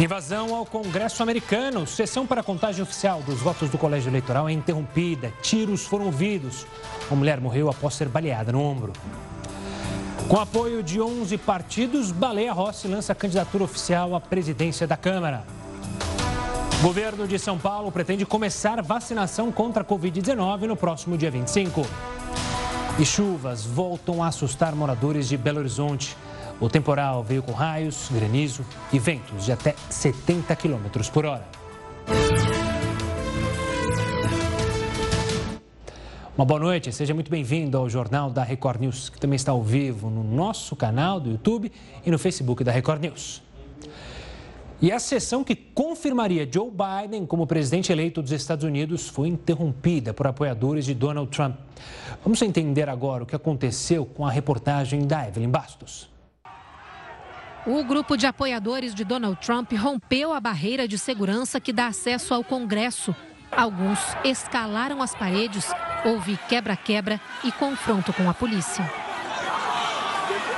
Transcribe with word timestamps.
Invasão 0.00 0.54
ao 0.54 0.64
Congresso 0.64 1.22
americano. 1.22 1.86
Sessão 1.86 2.26
para 2.26 2.42
contagem 2.42 2.82
oficial 2.82 3.20
dos 3.20 3.38
votos 3.40 3.68
do 3.68 3.76
colégio 3.76 4.08
eleitoral 4.08 4.48
é 4.48 4.52
interrompida. 4.52 5.30
Tiros 5.42 5.84
foram 5.84 6.06
ouvidos. 6.06 6.66
Uma 7.10 7.18
mulher 7.18 7.38
morreu 7.38 7.68
após 7.68 7.96
ser 7.96 8.08
baleada 8.08 8.50
no 8.50 8.62
ombro. 8.62 8.94
Com 10.26 10.40
apoio 10.40 10.82
de 10.82 11.02
11 11.02 11.36
partidos, 11.36 12.12
Baleia 12.12 12.50
Rossi 12.50 12.88
lança 12.88 13.14
candidatura 13.14 13.64
oficial 13.64 14.14
à 14.14 14.20
presidência 14.20 14.86
da 14.86 14.96
Câmara. 14.96 15.44
O 16.78 16.82
governo 16.82 17.28
de 17.28 17.38
São 17.38 17.58
Paulo 17.58 17.92
pretende 17.92 18.24
começar 18.24 18.80
vacinação 18.80 19.52
contra 19.52 19.82
a 19.82 19.84
Covid-19 19.84 20.62
no 20.62 20.76
próximo 20.76 21.18
dia 21.18 21.30
25. 21.30 21.86
E 22.98 23.04
chuvas 23.04 23.66
voltam 23.66 24.22
a 24.22 24.28
assustar 24.28 24.74
moradores 24.74 25.28
de 25.28 25.36
Belo 25.36 25.58
Horizonte. 25.58 26.16
O 26.60 26.68
temporal 26.68 27.24
veio 27.24 27.42
com 27.42 27.52
raios, 27.52 28.10
granizo 28.12 28.66
e 28.92 28.98
ventos 28.98 29.46
de 29.46 29.52
até 29.52 29.74
70 29.88 30.54
km 30.56 31.10
por 31.10 31.24
hora. 31.24 31.48
Uma 36.36 36.44
boa 36.44 36.60
noite, 36.60 36.92
seja 36.92 37.14
muito 37.14 37.30
bem-vindo 37.30 37.78
ao 37.78 37.88
Jornal 37.88 38.30
da 38.30 38.42
Record 38.42 38.78
News, 38.78 39.08
que 39.08 39.18
também 39.18 39.36
está 39.36 39.52
ao 39.52 39.62
vivo 39.62 40.10
no 40.10 40.22
nosso 40.22 40.76
canal 40.76 41.18
do 41.18 41.30
YouTube 41.30 41.72
e 42.04 42.10
no 42.10 42.18
Facebook 42.18 42.62
da 42.62 42.70
Record 42.70 43.00
News. 43.00 43.42
E 44.82 44.92
a 44.92 44.98
sessão 44.98 45.42
que 45.42 45.54
confirmaria 45.56 46.46
Joe 46.50 46.70
Biden 46.70 47.24
como 47.24 47.46
presidente 47.46 47.90
eleito 47.90 48.20
dos 48.20 48.32
Estados 48.32 48.64
Unidos 48.64 49.08
foi 49.08 49.28
interrompida 49.28 50.12
por 50.12 50.26
apoiadores 50.26 50.84
de 50.84 50.92
Donald 50.92 51.30
Trump. 51.30 51.56
Vamos 52.22 52.40
entender 52.42 52.88
agora 52.90 53.22
o 53.22 53.26
que 53.26 53.36
aconteceu 53.36 54.04
com 54.04 54.26
a 54.26 54.30
reportagem 54.30 55.06
da 55.06 55.26
Evelyn 55.26 55.50
Bastos. 55.50 56.19
O 57.66 57.84
grupo 57.84 58.16
de 58.16 58.26
apoiadores 58.26 58.94
de 58.94 59.04
Donald 59.04 59.38
Trump 59.44 59.70
rompeu 59.74 60.32
a 60.32 60.40
barreira 60.40 60.88
de 60.88 60.96
segurança 60.96 61.60
que 61.60 61.74
dá 61.74 61.88
acesso 61.88 62.32
ao 62.32 62.42
Congresso. 62.42 63.14
Alguns 63.52 63.98
escalaram 64.24 65.02
as 65.02 65.14
paredes, 65.14 65.70
houve 66.02 66.38
quebra-quebra 66.48 67.20
e 67.44 67.52
confronto 67.52 68.14
com 68.14 68.30
a 68.30 68.32
polícia. 68.32 68.90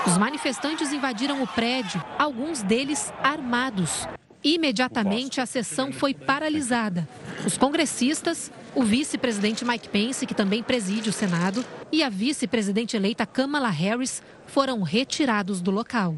Os 0.06 0.16
manifestantes 0.16 0.92
invadiram 0.92 1.42
o 1.42 1.46
prédio, 1.46 2.02
alguns 2.16 2.62
deles 2.62 3.12
armados. 3.20 4.06
Imediatamente 4.44 5.40
a 5.40 5.46
sessão 5.46 5.92
foi 5.92 6.14
paralisada. 6.14 7.08
Os 7.44 7.58
congressistas, 7.58 8.52
o 8.77 8.84
vice-presidente 8.84 9.64
Mike 9.64 9.88
Pence, 9.88 10.27
que 10.27 10.34
também 10.34 10.62
preside 10.62 11.10
o 11.10 11.12
Senado, 11.12 11.64
e 11.90 12.02
a 12.02 12.08
vice-presidente 12.08 12.96
eleita 12.96 13.27
Kamala 13.27 13.70
Harris 13.70 14.22
foram 14.46 14.82
retirados 14.82 15.60
do 15.60 15.72
local. 15.72 16.16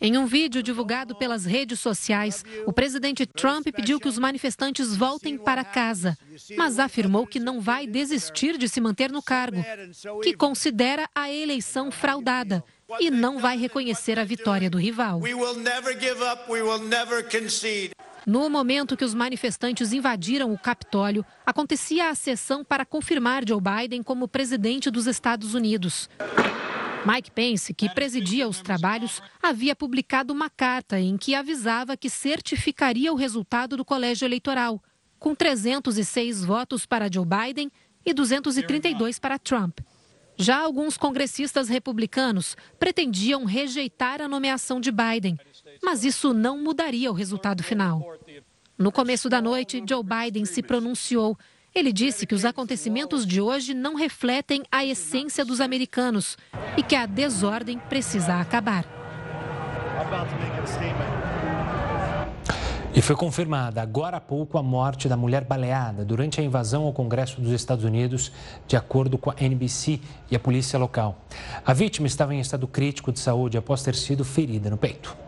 Em 0.00 0.18
um 0.18 0.26
vídeo 0.26 0.62
divulgado 0.62 1.14
pelas 1.14 1.46
redes 1.46 1.80
sociais, 1.80 2.44
o 2.66 2.72
presidente 2.72 3.24
Trump 3.24 3.66
pediu 3.74 3.98
que 3.98 4.08
os 4.08 4.18
manifestantes 4.18 4.94
voltem 4.94 5.38
para 5.38 5.64
casa, 5.64 6.16
mas 6.56 6.78
afirmou 6.78 7.26
que 7.26 7.40
não 7.40 7.60
vai 7.60 7.86
desistir 7.86 8.58
de 8.58 8.68
se 8.68 8.80
manter 8.80 9.10
no 9.10 9.22
cargo, 9.22 9.64
que 10.22 10.34
considera 10.34 11.08
a 11.14 11.32
eleição 11.32 11.90
fraudada 11.90 12.62
e 13.00 13.10
não 13.10 13.38
vai 13.38 13.56
reconhecer 13.56 14.18
a 14.18 14.24
vitória 14.24 14.68
do 14.68 14.78
rival. 14.78 15.20
No 18.26 18.50
momento 18.50 18.96
que 18.96 19.04
os 19.04 19.14
manifestantes 19.14 19.92
invadiram 19.92 20.52
o 20.52 20.58
Capitólio, 20.58 21.24
acontecia 21.44 22.10
a 22.10 22.14
sessão 22.14 22.64
para 22.64 22.84
confirmar 22.84 23.48
Joe 23.48 23.60
Biden 23.60 24.02
como 24.02 24.28
presidente 24.28 24.90
dos 24.90 25.06
Estados 25.06 25.54
Unidos. 25.54 26.10
Mike 27.06 27.30
Pence, 27.30 27.72
que 27.72 27.88
presidia 27.88 28.48
os 28.48 28.60
trabalhos, 28.60 29.22
havia 29.40 29.76
publicado 29.76 30.32
uma 30.32 30.50
carta 30.50 30.98
em 30.98 31.16
que 31.16 31.36
avisava 31.36 31.96
que 31.96 32.10
certificaria 32.10 33.12
o 33.12 33.16
resultado 33.16 33.76
do 33.76 33.84
colégio 33.84 34.26
eleitoral, 34.26 34.82
com 35.16 35.32
306 35.32 36.44
votos 36.44 36.84
para 36.84 37.08
Joe 37.10 37.24
Biden 37.24 37.70
e 38.04 38.12
232 38.12 39.20
para 39.20 39.38
Trump. 39.38 39.78
Já 40.36 40.58
alguns 40.58 40.96
congressistas 40.96 41.68
republicanos 41.68 42.56
pretendiam 42.76 43.44
rejeitar 43.44 44.20
a 44.20 44.26
nomeação 44.26 44.80
de 44.80 44.90
Biden, 44.90 45.38
mas 45.80 46.04
isso 46.04 46.34
não 46.34 46.58
mudaria 46.58 47.08
o 47.10 47.14
resultado 47.14 47.62
final. 47.62 48.18
No 48.76 48.90
começo 48.90 49.28
da 49.28 49.40
noite, 49.40 49.82
Joe 49.88 50.02
Biden 50.02 50.44
se 50.44 50.60
pronunciou 50.60 51.38
ele 51.78 51.92
disse 51.92 52.26
que 52.26 52.34
os 52.34 52.44
acontecimentos 52.44 53.26
de 53.26 53.38
hoje 53.38 53.74
não 53.74 53.94
refletem 53.94 54.64
a 54.72 54.84
essência 54.84 55.44
dos 55.44 55.60
americanos 55.60 56.38
e 56.74 56.82
que 56.82 56.96
a 56.96 57.04
desordem 57.04 57.78
precisa 57.78 58.40
acabar. 58.40 58.86
E 62.94 63.02
foi 63.02 63.14
confirmada 63.14 63.82
agora 63.82 64.16
há 64.16 64.20
pouco 64.20 64.56
a 64.56 64.62
morte 64.62 65.06
da 65.06 65.18
mulher 65.18 65.44
baleada 65.44 66.02
durante 66.02 66.40
a 66.40 66.44
invasão 66.44 66.84
ao 66.84 66.94
Congresso 66.94 67.42
dos 67.42 67.52
Estados 67.52 67.84
Unidos, 67.84 68.32
de 68.66 68.74
acordo 68.74 69.18
com 69.18 69.30
a 69.30 69.34
NBC 69.38 70.00
e 70.30 70.36
a 70.36 70.40
polícia 70.40 70.78
local. 70.78 71.26
A 71.64 71.74
vítima 71.74 72.06
estava 72.06 72.34
em 72.34 72.40
estado 72.40 72.66
crítico 72.66 73.12
de 73.12 73.20
saúde 73.20 73.58
após 73.58 73.82
ter 73.82 73.94
sido 73.94 74.24
ferida 74.24 74.70
no 74.70 74.78
peito. 74.78 75.25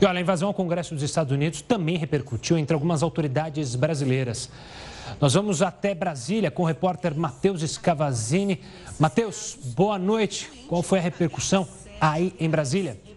E 0.00 0.04
olha, 0.04 0.18
a 0.18 0.20
invasão 0.20 0.48
ao 0.48 0.54
Congresso 0.54 0.94
dos 0.94 1.02
Estados 1.02 1.32
Unidos 1.32 1.62
também 1.62 1.96
repercutiu 1.96 2.58
entre 2.58 2.74
algumas 2.74 3.02
autoridades 3.02 3.74
brasileiras. 3.74 4.50
Nós 5.20 5.34
vamos 5.34 5.62
até 5.62 5.94
Brasília 5.94 6.50
com 6.50 6.62
o 6.62 6.66
repórter 6.66 7.16
Matheus 7.16 7.62
Scavazini. 7.62 8.60
Matheus, 8.98 9.56
boa 9.74 9.98
noite. 9.98 10.50
Qual 10.68 10.82
foi 10.82 10.98
a 10.98 11.02
repercussão 11.02 11.66
aí 12.00 12.34
em 12.38 12.48
Brasília? 12.48 13.07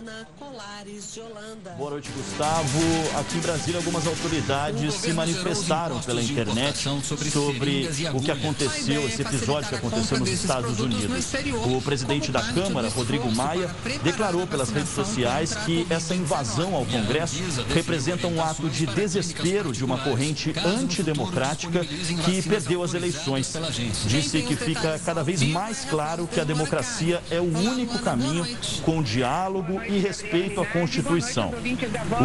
Luciana 0.00 0.26
Colares 0.38 1.12
de 1.14 1.20
Holanda. 1.20 1.70
Boa 1.76 1.90
noite, 1.90 2.10
Gustavo. 2.10 2.78
Aqui 3.18 3.36
em 3.36 3.40
Brasília, 3.40 3.78
algumas 3.78 4.06
autoridades 4.06 4.94
se 4.94 5.12
manifestaram 5.12 6.00
pela 6.00 6.22
internet 6.22 6.88
sobre 7.02 7.88
o 8.14 8.20
que 8.20 8.30
aconteceu, 8.30 9.06
esse 9.06 9.22
episódio 9.22 9.68
que 9.68 9.74
aconteceu 9.74 10.18
nos 10.18 10.30
Estados 10.30 10.80
Unidos. 10.80 11.32
O 11.66 11.82
presidente 11.82 12.32
da 12.32 12.42
Câmara, 12.42 12.88
Rodrigo 12.88 13.30
Maia, 13.30 13.68
declarou 14.02 14.46
pelas 14.46 14.70
redes 14.70 14.90
sociais 14.90 15.54
que 15.66 15.86
essa 15.90 16.14
invasão 16.14 16.74
ao 16.74 16.86
Congresso 16.86 17.42
representa 17.74 18.26
um 18.26 18.42
ato 18.42 18.68
de 18.68 18.86
desespero 18.86 19.72
de 19.72 19.84
uma 19.84 19.98
corrente 19.98 20.54
antidemocrática 20.64 21.84
que 21.84 22.42
perdeu 22.42 22.82
as 22.82 22.94
eleições. 22.94 23.52
Disse 24.06 24.42
que 24.42 24.56
fica 24.56 24.98
cada 25.04 25.22
vez 25.22 25.42
mais 25.42 25.84
claro 25.84 26.26
que 26.26 26.40
a 26.40 26.44
democracia 26.44 27.22
é 27.30 27.40
o 27.40 27.44
único 27.44 27.98
caminho 27.98 28.46
com 28.84 29.02
diálogo 29.02 29.60
diálogo 29.60 29.80
e 29.90 29.98
respeito 29.98 30.60
à 30.60 30.66
Constituição. 30.66 31.52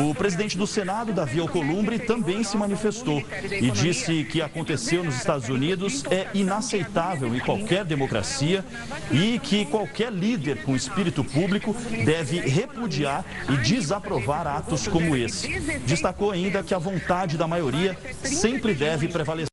O 0.10 0.14
presidente 0.14 0.58
do 0.58 0.68
Senado, 0.68 1.12
Davi 1.12 1.40
Alcolumbre, 1.40 2.00
também 2.00 2.44
se 2.44 2.56
manifestou 2.56 3.24
e 3.44 3.72
disse 3.72 4.24
que 4.24 4.42
aconteceu 4.42 5.04
nos 5.04 5.16
Estados 5.16 5.50
Unidos 5.50 6.04
é 6.12 6.28
inaceitável 6.34 7.36
em 7.36 7.40
qualquer 7.40 7.84
democracia 7.84 8.64
e 9.12 9.40
que 9.40 9.66
qualquer 9.66 10.12
líder 10.12 10.64
com 10.64 10.76
espírito 10.76 11.24
público 11.24 11.76
deve 12.06 12.40
repudiar 12.40 13.26
e 13.50 13.58
desaprovar 13.58 14.48
atos 14.48 14.88
como 14.88 15.16
esse. 15.16 15.60
Destacou 15.86 16.32
ainda 16.32 16.64
que 16.64 16.74
a 16.74 16.80
vontade 16.80 17.38
da 17.38 17.48
maioria 17.48 17.98
sempre 18.24 18.74
deve 18.74 19.08
prevalecer. 19.08 19.50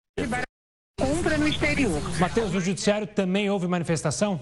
Compra 1.01 1.39
no 1.39 1.49
exterior. 1.49 2.01
Matheus, 2.19 2.53
no 2.53 2.61
Judiciário 2.61 3.07
também 3.07 3.49
houve 3.49 3.67
manifestação? 3.67 4.41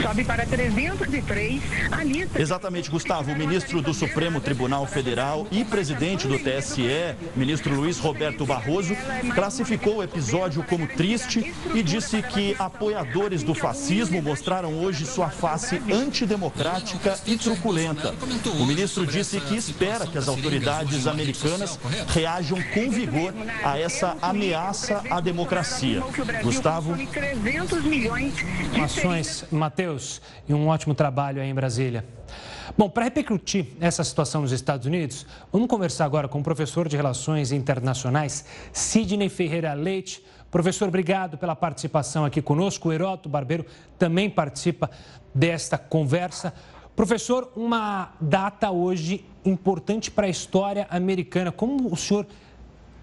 Sobe 0.00 0.24
para 0.24 0.46
303. 0.46 1.62
A 1.90 2.04
lista... 2.04 2.40
Exatamente, 2.40 2.90
Gustavo. 2.90 3.32
O 3.32 3.36
ministro 3.36 3.82
do 3.82 3.92
Supremo 3.92 4.40
Tribunal 4.40 4.86
Federal 4.86 5.46
e 5.50 5.64
presidente 5.64 6.26
do 6.28 6.38
TSE, 6.38 7.16
ministro 7.34 7.74
Luiz 7.74 7.98
Roberto 7.98 8.46
Barroso, 8.46 8.96
classificou 9.34 9.96
o 9.96 10.02
episódio 10.02 10.62
como 10.62 10.86
triste 10.86 11.52
e 11.74 11.82
disse 11.82 12.22
que 12.22 12.54
apoiadores 12.58 13.42
do 13.42 13.54
fascismo 13.54 14.22
mostraram 14.22 14.78
hoje 14.78 15.04
sua 15.04 15.28
face 15.28 15.80
antidemocrática 15.90 17.18
e 17.26 17.36
truculenta. 17.36 18.14
O 18.58 18.64
ministro 18.64 19.06
disse 19.06 19.40
que 19.40 19.56
espera 19.56 20.06
que 20.06 20.18
as 20.18 20.28
autoridades 20.28 21.06
americanas 21.06 21.78
reajam 22.08 22.58
com 22.74 22.90
vigor 22.90 23.34
a 23.64 23.78
essa 23.78 24.16
ameaça 24.22 25.02
à 25.10 25.20
democracia. 25.20 26.02
Gustavo. 26.42 26.96
300 27.06 27.84
milhões 27.84 28.34
de 28.72 28.80
informações, 29.08 29.44
Matheus, 29.50 30.20
e 30.46 30.52
um 30.52 30.68
ótimo 30.68 30.94
trabalho 30.94 31.40
aí 31.40 31.48
em 31.48 31.54
Brasília. 31.54 32.04
Bom, 32.76 32.88
para 32.90 33.04
repercutir 33.04 33.66
essa 33.80 34.04
situação 34.04 34.42
nos 34.42 34.52
Estados 34.52 34.86
Unidos, 34.86 35.26
vamos 35.50 35.68
conversar 35.68 36.04
agora 36.04 36.28
com 36.28 36.40
o 36.40 36.42
professor 36.42 36.88
de 36.88 36.96
Relações 36.96 37.50
Internacionais, 37.50 38.44
Sidney 38.72 39.28
Ferreira 39.28 39.72
Leite. 39.72 40.22
Professor, 40.50 40.88
obrigado 40.88 41.38
pela 41.38 41.56
participação 41.56 42.24
aqui 42.24 42.42
conosco. 42.42 42.88
O 42.88 42.92
Heroto 42.92 43.28
Barbeiro 43.28 43.64
também 43.98 44.28
participa 44.28 44.90
desta 45.34 45.78
conversa. 45.78 46.52
Professor, 46.94 47.50
uma 47.56 48.12
data 48.20 48.70
hoje 48.70 49.24
importante 49.44 50.10
para 50.10 50.26
a 50.26 50.30
história 50.30 50.86
americana. 50.90 51.50
Como 51.50 51.90
o 51.92 51.96
senhor 51.96 52.26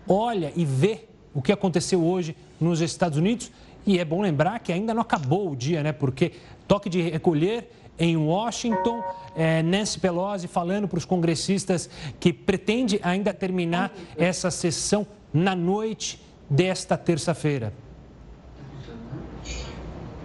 olha 0.08 0.54
e 0.56 0.66
vê 0.66 1.06
o 1.34 1.42
que 1.42 1.52
aconteceu 1.52 2.04
hoje 2.04 2.36
nos 2.60 2.80
Estados 2.80 3.18
Unidos 3.18 3.52
e 3.86 4.00
é 4.00 4.06
bom 4.06 4.22
lembrar 4.22 4.60
que 4.60 4.72
ainda 4.72 4.94
não 4.94 5.02
acabou 5.02 5.52
o 5.52 5.56
dia, 5.56 5.84
né? 5.84 5.92
Porque 5.92 6.34
toque 6.68 6.90
de 6.90 7.02
recolher 7.02 7.70
em 8.00 8.18
Washington. 8.18 9.04
É, 9.36 9.62
Nancy 9.62 10.00
Pelosi 10.00 10.48
falando 10.48 10.88
para 10.88 10.98
os 10.98 11.06
congressistas 11.06 11.90
que 12.20 12.34
pretende 12.34 13.00
ainda 13.04 13.34
terminar 13.34 13.94
essa 14.18 14.50
sessão 14.50 15.06
na 15.34 15.56
noite 15.56 16.20
desta 16.50 16.98
terça-feira. 16.98 17.74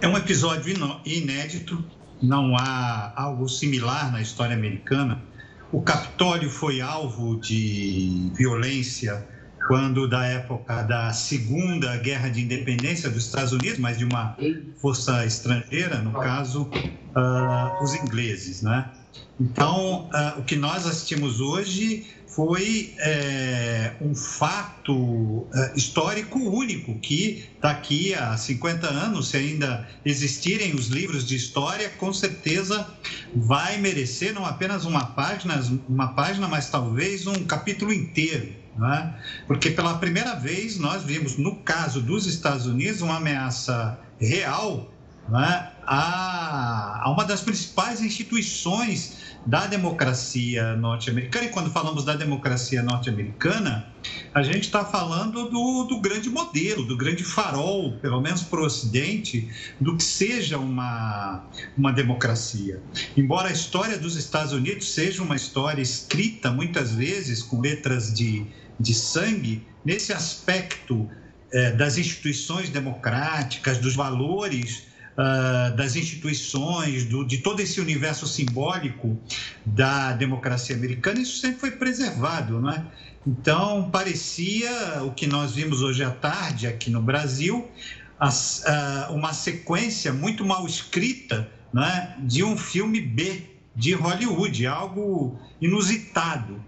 É 0.01 0.07
um 0.07 0.17
episódio 0.17 0.73
inédito, 1.05 1.83
não 2.21 2.55
há 2.57 3.13
algo 3.15 3.47
similar 3.47 4.11
na 4.11 4.21
história 4.21 4.55
americana. 4.55 5.21
O 5.71 5.81
Capitólio 5.81 6.49
foi 6.49 6.81
alvo 6.81 7.39
de 7.39 8.31
violência 8.33 9.25
quando 9.67 10.07
da 10.07 10.25
época 10.25 10.83
da 10.83 11.13
Segunda 11.13 11.95
Guerra 11.97 12.29
de 12.29 12.41
Independência 12.41 13.09
dos 13.09 13.25
Estados 13.25 13.51
Unidos, 13.51 13.79
mas 13.79 13.97
de 13.97 14.05
uma 14.05 14.35
força 14.77 15.25
estrangeira, 15.25 15.97
no 15.99 16.11
caso, 16.11 16.63
uh, 16.63 17.83
os 17.83 17.93
ingleses, 17.93 18.61
né? 18.61 18.89
Então, 19.39 20.09
uh, 20.09 20.39
o 20.39 20.43
que 20.43 20.55
nós 20.55 20.85
assistimos 20.85 21.39
hoje 21.41 22.05
foi 22.27 22.93
é, 22.99 23.93
um 23.99 24.15
fato 24.15 24.93
uh, 24.93 25.49
histórico 25.75 26.39
único 26.39 26.97
que 26.99 27.43
daqui 27.59 28.13
a 28.13 28.37
50 28.37 28.87
anos, 28.87 29.29
se 29.29 29.37
ainda 29.37 29.85
existirem 30.05 30.73
os 30.73 30.87
livros 30.87 31.27
de 31.27 31.35
história, 31.35 31.89
com 31.89 32.13
certeza 32.13 32.87
vai 33.35 33.77
merecer 33.77 34.33
não 34.33 34.45
apenas 34.45 34.85
uma 34.85 35.07
página, 35.07 35.61
uma 35.89 36.13
página, 36.13 36.47
mas 36.47 36.69
talvez 36.69 37.27
um 37.27 37.43
capítulo 37.43 37.91
inteiro 37.91 38.60
né? 38.77 39.15
porque 39.47 39.69
pela 39.71 39.97
primeira 39.97 40.35
vez 40.35 40.77
nós 40.77 41.03
vimos, 41.03 41.37
no 41.37 41.57
caso 41.57 42.01
dos 42.01 42.25
Estados 42.25 42.65
Unidos, 42.65 43.01
uma 43.01 43.17
ameaça 43.17 43.99
real 44.19 44.91
né? 45.29 45.71
a, 45.85 47.01
a 47.03 47.11
uma 47.11 47.23
das 47.25 47.41
principais 47.41 48.01
instituições 48.01 49.20
da 49.45 49.67
democracia 49.67 50.75
norte-americana. 50.75 51.45
E 51.45 51.49
quando 51.49 51.71
falamos 51.71 52.05
da 52.05 52.15
democracia 52.15 52.83
norte-americana, 52.83 53.87
a 54.33 54.43
gente 54.43 54.65
está 54.65 54.85
falando 54.85 55.49
do, 55.49 55.83
do, 55.85 55.99
grande 55.99 56.29
modelo, 56.29 56.83
do 56.85 56.95
grande 56.95 57.23
farol, 57.23 57.93
pelo 58.01 58.21
menos 58.21 58.43
para 58.43 58.61
o 58.61 58.65
Ocidente, 58.65 59.49
do 59.79 59.97
que 59.97 60.03
seja 60.03 60.57
uma, 60.57 61.43
uma 61.77 61.91
democracia. 61.91 62.81
Embora 63.17 63.49
a 63.49 63.51
história 63.51 63.97
dos 63.97 64.15
Estados 64.15 64.53
Unidos 64.53 64.91
seja 64.93 65.23
uma 65.23 65.35
história 65.35 65.81
escrita 65.81 66.51
muitas 66.51 66.93
vezes 66.93 67.41
com 67.41 67.59
letras 67.59 68.13
de 68.13 68.45
de 68.81 68.93
sangue 68.93 69.63
nesse 69.85 70.11
aspecto 70.11 71.09
eh, 71.51 71.71
das 71.71 71.97
instituições 71.97 72.69
democráticas, 72.69 73.77
dos 73.77 73.95
valores 73.95 74.87
uh, 75.21 75.75
das 75.75 75.95
instituições, 75.95 77.05
do, 77.05 77.23
de 77.23 77.37
todo 77.37 77.59
esse 77.59 77.79
universo 77.79 78.27
simbólico 78.27 79.17
da 79.65 80.13
democracia 80.13 80.75
americana, 80.75 81.19
isso 81.19 81.39
sempre 81.39 81.59
foi 81.59 81.71
preservado, 81.71 82.59
não 82.59 82.71
é? 82.71 82.83
Então, 83.25 83.89
parecia 83.91 85.03
o 85.03 85.11
que 85.11 85.27
nós 85.27 85.53
vimos 85.53 85.83
hoje 85.83 86.03
à 86.03 86.09
tarde 86.09 86.65
aqui 86.65 86.89
no 86.89 87.01
Brasil, 87.01 87.69
as, 88.19 88.63
uh, 88.65 89.13
uma 89.13 89.33
sequência 89.33 90.11
muito 90.11 90.43
mal 90.43 90.65
escrita 90.65 91.47
é, 91.77 92.19
de 92.19 92.43
um 92.43 92.57
filme 92.57 92.99
B 92.99 93.43
de 93.75 93.93
Hollywood, 93.93 94.65
algo 94.65 95.39
inusitado. 95.61 96.61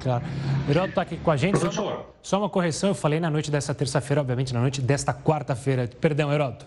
Claro. 0.00 0.24
Heródoto 0.68 0.90
está 0.90 1.02
aqui 1.02 1.16
com 1.16 1.30
a 1.30 1.36
gente. 1.36 1.58
Só 1.58 1.82
uma, 1.82 2.06
só 2.22 2.38
uma 2.38 2.48
correção, 2.48 2.90
eu 2.90 2.94
falei 2.94 3.20
na 3.20 3.30
noite 3.30 3.50
dessa 3.50 3.74
terça-feira, 3.74 4.20
obviamente 4.20 4.54
na 4.54 4.60
noite 4.60 4.80
desta 4.80 5.12
quarta-feira. 5.12 5.88
Perdão, 6.00 6.32
Heródoto. 6.32 6.66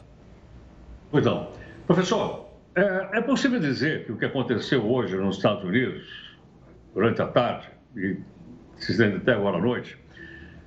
Pois 1.12 1.26
não. 1.26 1.52
Professor, 1.86 2.50
é, 2.76 3.18
é, 3.18 3.22
possível 3.22 3.60
dizer 3.60 4.06
que 4.06 4.12
o 4.12 4.18
que 4.18 4.26
aconteceu 4.26 4.86
hoje 4.86 5.16
nos 5.16 5.38
Estados 5.38 5.64
Unidos, 5.64 6.06
durante 6.94 7.22
a 7.22 7.28
tarde, 7.28 7.70
e 7.96 8.18
se 8.78 8.92
estende 8.92 9.18
até 9.18 9.34
agora 9.34 9.58
à 9.58 9.62
noite, 9.62 9.98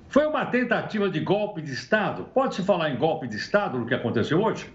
foi 0.09 0.25
uma 0.25 0.45
tentativa 0.45 1.09
de 1.09 1.19
golpe 1.21 1.61
de 1.61 1.71
Estado? 1.71 2.25
Pode-se 2.33 2.63
falar 2.63 2.89
em 2.89 2.97
golpe 2.97 3.27
de 3.27 3.37
Estado 3.37 3.79
no 3.79 3.85
que 3.85 3.93
aconteceu 3.93 4.41
hoje? 4.41 4.67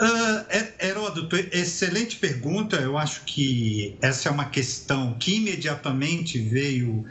Uh, 0.00 0.84
Heródoto, 0.84 1.36
excelente 1.36 2.16
pergunta. 2.16 2.76
Eu 2.76 2.96
acho 2.96 3.22
que 3.24 3.96
essa 4.00 4.28
é 4.28 4.32
uma 4.32 4.46
questão 4.46 5.14
que 5.14 5.36
imediatamente 5.36 6.38
veio 6.38 7.04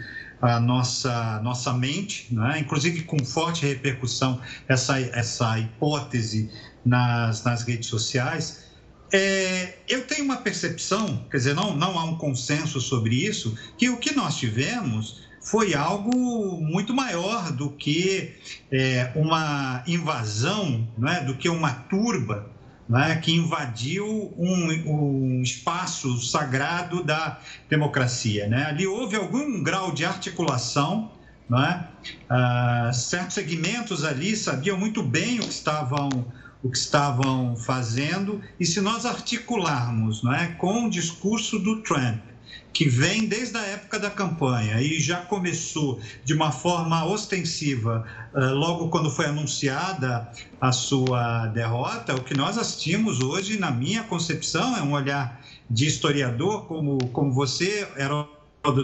à 0.43 0.59
nossa, 0.59 1.39
nossa 1.41 1.71
mente, 1.73 2.27
né? 2.29 2.59
inclusive 2.59 3.03
com 3.03 3.17
forte 3.23 3.65
repercussão, 3.65 4.41
essa, 4.67 4.99
essa 4.99 5.57
hipótese 5.57 6.51
nas, 6.85 7.43
nas 7.45 7.63
redes 7.63 7.87
sociais. 7.87 8.65
É, 9.11 9.75
eu 9.87 10.05
tenho 10.05 10.25
uma 10.25 10.37
percepção, 10.37 11.25
quer 11.31 11.37
dizer, 11.37 11.55
não, 11.55 11.75
não 11.75 11.97
há 11.97 12.03
um 12.03 12.17
consenso 12.17 12.81
sobre 12.81 13.15
isso, 13.15 13.57
que 13.77 13.89
o 13.89 13.97
que 13.97 14.13
nós 14.13 14.35
tivemos 14.35 15.23
foi 15.41 15.73
algo 15.73 16.59
muito 16.61 16.93
maior 16.93 17.51
do 17.51 17.69
que 17.69 18.35
é, 18.71 19.11
uma 19.15 19.81
invasão, 19.87 20.87
não 20.97 21.07
é? 21.07 21.23
do 21.23 21.35
que 21.35 21.47
uma 21.47 21.71
turba 21.71 22.52
né, 22.93 23.15
que 23.15 23.33
invadiu 23.33 24.31
um, 24.37 24.67
um, 24.85 25.41
espaço 25.41 26.21
sagrado 26.21 27.03
da 27.03 27.39
democracia. 27.67 28.47
Né? 28.47 28.65
Ali 28.65 28.85
houve 28.85 29.15
algum 29.15 29.63
grau 29.63 29.91
de 29.91 30.05
articulação, 30.05 31.11
né? 31.49 31.87
ah, 32.29 32.91
certos 32.93 33.33
segmentos 33.33 34.03
ali 34.03 34.35
sabiam 34.35 34.77
muito 34.77 35.01
bem 35.01 35.39
o 35.39 35.41
que 35.41 35.53
estavam 35.53 36.07
o 36.61 36.69
que 36.69 36.77
estavam 36.77 37.57
fazendo 37.57 38.39
e 38.57 38.65
se 38.65 38.79
nós 38.79 39.05
articularmos 39.05 40.23
né, 40.23 40.55
com 40.59 40.85
o 40.85 40.89
discurso 40.89 41.59
do 41.59 41.81
Trump 41.81 42.21
que 42.73 42.89
vem 42.89 43.27
desde 43.27 43.55
a 43.57 43.61
época 43.61 43.99
da 43.99 44.09
campanha 44.09 44.81
e 44.81 44.99
já 44.99 45.17
começou 45.17 46.01
de 46.25 46.33
uma 46.33 46.51
forma 46.51 47.05
ostensiva 47.05 48.05
eh, 48.35 48.39
logo 48.47 48.89
quando 48.89 49.11
foi 49.11 49.27
anunciada 49.27 50.27
a 50.59 50.71
sua 50.71 51.47
derrota, 51.47 52.15
o 52.15 52.23
que 52.23 52.35
nós 52.35 52.57
assistimos 52.57 53.21
hoje, 53.21 53.59
na 53.59 53.69
minha 53.69 54.03
concepção, 54.03 54.75
é 54.75 54.81
um 54.81 54.93
olhar 54.93 55.39
de 55.69 55.85
historiador, 55.85 56.65
como, 56.65 56.97
como 57.09 57.31
você 57.31 57.87
era 57.95 58.27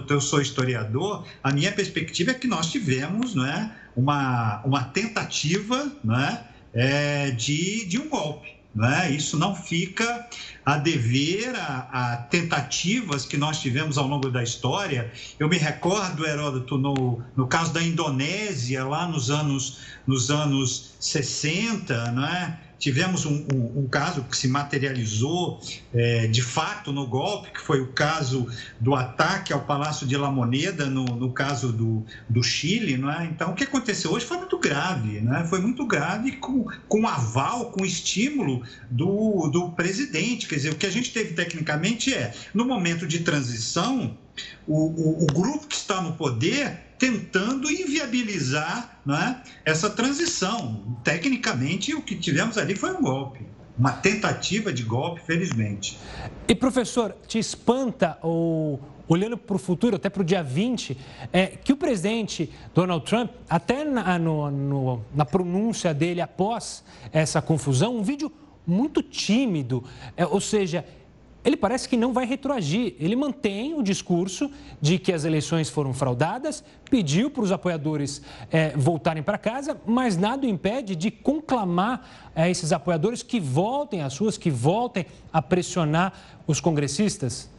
eu 0.10 0.20
sou 0.20 0.42
historiador, 0.42 1.26
a 1.42 1.54
minha 1.54 1.72
perspectiva 1.72 2.32
é 2.32 2.34
que 2.34 2.48
nós 2.48 2.70
tivemos 2.70 3.34
não 3.34 3.46
é, 3.46 3.74
uma, 3.96 4.62
uma 4.66 4.84
tentativa 4.84 5.90
não 6.04 6.20
é, 6.20 6.44
é 6.74 7.32
de, 7.32 7.86
de 7.86 7.98
um 7.98 8.10
golpe. 8.10 8.59
Né? 8.74 9.12
Isso 9.12 9.38
não 9.38 9.56
fica 9.56 10.28
a 10.64 10.78
dever 10.78 11.56
a, 11.56 11.88
a, 11.92 12.18
tentativas 12.18 13.26
que 13.26 13.36
nós 13.36 13.60
tivemos 13.60 13.98
ao 13.98 14.08
longo 14.08 14.30
da 14.30 14.44
história. 14.44 15.12
Eu 15.40 15.50
me 15.50 15.58
recordo, 15.58 16.26
Heródoto, 16.26 16.78
no, 16.78 17.24
no 17.36 17.48
caso 17.48 17.74
da 17.74 17.82
Indonésia, 17.82 18.86
lá 18.86 19.08
nos 19.08 19.32
anos, 19.32 19.80
nos 20.06 20.30
anos 20.30 20.94
60, 21.00 22.12
não 22.12 22.26
é? 22.26 22.60
Tivemos 22.80 23.26
um, 23.26 23.46
um, 23.54 23.82
um 23.82 23.88
caso 23.88 24.24
que 24.24 24.38
se 24.38 24.48
materializou 24.48 25.62
é, 25.94 26.28
de 26.28 26.42
fato 26.42 26.92
no 26.92 27.06
golpe, 27.06 27.52
que 27.52 27.60
foi 27.60 27.82
o 27.82 27.88
caso 27.88 28.48
do 28.80 28.96
ataque 28.96 29.52
ao 29.52 29.62
Palácio 29.62 30.08
de 30.08 30.16
La 30.16 30.32
Moneda, 30.32 30.86
no, 30.86 31.04
no 31.04 31.32
caso 31.32 31.74
do, 31.74 32.06
do 32.28 32.42
Chile. 32.42 32.98
Não 32.98 33.12
é? 33.12 33.26
Então, 33.26 33.52
o 33.52 33.56
que 33.56 33.66
aconteceu 33.66 34.12
hoje 34.12 34.26
foi 34.26 34.38
muito 34.38 34.58
grave, 34.58 35.20
né? 35.20 35.46
foi 35.50 35.60
muito 35.60 35.86
grave 35.86 36.38
com, 36.38 36.66
com 36.88 37.06
aval, 37.06 37.72
com 37.72 37.86
estímulo 37.86 38.64
do, 38.90 39.50
do 39.50 39.72
presidente. 39.72 40.48
Quer 40.48 40.56
dizer, 40.56 40.72
o 40.72 40.76
que 40.76 40.86
a 40.86 40.92
gente 40.92 41.12
teve 41.12 41.34
tecnicamente 41.34 42.14
é, 42.14 42.34
no 42.54 42.64
momento 42.64 43.06
de 43.06 43.20
transição, 43.20 44.18
o, 44.66 44.78
o, 44.78 45.24
o 45.24 45.28
grupo 45.28 45.68
que 45.68 45.76
está 45.76 46.02
no 46.02 46.14
poder 46.14 46.89
tentando 47.00 47.72
inviabilizar 47.72 49.00
né, 49.06 49.42
essa 49.64 49.90
transição. 49.90 51.00
Tecnicamente, 51.04 51.96
o 51.96 52.02
que 52.02 52.16
tivemos 52.16 52.58
ali 52.58 52.76
foi 52.76 52.92
um 52.92 53.02
golpe. 53.02 53.48
Uma 53.78 53.94
tentativa 53.94 54.74
de 54.74 54.84
golpe, 54.84 55.22
felizmente. 55.26 55.98
E, 56.46 56.54
professor, 56.54 57.16
te 57.26 57.40
espanta, 57.40 58.20
olhando 59.08 59.38
para 59.38 59.56
o 59.56 59.60
futuro, 59.60 59.96
até 59.96 60.10
para 60.10 60.22
o 60.22 60.26
dia 60.26 60.44
20, 60.44 60.98
é, 61.32 61.48
que 61.48 61.72
o 61.72 61.78
presidente 61.78 62.52
Donald 62.76 63.06
Trump, 63.06 63.32
até 63.50 63.86
na, 63.86 64.20
no, 64.20 64.52
no, 64.52 65.06
na 65.16 65.24
pronúncia 65.24 65.94
dele 65.94 66.20
após 66.20 66.84
essa 67.14 67.42
confusão, 67.42 67.96
um 67.96 68.04
vídeo 68.04 68.30
muito 68.68 69.02
tímido, 69.02 69.84
é, 70.18 70.26
ou 70.26 70.42
seja, 70.42 70.86
ele 71.44 71.56
parece 71.56 71.88
que 71.88 71.96
não 71.96 72.12
vai 72.12 72.26
retroagir. 72.26 72.96
Ele 73.00 73.16
mantém 73.16 73.74
o 73.74 73.82
discurso 73.82 74.52
de 74.82 75.00
que 75.00 75.14
as 75.14 75.24
eleições 75.24 75.70
foram 75.70 75.94
fraudadas, 75.94 76.64
pediu 76.90 77.30
para 77.30 77.44
os 77.44 77.52
apoiadores 77.52 78.22
é, 78.52 78.76
voltarem 78.76 79.24
para 79.24 79.38
casa, 79.38 79.80
mas 79.86 80.18
nada 80.18 80.46
o 80.46 80.50
impede 80.50 80.96
de 80.96 81.10
conclamar 81.10 82.32
é, 82.36 82.50
esses 82.50 82.72
apoiadores 82.72 83.24
que 83.24 83.40
voltem 83.40 84.02
às 84.02 84.18
ruas, 84.18 84.38
que 84.38 84.52
voltem 84.52 85.06
a 85.32 85.42
pressionar 85.42 86.14
os 86.46 86.60
congressistas. 86.60 87.50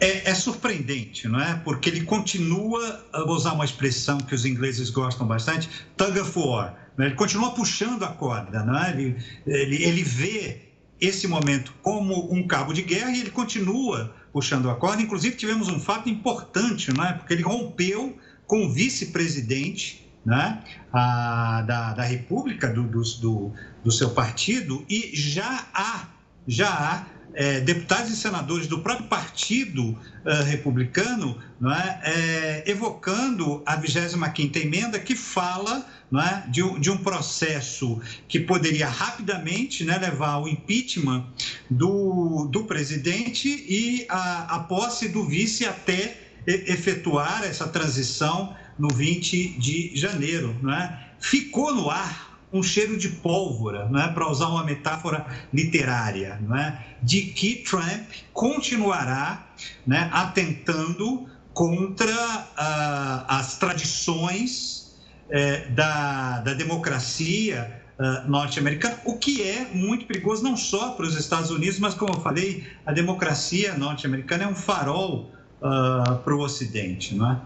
É, 0.00 0.30
é, 0.30 0.34
surpreendente, 0.34 1.28
não 1.28 1.40
é? 1.40 1.54
Porque 1.64 1.88
ele 1.88 2.02
continua, 2.02 3.04
vou 3.26 3.36
usar 3.36 3.52
uma 3.52 3.64
expressão 3.64 4.18
que 4.18 4.34
os 4.34 4.44
ingleses 4.44 4.90
gostam 4.90 5.26
bastante, 5.26 5.68
tug 5.96 6.18
of 6.18 6.38
war 6.38 6.84
né? 6.96 7.06
ele 7.06 7.14
continua 7.14 7.52
puxando 7.52 8.02
a 8.04 8.08
corda, 8.08 8.62
não 8.62 8.78
é? 8.78 8.90
ele, 8.90 9.16
ele, 9.46 9.82
ele 9.82 10.02
vê 10.02 10.73
esse 11.00 11.26
momento 11.26 11.74
como 11.82 12.32
um 12.32 12.46
cabo 12.46 12.72
de 12.72 12.82
guerra 12.82 13.10
e 13.10 13.20
ele 13.20 13.30
continua 13.30 14.14
puxando 14.32 14.70
a 14.70 14.74
corda. 14.74 15.02
Inclusive, 15.02 15.36
tivemos 15.36 15.68
um 15.68 15.78
fato 15.78 16.08
importante, 16.08 16.92
não 16.92 17.04
é? 17.04 17.12
porque 17.12 17.32
ele 17.32 17.42
rompeu 17.42 18.18
com 18.46 18.66
o 18.66 18.72
vice-presidente 18.72 20.08
né? 20.24 20.62
da, 20.92 21.94
da 21.94 22.02
República, 22.02 22.68
do, 22.68 22.84
do, 22.84 23.52
do 23.82 23.92
seu 23.92 24.10
partido, 24.10 24.84
e 24.88 25.10
já 25.14 25.66
há, 25.72 26.08
já 26.46 26.68
há 26.68 27.06
é, 27.34 27.60
deputados 27.60 28.10
e 28.10 28.16
senadores 28.16 28.66
do 28.66 28.80
próprio 28.80 29.08
partido 29.08 29.90
uh, 29.90 30.44
republicano 30.46 31.36
não 31.60 31.72
é, 31.72 32.00
é, 32.04 32.70
evocando 32.70 33.62
a 33.66 33.76
25ª 33.76 34.56
emenda 34.56 34.98
que 35.00 35.16
fala 35.16 35.84
é, 36.20 36.44
de, 36.48 36.62
de, 36.80 36.90
um 36.90 36.96
processo 36.96 38.00
que 38.28 38.40
poderia 38.40 38.88
rapidamente 38.88 39.84
né, 39.84 39.98
levar 39.98 40.32
ao 40.32 40.48
impeachment 40.48 41.26
do, 41.70 42.48
do 42.50 42.64
presidente 42.64 43.48
e 43.48 44.06
a, 44.08 44.56
a 44.56 44.58
posse 44.60 45.08
do 45.08 45.24
vice 45.24 45.64
até 45.64 46.20
efetuar 46.46 47.44
essa 47.44 47.66
transição 47.66 48.54
no 48.78 48.88
20 48.88 49.58
de 49.58 49.96
janeiro. 49.96 50.54
É? 50.70 50.98
Ficou 51.18 51.74
no 51.74 51.90
ar 51.90 52.34
um 52.52 52.62
cheiro 52.62 52.96
de 52.96 53.08
pólvora, 53.08 53.90
é? 53.96 54.08
para 54.08 54.30
usar 54.30 54.48
uma 54.48 54.62
metáfora 54.62 55.26
literária, 55.52 56.38
é? 56.56 56.78
de 57.02 57.22
que 57.22 57.56
Trump 57.56 58.10
continuará 58.32 59.46
né, 59.86 60.08
atentando 60.12 61.28
contra 61.52 62.12
uh, 62.12 63.24
as 63.28 63.56
tradições 63.58 64.83
uh, 65.28 65.70
da, 65.72 66.40
da, 66.40 66.54
democracia 66.54 67.80
uh, 67.98 68.28
norte-americana, 68.30 68.98
o 69.04 69.18
que 69.18 69.42
é 69.42 69.66
muito 69.72 70.06
perigoso 70.06 70.42
não 70.42 70.56
só 70.56 70.92
para 70.92 71.06
os 71.06 71.18
Estados 71.18 71.50
Unidos, 71.50 71.78
mas, 71.78 71.94
como 71.94 72.14
eu 72.14 72.20
falei, 72.20 72.66
a 72.86 72.92
democracia 72.92 73.74
norte-americana 73.74 74.44
é 74.44 74.46
um 74.46 74.54
farol 74.54 75.30
ah, 75.64 76.20
para 76.22 76.34
o 76.34 76.40
Ocidente. 76.40 77.14
Não 77.14 77.32
é? 77.32 77.40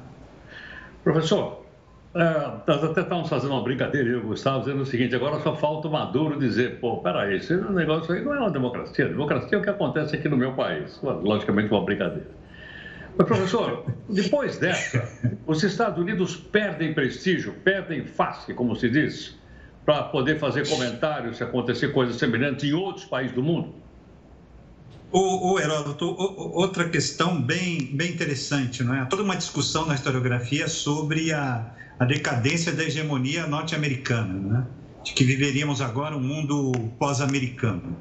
Professor, 1.05 1.65
é, 2.15 2.51
nós 2.67 2.83
até 2.83 3.03
estávamos 3.03 3.29
fazendo 3.29 3.53
uma 3.53 3.63
brincadeira, 3.63 4.09
eu 4.09 4.23
Gustavo, 4.23 4.65
dizendo 4.65 4.83
o 4.83 4.87
seguinte: 4.87 5.15
agora 5.15 5.41
só 5.41 5.55
falta 5.55 5.87
o 5.87 5.93
Maduro 5.93 6.37
dizer, 6.37 6.81
pô, 6.81 6.97
peraí, 6.97 7.37
esse 7.37 7.55
negócio 7.55 8.13
aí 8.13 8.25
não 8.25 8.35
é 8.35 8.41
uma 8.41 8.51
democracia. 8.51 9.05
A 9.05 9.09
democracia 9.09 9.57
é 9.57 9.61
o 9.61 9.63
que 9.63 9.71
acontece 9.71 10.17
aqui 10.17 10.29
no 10.29 10.37
meu 10.37 10.53
país. 10.55 10.99
Logicamente, 11.03 11.71
uma 11.71 11.85
brincadeira. 11.85 12.29
Mas, 13.19 13.27
professor, 13.27 13.85
depois 14.09 14.59
dessa, 14.59 15.07
os 15.47 15.63
Estados 15.63 15.99
Unidos 15.99 16.37
perdem 16.37 16.95
prestígio, 16.95 17.53
perdem 17.65 18.07
face, 18.07 18.55
como 18.55 18.77
se 18.77 18.89
diz, 18.89 19.37
para 19.85 20.05
poder 20.05 20.39
fazer 20.39 20.69
comentários 20.69 21.39
se 21.39 21.43
acontecer 21.43 21.93
coisas 21.93 22.17
semelhantes 22.17 22.65
em 22.65 22.73
outros 22.73 23.05
países 23.05 23.35
do 23.35 23.43
mundo? 23.43 23.75
O, 25.11 25.55
o 25.55 25.59
Heródoto, 25.59 26.15
outra 26.17 26.89
questão 26.89 27.41
bem, 27.43 27.91
bem 27.93 28.13
interessante, 28.13 28.85
não 28.85 28.95
é? 28.95 29.05
Toda 29.07 29.23
uma 29.23 29.37
discussão 29.37 29.87
na 29.87 29.95
historiografia 29.95 30.69
sobre 30.69 31.33
a 31.33 31.75
a 31.99 32.05
decadência 32.05 32.73
da 32.73 32.85
hegemonia 32.85 33.47
norte-americana, 33.47 34.35
né? 34.35 34.67
de 35.03 35.13
que 35.13 35.25
viveríamos 35.25 35.81
agora 35.81 36.17
um 36.17 36.21
mundo 36.21 36.73
pós-americano. 36.99 37.97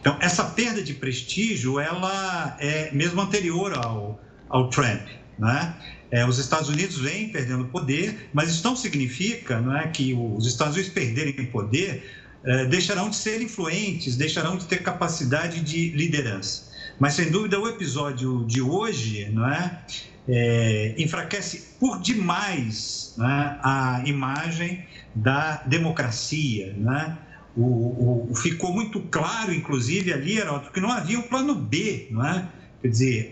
Então, 0.00 0.16
essa 0.20 0.44
perda 0.44 0.82
de 0.82 0.94
prestígio, 0.94 1.78
ela 1.80 2.56
é 2.60 2.90
mesmo 2.92 3.20
anterior 3.20 3.74
ao, 3.74 4.20
ao 4.50 4.68
Trump, 4.68 5.06
né? 5.38 5.74
É, 6.10 6.26
os 6.26 6.38
Estados 6.38 6.68
Unidos 6.68 6.98
vêm 6.98 7.28
perdendo 7.28 7.66
poder, 7.66 8.28
mas 8.32 8.50
isso 8.50 8.64
não 8.64 8.74
significa 8.74 9.60
não 9.60 9.76
é, 9.76 9.86
que 9.86 10.12
os 10.12 10.44
Estados 10.44 10.74
Unidos 10.74 10.92
perderem 10.92 11.46
poder 11.46 12.02
é, 12.44 12.64
deixarão 12.64 13.10
de 13.10 13.16
ser 13.16 13.42
influentes, 13.42 14.16
deixarão 14.16 14.56
de 14.56 14.66
ter 14.66 14.82
capacidade 14.82 15.60
de 15.60 15.90
liderança. 15.90 16.70
Mas, 16.98 17.14
sem 17.14 17.30
dúvida, 17.30 17.58
o 17.58 17.68
episódio 17.68 18.44
de 18.46 18.60
hoje 18.60 19.28
não 19.30 19.48
é, 19.48 19.80
é, 20.28 20.94
enfraquece 20.98 21.74
por 21.78 22.00
demais 22.00 23.14
né, 23.16 23.58
a 23.62 24.02
imagem 24.04 24.84
da 25.14 25.62
democracia. 25.66 26.74
Né? 26.76 27.16
O, 27.56 28.30
o, 28.30 28.34
ficou 28.34 28.72
muito 28.72 29.00
claro, 29.02 29.52
inclusive, 29.52 30.12
ali, 30.12 30.38
Heraldo, 30.38 30.70
que 30.70 30.80
não 30.80 30.90
havia 30.90 31.18
um 31.18 31.22
plano 31.22 31.54
B, 31.54 32.08
não 32.10 32.26
é? 32.26 32.48
Quer 32.82 32.88
dizer, 32.88 33.30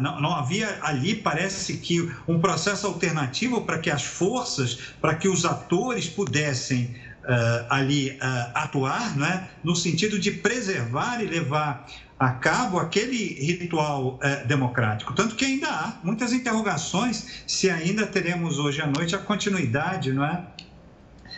não, 0.00 0.34
havia 0.34 0.78
ali, 0.82 1.14
parece 1.14 1.76
que, 1.76 2.10
um 2.26 2.40
processo 2.40 2.86
alternativo 2.86 3.62
para 3.62 3.78
que 3.78 3.90
as 3.90 4.02
forças, 4.02 4.74
para 5.00 5.14
que 5.14 5.28
os 5.28 5.44
atores 5.44 6.08
pudessem 6.08 6.96
uh, 7.28 7.66
ali 7.70 8.10
uh, 8.10 8.50
atuar, 8.54 9.14
é? 9.22 9.48
no 9.62 9.76
sentido 9.76 10.18
de 10.18 10.32
preservar 10.32 11.22
e 11.22 11.26
levar 11.26 11.86
a 12.18 12.30
cabo 12.30 12.80
aquele 12.80 13.34
ritual 13.34 14.18
é, 14.20 14.44
democrático. 14.44 15.14
Tanto 15.14 15.36
que 15.36 15.44
ainda 15.44 15.68
há 15.68 15.92
muitas 16.02 16.32
interrogações 16.32 17.44
se 17.46 17.70
ainda 17.70 18.06
teremos 18.06 18.58
hoje 18.58 18.82
à 18.82 18.86
noite 18.88 19.14
a 19.14 19.18
continuidade 19.18 20.12
não 20.12 20.24
é? 20.24 20.42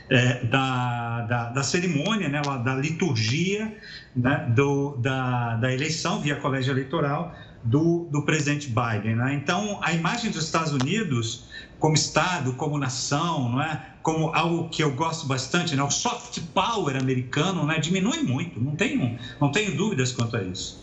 é 0.08 0.44
da, 0.44 1.20
da, 1.28 1.44
da, 1.50 1.62
cerimônia, 1.62 2.30
né, 2.30 2.40
da 2.64 2.74
liturgia 2.74 3.76
né, 4.16 4.50
do, 4.56 4.96
da, 4.96 5.56
da 5.56 5.70
eleição 5.70 6.18
via 6.22 6.36
colégio 6.36 6.72
eleitoral 6.72 7.34
do, 7.62 8.08
do 8.10 8.22
presidente 8.24 8.68
Biden. 8.68 9.16
Né? 9.16 9.34
Então, 9.34 9.78
a 9.82 9.92
imagem 9.92 10.30
dos 10.30 10.44
Estados 10.44 10.72
Unidos 10.72 11.44
como 11.78 11.94
Estado, 11.94 12.52
como 12.54 12.78
nação, 12.78 13.48
não 13.50 13.62
é? 13.62 13.86
como 14.02 14.34
algo 14.34 14.68
que 14.68 14.82
eu 14.82 14.94
gosto 14.94 15.26
bastante, 15.26 15.74
né? 15.74 15.82
o 15.82 15.90
soft 15.90 16.40
power 16.54 16.96
americano 16.96 17.66
né? 17.66 17.78
diminui 17.78 18.22
muito, 18.22 18.60
não 18.60 18.76
tenho, 18.76 19.18
não 19.40 19.50
tenho 19.50 19.76
dúvidas 19.76 20.12
quanto 20.12 20.36
a 20.36 20.42
isso. 20.42 20.80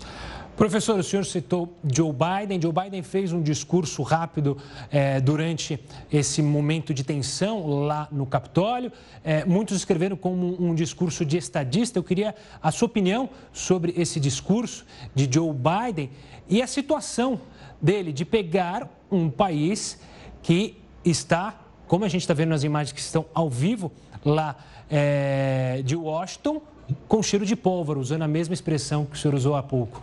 Professor, 0.58 0.98
o 0.98 1.04
senhor 1.04 1.24
citou 1.24 1.72
Joe 1.84 2.12
Biden. 2.12 2.60
Joe 2.60 2.74
Biden 2.74 3.04
fez 3.04 3.32
um 3.32 3.44
discurso 3.44 4.02
rápido 4.02 4.58
é, 4.90 5.22
durante 5.22 5.80
esse 6.12 6.42
momento 6.42 6.96
de 6.96 7.04
tensão 7.04 7.86
lá 7.86 8.08
no 8.12 8.26
Capitólio. 8.26 8.92
É, 9.24 9.46
muitos 9.46 9.78
escreveram 9.78 10.18
como 10.18 10.60
um 10.60 10.74
discurso 10.74 11.24
de 11.24 11.38
estadista. 11.38 12.00
Eu 12.00 12.04
queria 12.04 12.34
a 12.60 12.72
sua 12.72 12.88
opinião 12.88 13.30
sobre 13.54 13.94
esse 13.96 14.20
discurso 14.20 14.84
de 15.14 15.30
Joe 15.32 15.54
Biden 15.54 16.10
e 16.50 16.62
a 16.62 16.68
situação 16.68 17.42
dele 17.82 18.12
de 18.12 18.26
pegar 18.26 18.90
um 19.12 19.30
país 19.30 20.00
que 20.42 20.78
está, 21.04 21.60
como 21.88 22.06
a 22.06 22.10
gente 22.10 22.22
está 22.22 22.34
vendo 22.34 22.50
nas 22.50 22.64
imagens 22.64 22.92
que 22.92 23.00
estão 23.00 23.26
ao 23.34 23.50
vivo 23.50 23.92
lá 24.24 24.56
é, 24.90 25.82
de 25.84 25.96
Washington, 25.96 26.62
com 27.08 27.22
cheiro 27.22 27.46
de 27.46 27.56
pólvora, 27.56 28.00
usando 28.00 28.22
a 28.22 28.28
mesma 28.28 28.54
expressão 28.54 29.06
que 29.06 29.16
o 29.16 29.20
senhor 29.20 29.36
usou 29.36 29.56
há 29.56 29.64
pouco. 29.64 30.02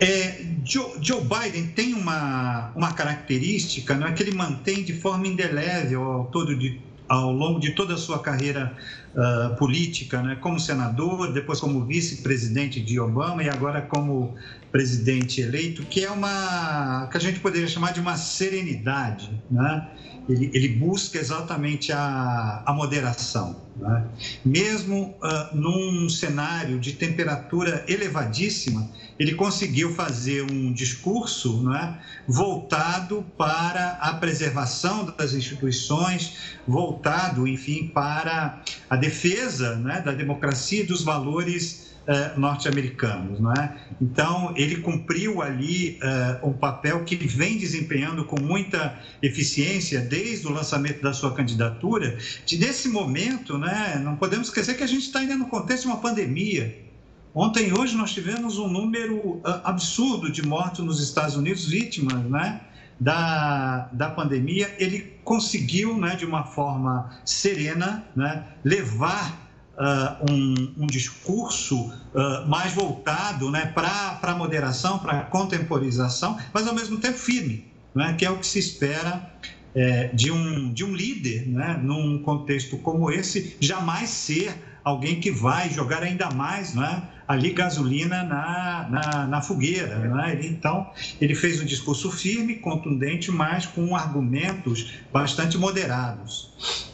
É, 0.00 0.44
Joe, 0.64 0.92
Joe, 1.00 1.20
Biden 1.22 1.68
tem 1.68 1.92
uma, 1.92 2.70
uma 2.76 2.92
característica 2.92 3.94
não 3.96 4.06
é, 4.06 4.12
que 4.12 4.22
ele 4.22 4.32
mantém 4.32 4.84
de 4.84 4.92
forma 4.92 5.26
indelével 5.26 6.02
ao, 6.02 6.24
todo 6.26 6.56
de, 6.56 6.80
ao 7.08 7.32
longo 7.32 7.58
de 7.58 7.72
toda 7.72 7.94
a 7.94 7.96
sua 7.96 8.20
carreira 8.20 8.76
uh, 9.14 9.56
política, 9.56 10.22
né, 10.22 10.36
como 10.40 10.58
senador, 10.58 11.32
depois 11.32 11.60
como 11.60 11.84
vice-presidente 11.84 12.80
de 12.80 12.98
Obama 12.98 13.42
e 13.42 13.48
agora 13.48 13.82
como 13.82 14.34
presidente 14.70 15.40
eleito, 15.40 15.82
que 15.84 16.04
é 16.04 16.10
uma 16.10 17.08
que 17.10 17.16
a 17.16 17.20
gente 17.20 17.40
poderia 17.40 17.68
chamar 17.68 17.92
de 17.92 18.00
uma 18.00 18.16
serenidade, 18.16 19.30
né? 19.50 19.88
Ele, 20.28 20.50
ele 20.52 20.68
busca 20.68 21.18
exatamente 21.18 21.90
a, 21.90 22.62
a 22.66 22.72
moderação, 22.74 23.56
né? 23.74 24.04
mesmo 24.44 25.16
uh, 25.22 25.56
num 25.56 26.06
cenário 26.10 26.78
de 26.78 26.92
temperatura 26.92 27.82
elevadíssima, 27.88 28.90
ele 29.18 29.34
conseguiu 29.34 29.94
fazer 29.94 30.42
um 30.42 30.72
discurso 30.72 31.62
né, 31.62 31.98
voltado 32.26 33.24
para 33.38 33.92
a 34.00 34.14
preservação 34.14 35.06
das 35.16 35.32
instituições, 35.32 36.56
voltado, 36.66 37.48
enfim, 37.48 37.88
para 37.88 38.62
a 38.88 38.96
defesa 38.98 39.76
né, 39.76 40.00
da 40.00 40.12
democracia 40.12 40.82
e 40.82 40.86
dos 40.86 41.02
valores 41.02 41.88
uh, 42.08 42.40
norte-americanos, 42.40 43.38
não 43.38 43.52
é? 43.52 43.76
Então 44.00 44.54
ele 44.56 44.76
cumpriu 44.76 45.42
ali 45.42 45.98
uh, 46.02 46.48
um 46.48 46.52
papel 46.52 47.04
que 47.04 47.16
vem 47.16 47.58
desempenhando 47.58 48.24
com 48.24 48.40
muita 48.40 48.98
eficiência 49.22 50.00
desde 50.00 50.46
o 50.46 50.50
lançamento 50.50 51.02
da 51.02 51.12
sua 51.12 51.34
candidatura. 51.34 52.16
De 52.46 52.58
nesse 52.58 52.88
momento, 52.88 53.58
né? 53.58 54.00
Não 54.02 54.16
podemos 54.16 54.48
esquecer 54.48 54.76
que 54.76 54.82
a 54.82 54.86
gente 54.88 55.02
está 55.02 55.20
ainda 55.20 55.36
no 55.36 55.46
contexto 55.46 55.82
de 55.82 55.88
uma 55.88 55.98
pandemia. 55.98 56.88
Ontem 57.34 57.68
e 57.68 57.72
hoje 57.72 57.94
nós 57.94 58.12
tivemos 58.12 58.58
um 58.58 58.68
número 58.68 59.16
uh, 59.16 59.42
absurdo 59.62 60.32
de 60.32 60.44
mortos 60.44 60.84
nos 60.84 61.00
Estados 61.00 61.36
Unidos, 61.36 61.66
vítimas, 61.66 62.24
né? 62.24 62.60
Da, 63.00 63.88
da 63.92 64.10
pandemia, 64.10 64.74
ele 64.78 65.18
conseguiu, 65.22 65.96
né, 65.96 66.16
de 66.16 66.24
uma 66.24 66.44
forma 66.44 67.10
serena, 67.24 68.04
né, 68.16 68.44
levar 68.64 69.48
uh, 69.78 70.32
um, 70.32 70.74
um, 70.78 70.86
discurso 70.86 71.86
uh, 71.86 72.48
mais 72.48 72.72
voltado 72.72 73.50
né, 73.50 73.66
para 73.66 74.18
a 74.20 74.34
moderação, 74.34 74.98
para 74.98 75.20
a 75.20 75.22
contemporização, 75.22 76.38
mas 76.52 76.66
ao 76.66 76.74
mesmo 76.74 76.98
tempo 76.98 77.16
firme, 77.16 77.66
né, 77.94 78.14
que 78.18 78.24
é 78.24 78.30
o 78.30 78.38
que 78.38 78.46
se 78.46 78.58
espera 78.58 79.30
é, 79.74 80.08
de, 80.08 80.30
um, 80.32 80.72
de 80.72 80.84
um 80.84 80.94
líder, 80.94 81.46
né, 81.48 81.78
num 81.82 82.20
contexto 82.22 82.78
como 82.78 83.10
esse, 83.10 83.56
jamais 83.60 84.10
ser 84.10 84.56
alguém 84.82 85.20
que 85.20 85.30
vai 85.30 85.70
jogar 85.70 86.02
ainda 86.02 86.30
mais 86.30 86.74
né, 86.74 87.02
ali 87.28 87.50
gasolina 87.50 88.24
na, 88.24 88.88
na, 88.88 89.26
na 89.26 89.42
fogueira. 89.42 89.98
Né? 89.98 90.40
Então, 90.46 90.90
ele 91.20 91.34
fez 91.34 91.60
um 91.60 91.66
discurso 91.66 92.10
firme, 92.10 92.56
contundente, 92.56 93.30
mas 93.30 93.66
com 93.66 93.94
argumentos 93.94 94.94
bastante 95.12 95.58
moderados. 95.58 96.88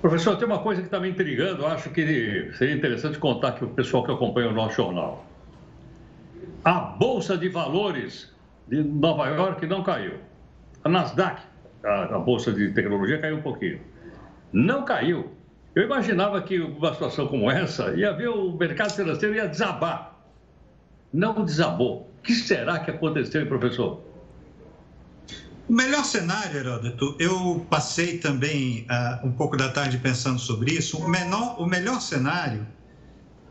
Professor, 0.00 0.36
tem 0.36 0.46
uma 0.46 0.60
coisa 0.60 0.82
que 0.82 0.86
está 0.86 1.00
me 1.00 1.08
intrigando, 1.08 1.66
acho 1.66 1.90
que 1.90 2.52
seria 2.56 2.74
interessante 2.74 3.18
contar 3.18 3.52
que 3.52 3.64
o 3.64 3.68
pessoal 3.68 4.04
que 4.04 4.12
acompanha 4.12 4.50
o 4.50 4.52
nosso 4.52 4.76
jornal. 4.76 5.26
A 6.64 6.78
Bolsa 6.78 7.36
de 7.36 7.48
Valores 7.48 8.30
de 8.68 8.82
Nova 8.82 9.26
York 9.28 9.66
não 9.66 9.82
caiu. 9.82 10.14
A 10.84 10.88
Nasdaq, 10.88 11.42
a, 11.82 12.16
a 12.16 12.18
Bolsa 12.18 12.52
de 12.52 12.70
Tecnologia, 12.72 13.18
caiu 13.18 13.38
um 13.38 13.42
pouquinho. 13.42 13.80
Não 14.52 14.84
caiu. 14.84 15.33
Eu 15.74 15.82
imaginava 15.82 16.40
que 16.40 16.60
uma 16.60 16.92
situação 16.92 17.26
como 17.26 17.50
essa 17.50 17.94
ia 17.94 18.12
ver 18.12 18.28
o 18.28 18.56
mercado 18.56 18.92
financeiro 18.92 19.34
ia 19.34 19.48
desabar. 19.48 20.14
Não 21.12 21.44
desabou. 21.44 22.12
O 22.18 22.22
que 22.22 22.32
será 22.34 22.78
que 22.78 22.90
aconteceu, 22.90 23.44
professor? 23.46 24.00
O 25.68 25.72
melhor 25.72 26.04
cenário, 26.04 26.58
Heródoto, 26.58 27.16
eu 27.18 27.66
passei 27.68 28.18
também 28.18 28.86
uh, 28.90 29.26
um 29.26 29.32
pouco 29.32 29.56
da 29.56 29.70
tarde 29.70 29.98
pensando 29.98 30.38
sobre 30.38 30.72
isso. 30.72 30.98
O, 30.98 31.08
menor, 31.08 31.60
o 31.60 31.66
melhor 31.66 32.00
cenário 32.00 32.66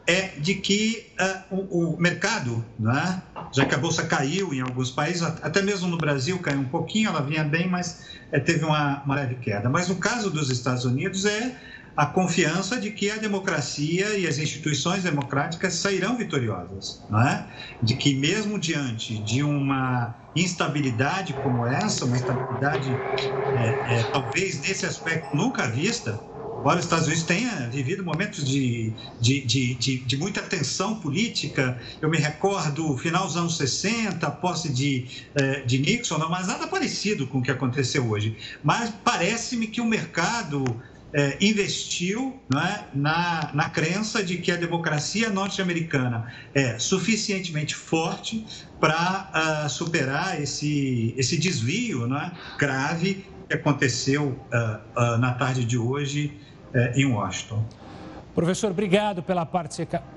é 0.05 0.27
de 0.37 0.55
que 0.55 1.11
uh, 1.19 1.55
o, 1.55 1.95
o, 1.95 1.99
mercado, 1.99 2.63
né, 2.79 3.21
já 3.51 3.65
que 3.65 3.73
a 3.73 3.77
bolsa 3.77 4.05
caiu 4.05 4.53
em 4.53 4.61
alguns 4.61 4.91
países, 4.91 5.23
até 5.23 5.61
mesmo 5.61 5.87
no 5.87 5.97
Brasil 5.97 6.37
caiu 6.39 6.59
um 6.59 6.65
pouquinho, 6.65 7.09
ela 7.09 7.21
vinha 7.21 7.43
bem, 7.43 7.67
mas 7.67 8.05
é, 8.31 8.39
teve 8.39 8.63
uma, 8.63 9.01
uma 9.03 9.15
leve 9.15 9.35
queda. 9.35 9.67
Mas 9.69 9.89
no 9.89 9.95
caso 9.95 10.29
dos 10.29 10.49
Estados 10.51 10.85
Unidos 10.85 11.25
é 11.25 11.55
a 11.95 12.05
confiança 12.05 12.79
de 12.79 12.91
que 12.91 13.11
a 13.11 13.17
democracia 13.17 14.17
e 14.17 14.27
as 14.27 14.37
instituições 14.37 15.03
democráticas 15.03 15.75
sairão 15.75 16.17
vitoriosas, 16.17 17.03
não 17.09 17.21
é? 17.21 17.47
De 17.81 17.95
que 17.95 18.15
mesmo 18.15 18.57
diante 18.57 19.17
de 19.19 19.43
uma 19.43 20.15
instabilidade 20.35 21.33
como 21.33 21.65
essa, 21.67 22.05
uma 22.05 22.15
instabilidade 22.15 22.89
é, 23.55 23.99
é, 23.99 24.03
talvez 24.11 24.59
nesse 24.61 24.85
aspecto 24.85 25.35
nunca 25.35 25.67
vista, 25.67 26.19
embora 26.59 26.79
os 26.79 26.85
Estados 26.85 27.05
Unidos 27.05 27.25
tenha 27.25 27.69
vivido 27.69 28.03
momentos 28.03 28.43
de, 28.43 28.93
de, 29.19 29.45
de, 29.45 29.75
de, 29.75 29.97
de 29.99 30.17
muita 30.17 30.41
tensão 30.41 30.99
política, 30.99 31.79
eu 32.01 32.09
me 32.09 32.17
recordo 32.17 32.97
final 32.97 33.27
dos 33.27 33.37
anos 33.37 33.57
60, 33.57 34.25
a 34.25 34.31
posse 34.31 34.69
de, 34.69 35.05
é, 35.35 35.61
de 35.61 35.77
Nixon, 35.77 36.17
mas 36.29 36.47
nada 36.47 36.65
parecido 36.65 37.27
com 37.27 37.39
o 37.39 37.43
que 37.43 37.51
aconteceu 37.51 38.09
hoje. 38.09 38.37
Mas 38.63 38.91
parece-me 39.03 39.67
que 39.67 39.81
o 39.81 39.85
mercado 39.85 40.81
é, 41.13 41.37
investiu 41.39 42.39
é, 42.55 42.83
na, 42.93 43.51
na 43.53 43.69
crença 43.69 44.23
de 44.23 44.37
que 44.37 44.51
a 44.51 44.55
democracia 44.55 45.29
norte-americana 45.29 46.33
é 46.53 46.79
suficientemente 46.79 47.75
forte 47.75 48.45
para 48.79 48.95
uh, 48.95 49.65
ah, 49.65 49.69
superar 49.69 50.41
esse, 50.41 51.13
esse 51.15 51.37
desvio 51.37 52.13
é, 52.13 52.31
grave 52.57 53.25
que 53.47 53.53
aconteceu 53.53 54.29
uh, 54.51 54.99
uh, 54.99 55.17
na 55.17 55.33
tarde 55.33 55.63
de 55.63 55.77
hoje 55.77 56.37
eh, 56.73 56.93
em 56.95 57.05
Washington. 57.05 57.63
Professor, 58.33 58.71
obrigado 58.71 59.21
pela, 59.21 59.47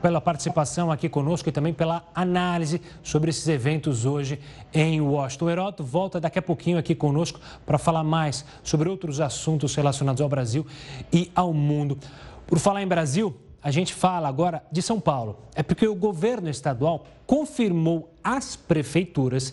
pela 0.01 0.21
participação 0.23 0.91
aqui 0.91 1.07
conosco 1.07 1.51
e 1.51 1.53
também 1.53 1.75
pela 1.75 2.03
análise 2.15 2.81
sobre 3.03 3.29
esses 3.29 3.47
eventos 3.47 4.07
hoje 4.07 4.41
em 4.73 5.03
Washington. 5.03 5.45
O 5.45 5.51
Heroto 5.51 5.85
volta 5.85 6.19
daqui 6.19 6.39
a 6.39 6.43
pouquinho 6.43 6.79
aqui 6.79 6.95
conosco 6.95 7.39
para 7.67 7.77
falar 7.77 8.03
mais 8.03 8.43
sobre 8.63 8.89
outros 8.89 9.21
assuntos 9.21 9.75
relacionados 9.75 10.23
ao 10.23 10.31
Brasil 10.31 10.67
e 11.13 11.31
ao 11.35 11.53
mundo. 11.53 11.99
Por 12.47 12.59
falar 12.59 12.83
em 12.83 12.87
Brasil, 12.87 13.37
a 13.63 13.71
gente 13.71 13.93
fala 13.93 14.29
agora 14.29 14.63
de 14.73 14.81
São 14.81 14.99
Paulo. 14.99 15.41
É 15.55 15.63
porque 15.63 15.87
o 15.87 15.95
governo 15.95 16.49
estadual 16.49 17.05
confirmou 17.27 18.15
às 18.25 18.57
prefeituras 18.57 19.53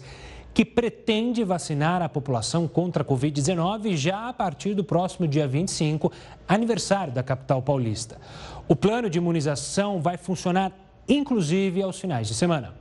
que 0.54 0.64
pretende 0.64 1.44
vacinar 1.44 2.02
a 2.02 2.08
população 2.08 2.68
contra 2.68 3.02
a 3.02 3.06
Covid-19 3.06 3.96
já 3.96 4.30
a 4.30 4.34
partir 4.34 4.76
do 4.76 4.84
próximo 4.84 5.28
dia 5.28 5.48
25, 5.48 6.12
aniversário 6.48 7.12
da 7.12 7.24
capital 7.24 7.62
paulista. 7.62 8.20
O 8.68 8.76
plano 8.76 9.10
de 9.10 9.18
imunização 9.18 10.02
vai 10.02 10.18
funcionar 10.18 10.72
inclusive 11.08 11.82
aos 11.82 12.00
finais 12.00 12.28
de 12.28 12.34
semana. 12.34 12.74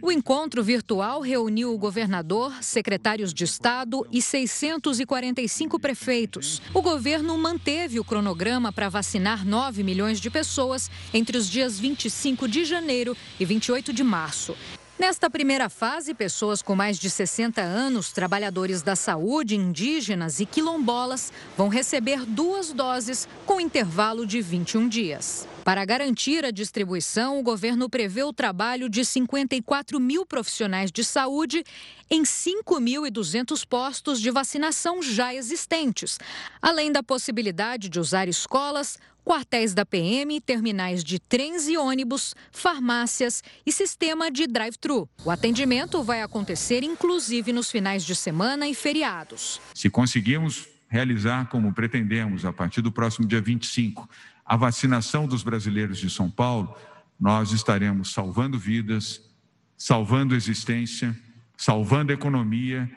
O 0.00 0.12
encontro 0.12 0.62
virtual 0.62 1.20
reuniu 1.20 1.74
o 1.74 1.78
governador, 1.78 2.52
secretários 2.62 3.34
de 3.34 3.42
Estado 3.44 4.06
e 4.12 4.22
645 4.22 5.78
prefeitos. 5.78 6.62
O 6.72 6.80
governo 6.80 7.36
manteve 7.36 7.98
o 7.98 8.04
cronograma 8.04 8.72
para 8.72 8.88
vacinar 8.88 9.44
9 9.44 9.82
milhões 9.82 10.20
de 10.20 10.30
pessoas 10.30 10.88
entre 11.12 11.36
os 11.36 11.48
dias 11.48 11.78
25 11.78 12.48
de 12.48 12.64
janeiro 12.64 13.16
e 13.40 13.44
28 13.44 13.92
de 13.92 14.04
março. 14.04 14.54
Nesta 14.98 15.30
primeira 15.30 15.68
fase, 15.68 16.12
pessoas 16.12 16.60
com 16.60 16.74
mais 16.74 16.98
de 16.98 17.08
60 17.08 17.60
anos, 17.60 18.10
trabalhadores 18.10 18.82
da 18.82 18.96
saúde, 18.96 19.54
indígenas 19.54 20.40
e 20.40 20.46
quilombolas 20.46 21.32
vão 21.56 21.68
receber 21.68 22.26
duas 22.26 22.72
doses 22.72 23.28
com 23.46 23.60
intervalo 23.60 24.26
de 24.26 24.40
21 24.40 24.88
dias. 24.88 25.46
Para 25.68 25.84
garantir 25.84 26.46
a 26.46 26.50
distribuição, 26.50 27.38
o 27.38 27.42
governo 27.42 27.90
prevê 27.90 28.22
o 28.22 28.32
trabalho 28.32 28.88
de 28.88 29.04
54 29.04 30.00
mil 30.00 30.24
profissionais 30.24 30.90
de 30.90 31.04
saúde 31.04 31.62
em 32.10 32.22
5.200 32.22 33.66
postos 33.66 34.18
de 34.18 34.30
vacinação 34.30 35.02
já 35.02 35.34
existentes, 35.34 36.18
além 36.62 36.90
da 36.90 37.02
possibilidade 37.02 37.90
de 37.90 38.00
usar 38.00 38.28
escolas, 38.28 38.98
quartéis 39.22 39.74
da 39.74 39.84
PM, 39.84 40.40
terminais 40.40 41.04
de 41.04 41.18
trens 41.18 41.68
e 41.68 41.76
ônibus, 41.76 42.34
farmácias 42.50 43.44
e 43.66 43.70
sistema 43.70 44.30
de 44.30 44.46
drive-thru. 44.46 45.06
O 45.22 45.30
atendimento 45.30 46.02
vai 46.02 46.22
acontecer 46.22 46.82
inclusive 46.82 47.52
nos 47.52 47.70
finais 47.70 48.06
de 48.06 48.16
semana 48.16 48.66
e 48.66 48.74
feriados. 48.74 49.60
Se 49.74 49.90
conseguirmos 49.90 50.66
realizar 50.88 51.46
como 51.50 51.74
pretendemos 51.74 52.46
a 52.46 52.54
partir 52.54 52.80
do 52.80 52.90
próximo 52.90 53.28
dia 53.28 53.42
25 53.42 54.08
a 54.48 54.56
vacinação 54.56 55.26
dos 55.26 55.42
brasileiros 55.42 55.98
de 55.98 56.08
São 56.08 56.30
Paulo, 56.30 56.74
nós 57.20 57.52
estaremos 57.52 58.14
salvando 58.14 58.58
vidas, 58.58 59.20
salvando 59.76 60.34
existência, 60.34 61.14
salvando 61.54 62.14
economia 62.14 62.90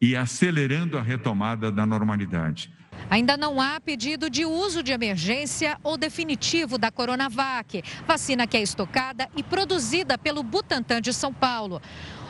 e 0.00 0.16
acelerando 0.16 0.96
a 0.96 1.02
retomada 1.02 1.70
da 1.70 1.84
normalidade. 1.84 2.72
Ainda 3.10 3.36
não 3.36 3.60
há 3.60 3.78
pedido 3.78 4.30
de 4.30 4.46
uso 4.46 4.82
de 4.82 4.90
emergência 4.90 5.78
ou 5.82 5.98
definitivo 5.98 6.78
da 6.78 6.90
Coronavac, 6.90 7.82
vacina 8.06 8.46
que 8.46 8.56
é 8.56 8.62
estocada 8.62 9.28
e 9.36 9.42
produzida 9.42 10.16
pelo 10.16 10.42
Butantan 10.42 11.02
de 11.02 11.12
São 11.12 11.32
Paulo. 11.32 11.80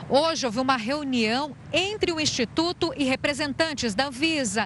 Hoje 0.09 0.45
houve 0.45 0.59
uma 0.59 0.77
reunião 0.77 1.53
entre 1.71 2.13
o 2.13 2.19
Instituto 2.19 2.93
e 2.95 3.03
representantes 3.03 3.93
da 3.93 4.07
Anvisa. 4.07 4.65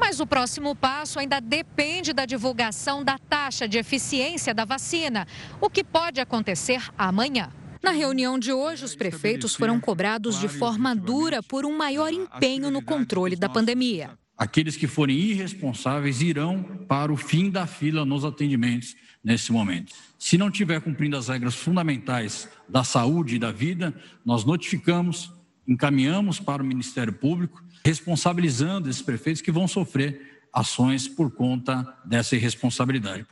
Mas 0.00 0.18
o 0.18 0.26
próximo 0.26 0.74
passo 0.74 1.18
ainda 1.18 1.40
depende 1.40 2.14
da 2.14 2.24
divulgação 2.24 3.04
da 3.04 3.18
taxa 3.18 3.68
de 3.68 3.76
eficiência 3.76 4.54
da 4.54 4.64
vacina, 4.64 5.26
o 5.60 5.68
que 5.68 5.84
pode 5.84 6.20
acontecer 6.20 6.82
amanhã. 6.96 7.50
Na 7.82 7.90
reunião 7.90 8.38
de 8.38 8.50
hoje, 8.50 8.84
os 8.84 8.96
prefeitos 8.96 9.54
foram 9.54 9.78
cobrados 9.78 10.40
de 10.40 10.48
forma 10.48 10.96
dura 10.96 11.42
por 11.42 11.66
um 11.66 11.76
maior 11.76 12.10
empenho 12.10 12.70
no 12.70 12.82
controle 12.82 13.36
da 13.36 13.48
pandemia. 13.48 14.18
Aqueles 14.38 14.76
que 14.76 14.86
forem 14.86 15.16
irresponsáveis 15.16 16.22
irão 16.22 16.62
para 16.88 17.12
o 17.12 17.16
fim 17.16 17.50
da 17.50 17.66
fila 17.66 18.04
nos 18.04 18.24
atendimentos 18.24 18.94
nesse 19.22 19.52
momento. 19.52 19.94
Se 20.18 20.38
não 20.38 20.48
estiver 20.48 20.80
cumprindo 20.80 21.16
as 21.16 21.28
regras 21.28 21.54
fundamentais 21.54 22.48
da 22.68 22.84
saúde 22.84 23.36
e 23.36 23.38
da 23.38 23.52
vida, 23.52 23.94
nós 24.24 24.44
notificamos, 24.44 25.32
encaminhamos 25.66 26.40
para 26.40 26.62
o 26.62 26.66
Ministério 26.66 27.12
Público, 27.12 27.62
responsabilizando 27.84 28.88
esses 28.88 29.02
prefeitos 29.02 29.42
que 29.42 29.52
vão 29.52 29.68
sofrer 29.68 30.48
ações 30.52 31.06
por 31.06 31.30
conta 31.30 31.86
dessa 32.04 32.36
irresponsabilidade. 32.36 33.26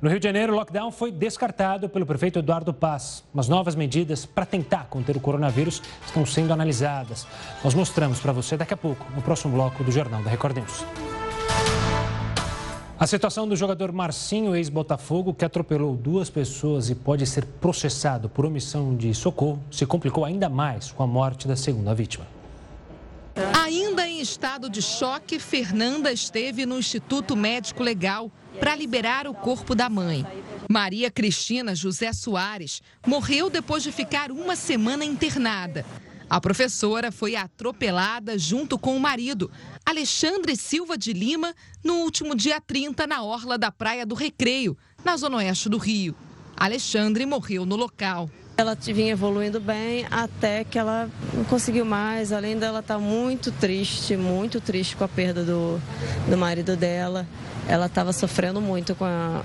No 0.00 0.10
Rio 0.10 0.20
de 0.20 0.24
Janeiro, 0.24 0.52
o 0.52 0.56
lockdown 0.56 0.92
foi 0.92 1.10
descartado 1.10 1.88
pelo 1.88 2.04
prefeito 2.04 2.38
Eduardo 2.38 2.72
Paz. 2.72 3.24
Mas 3.32 3.48
novas 3.48 3.74
medidas 3.74 4.26
para 4.26 4.44
tentar 4.44 4.84
conter 4.84 5.16
o 5.16 5.20
coronavírus 5.20 5.82
estão 6.04 6.26
sendo 6.26 6.52
analisadas. 6.52 7.26
Nós 7.64 7.72
mostramos 7.72 8.20
para 8.20 8.32
você 8.32 8.58
daqui 8.58 8.74
a 8.74 8.76
pouco, 8.76 9.10
no 9.14 9.22
próximo 9.22 9.54
bloco 9.54 9.82
do 9.82 9.90
Jornal 9.90 10.22
da 10.22 10.30
Record 10.30 10.58
News. 10.58 11.15
A 12.98 13.06
situação 13.06 13.46
do 13.46 13.54
jogador 13.54 13.92
Marcinho, 13.92 14.56
ex-Botafogo, 14.56 15.34
que 15.34 15.44
atropelou 15.44 15.94
duas 15.94 16.30
pessoas 16.30 16.88
e 16.88 16.94
pode 16.94 17.26
ser 17.26 17.44
processado 17.44 18.26
por 18.26 18.46
omissão 18.46 18.96
de 18.96 19.12
socorro, 19.12 19.62
se 19.70 19.84
complicou 19.84 20.24
ainda 20.24 20.48
mais 20.48 20.92
com 20.92 21.02
a 21.02 21.06
morte 21.06 21.46
da 21.46 21.56
segunda 21.56 21.94
vítima. 21.94 22.26
Ainda 23.62 24.08
em 24.08 24.18
estado 24.22 24.70
de 24.70 24.80
choque, 24.80 25.38
Fernanda 25.38 26.10
esteve 26.10 26.64
no 26.64 26.78
Instituto 26.78 27.36
Médico 27.36 27.82
Legal 27.82 28.32
para 28.58 28.74
liberar 28.74 29.26
o 29.26 29.34
corpo 29.34 29.74
da 29.74 29.90
mãe. 29.90 30.26
Maria 30.66 31.10
Cristina 31.10 31.74
José 31.74 32.14
Soares 32.14 32.80
morreu 33.06 33.50
depois 33.50 33.82
de 33.82 33.92
ficar 33.92 34.30
uma 34.30 34.56
semana 34.56 35.04
internada. 35.04 35.84
A 36.30 36.40
professora 36.40 37.12
foi 37.12 37.36
atropelada 37.36 38.36
junto 38.36 38.76
com 38.78 38.96
o 38.96 39.00
marido, 39.00 39.50
Alexandre 39.88 40.56
Silva 40.56 40.98
de 40.98 41.12
Lima, 41.12 41.54
no 41.84 41.98
último 41.98 42.34
dia 42.34 42.60
30 42.60 43.06
na 43.06 43.22
orla 43.22 43.56
da 43.56 43.70
Praia 43.70 44.04
do 44.04 44.16
Recreio, 44.16 44.76
na 45.04 45.16
zona 45.16 45.36
oeste 45.36 45.68
do 45.68 45.78
Rio. 45.78 46.12
Alexandre 46.56 47.24
morreu 47.24 47.64
no 47.64 47.76
local. 47.76 48.28
Ela 48.56 48.74
vinha 48.74 49.12
evoluindo 49.12 49.60
bem 49.60 50.04
até 50.10 50.64
que 50.64 50.76
ela 50.76 51.08
não 51.32 51.44
conseguiu 51.44 51.84
mais. 51.84 52.32
Além 52.32 52.58
dela 52.58 52.80
estar 52.80 52.94
tá 52.94 53.00
muito 53.00 53.52
triste, 53.52 54.16
muito 54.16 54.60
triste 54.60 54.96
com 54.96 55.04
a 55.04 55.08
perda 55.08 55.44
do, 55.44 55.80
do 56.28 56.36
marido 56.36 56.76
dela. 56.76 57.24
Ela 57.68 57.86
estava 57.86 58.12
sofrendo 58.12 58.60
muito 58.60 58.92
com, 58.96 59.04
a, 59.04 59.44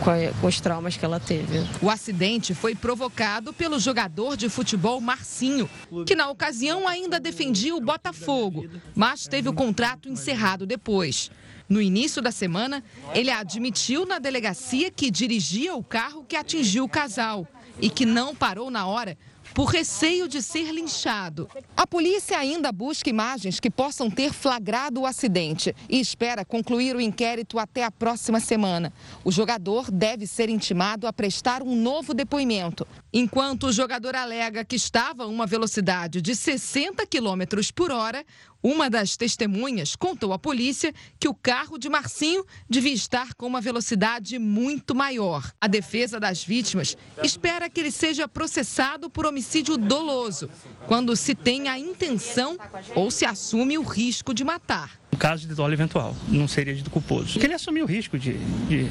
com, 0.00 0.46
os 0.46 0.60
traumas 0.60 0.96
que 0.96 1.04
ela 1.04 1.20
teve. 1.20 1.66
O 1.82 1.90
acidente 1.90 2.54
foi 2.54 2.74
provocado 2.74 3.52
pelo 3.52 3.78
jogador 3.78 4.36
de 4.36 4.48
futebol 4.48 5.00
Marcinho, 5.00 5.68
que 6.06 6.14
na 6.14 6.28
ocasião 6.28 6.88
ainda 6.88 7.20
defendia 7.20 7.74
o 7.74 7.80
Botafogo, 7.80 8.68
mas 8.94 9.26
teve 9.26 9.48
o 9.48 9.52
contrato 9.52 10.08
encerrado 10.08 10.66
depois. 10.66 11.30
No 11.68 11.80
início 11.80 12.20
da 12.20 12.32
semana, 12.32 12.82
ele 13.14 13.30
admitiu 13.30 14.04
na 14.04 14.18
delegacia 14.18 14.90
que 14.90 15.10
dirigia 15.10 15.74
o 15.76 15.84
carro 15.84 16.24
que 16.24 16.34
atingiu 16.34 16.84
o 16.84 16.88
casal 16.88 17.46
e 17.80 17.88
que 17.88 18.04
não 18.04 18.34
parou 18.34 18.70
na 18.70 18.86
hora 18.86 19.16
por 19.54 19.66
receio 19.66 20.28
de 20.28 20.42
ser 20.42 20.72
linchado. 20.72 21.48
A 21.76 21.86
polícia 21.86 22.38
ainda 22.38 22.72
busca 22.72 23.10
imagens 23.10 23.60
que 23.60 23.70
possam 23.70 24.10
ter 24.10 24.32
flagrado 24.32 25.00
o 25.00 25.06
acidente 25.06 25.74
e 25.88 26.00
espera 26.00 26.44
concluir 26.44 26.94
o 26.96 27.00
inquérito 27.00 27.58
até 27.58 27.84
a 27.84 27.90
próxima 27.90 28.40
semana. 28.40 28.92
O 29.24 29.32
jogador 29.32 29.90
deve 29.90 30.26
ser 30.26 30.48
intimado 30.48 31.06
a 31.06 31.12
prestar 31.12 31.62
um 31.62 31.74
novo 31.74 32.14
depoimento. 32.14 32.86
Enquanto 33.12 33.66
o 33.66 33.72
jogador 33.72 34.14
alega 34.14 34.64
que 34.64 34.76
estava 34.76 35.24
a 35.24 35.26
uma 35.26 35.46
velocidade 35.46 36.22
de 36.22 36.34
60 36.34 37.04
km 37.06 37.42
por 37.74 37.90
hora, 37.90 38.24
uma 38.62 38.90
das 38.90 39.16
testemunhas 39.16 39.96
contou 39.96 40.32
à 40.32 40.38
polícia 40.38 40.92
que 41.18 41.28
o 41.28 41.34
carro 41.34 41.78
de 41.78 41.88
Marcinho 41.88 42.44
devia 42.68 42.92
estar 42.92 43.34
com 43.34 43.46
uma 43.46 43.60
velocidade 43.60 44.38
muito 44.38 44.94
maior. 44.94 45.50
A 45.60 45.66
defesa 45.66 46.20
das 46.20 46.44
vítimas 46.44 46.96
espera 47.22 47.70
que 47.70 47.80
ele 47.80 47.90
seja 47.90 48.28
processado 48.28 49.08
por 49.08 49.24
homicídio 49.24 49.76
doloso, 49.76 50.50
quando 50.86 51.16
se 51.16 51.34
tem 51.34 51.68
a 51.68 51.78
intenção 51.78 52.58
ou 52.94 53.10
se 53.10 53.24
assume 53.24 53.78
o 53.78 53.82
risco 53.82 54.34
de 54.34 54.44
matar. 54.44 55.00
No 55.12 55.18
caso 55.18 55.46
de 55.46 55.54
dolo 55.54 55.72
eventual, 55.72 56.14
não 56.28 56.46
seria 56.46 56.74
de 56.74 56.88
culposo. 56.88 57.32
Porque 57.32 57.46
ele 57.46 57.54
assumiu 57.54 57.84
o 57.84 57.88
risco 57.88 58.18
de, 58.18 58.34
de 58.68 58.86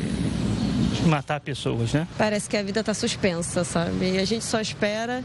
matar 1.08 1.40
pessoas, 1.40 1.94
né? 1.94 2.08
Parece 2.18 2.50
que 2.50 2.58
a 2.58 2.64
vida 2.64 2.80
está 2.80 2.94
suspensa, 2.94 3.64
sabe? 3.64 4.14
E 4.14 4.18
a 4.18 4.26
gente 4.26 4.44
só 4.44 4.60
espera 4.60 5.24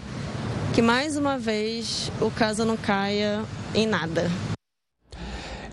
que 0.74 0.82
mais 0.82 1.16
uma 1.16 1.38
vez 1.38 2.10
o 2.20 2.30
caso 2.30 2.64
não 2.64 2.76
caia 2.76 3.44
em 3.74 3.86
nada. 3.86 4.30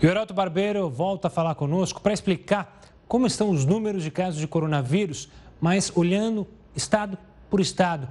E 0.02 0.06
o 0.06 0.08
Heraldo 0.10 0.34
Barbeiro 0.34 0.90
volta 0.90 1.28
a 1.28 1.30
falar 1.30 1.54
conosco 1.54 2.00
para 2.00 2.12
explicar 2.12 2.80
como 3.06 3.26
estão 3.26 3.50
os 3.50 3.64
números 3.64 4.02
de 4.02 4.10
casos 4.10 4.40
de 4.40 4.46
coronavírus, 4.46 5.28
mas 5.60 5.92
olhando 5.94 6.46
estado 6.74 7.16
por 7.48 7.60
estado. 7.60 8.08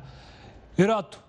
Heroto, 0.78 1.20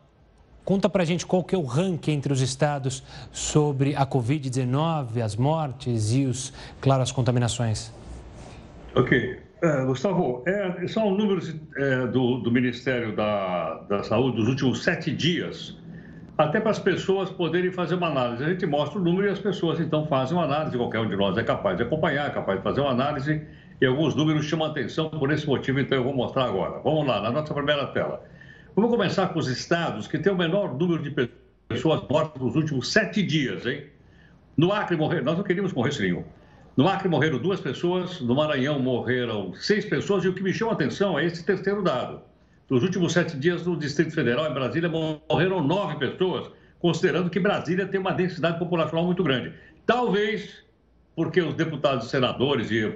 conta 0.64 0.88
para 0.88 1.02
a 1.02 1.06
gente 1.06 1.26
qual 1.26 1.42
que 1.42 1.54
é 1.54 1.58
o 1.58 1.64
ranking 1.64 2.12
entre 2.12 2.32
os 2.32 2.40
estados 2.40 3.02
sobre 3.32 3.96
a 3.96 4.06
Covid-19, 4.06 5.20
as 5.22 5.34
mortes 5.34 6.12
e, 6.12 6.26
os, 6.26 6.52
claro, 6.80 7.02
as 7.02 7.10
contaminações. 7.10 7.92
Ok. 8.94 9.40
É, 9.62 9.84
Gustavo, 9.84 10.42
é, 10.46 10.86
são 10.88 11.12
números 11.12 11.54
é, 11.76 12.06
do, 12.08 12.38
do, 12.38 12.50
Ministério 12.50 13.14
da, 13.14 13.74
da 13.88 14.02
Saúde 14.02 14.36
dos 14.36 14.48
últimos 14.48 14.82
sete 14.82 15.14
dias, 15.14 15.76
até 16.36 16.60
para 16.60 16.70
as 16.70 16.78
pessoas 16.78 17.30
poderem 17.30 17.70
fazer 17.70 17.94
uma 17.94 18.08
análise. 18.08 18.44
A 18.44 18.48
gente 18.48 18.66
mostra 18.66 18.98
o 18.98 19.02
número 19.02 19.28
e 19.28 19.30
as 19.30 19.38
pessoas 19.38 19.80
então 19.80 20.06
fazem 20.06 20.36
uma 20.36 20.44
análise. 20.44 20.76
Qualquer 20.76 21.00
um 21.00 21.08
de 21.08 21.16
nós 21.16 21.36
é 21.36 21.42
capaz 21.42 21.76
de 21.76 21.82
acompanhar, 21.82 22.28
é 22.28 22.30
capaz 22.30 22.58
de 22.58 22.64
fazer 22.64 22.80
uma 22.80 22.90
análise. 22.90 23.42
E 23.80 23.86
alguns 23.86 24.14
números 24.14 24.44
chamam 24.46 24.68
atenção 24.68 25.10
por 25.10 25.30
esse 25.32 25.46
motivo, 25.46 25.80
então 25.80 25.98
eu 25.98 26.04
vou 26.04 26.14
mostrar 26.14 26.44
agora. 26.44 26.80
Vamos 26.84 27.06
lá, 27.06 27.20
na 27.20 27.30
nossa 27.30 27.52
primeira 27.52 27.86
tela. 27.88 28.24
Vamos 28.74 28.90
começar 28.90 29.28
com 29.28 29.38
os 29.38 29.48
estados 29.48 30.06
que 30.06 30.18
têm 30.18 30.32
o 30.32 30.36
menor 30.36 30.78
número 30.78 31.02
de 31.02 31.28
pessoas 31.68 32.00
mortas 32.08 32.40
nos 32.40 32.54
últimos 32.54 32.90
sete 32.90 33.22
dias, 33.22 33.66
hein? 33.66 33.84
No 34.56 34.72
Acre 34.72 34.96
morrer, 34.96 35.22
nós 35.22 35.36
não 35.36 35.44
queríamos 35.44 35.72
morrer 35.72 35.92
nenhum. 35.98 36.24
No 36.76 36.88
Acre 36.88 37.08
morreram 37.08 37.38
duas 37.38 37.60
pessoas, 37.60 38.20
no 38.20 38.34
Maranhão 38.34 38.78
morreram 38.78 39.52
seis 39.54 39.84
pessoas, 39.84 40.24
e 40.24 40.28
o 40.28 40.34
que 40.34 40.42
me 40.42 40.52
chama 40.54 40.72
atenção 40.72 41.18
é 41.18 41.26
esse 41.26 41.44
terceiro 41.44 41.82
dado. 41.82 42.22
Nos 42.72 42.82
últimos 42.82 43.12
sete 43.12 43.36
dias, 43.36 43.66
no 43.66 43.76
Distrito 43.76 44.14
Federal, 44.14 44.50
em 44.50 44.54
Brasília, 44.54 44.88
morreram 44.88 45.62
nove 45.62 45.96
pessoas, 45.96 46.50
considerando 46.78 47.28
que 47.28 47.38
Brasília 47.38 47.86
tem 47.86 48.00
uma 48.00 48.12
densidade 48.12 48.58
populacional 48.58 49.04
muito 49.04 49.22
grande. 49.22 49.52
Talvez 49.84 50.64
porque 51.14 51.42
os 51.42 51.52
deputados 51.52 52.06
e 52.06 52.08
senadores 52.08 52.70
e, 52.70 52.90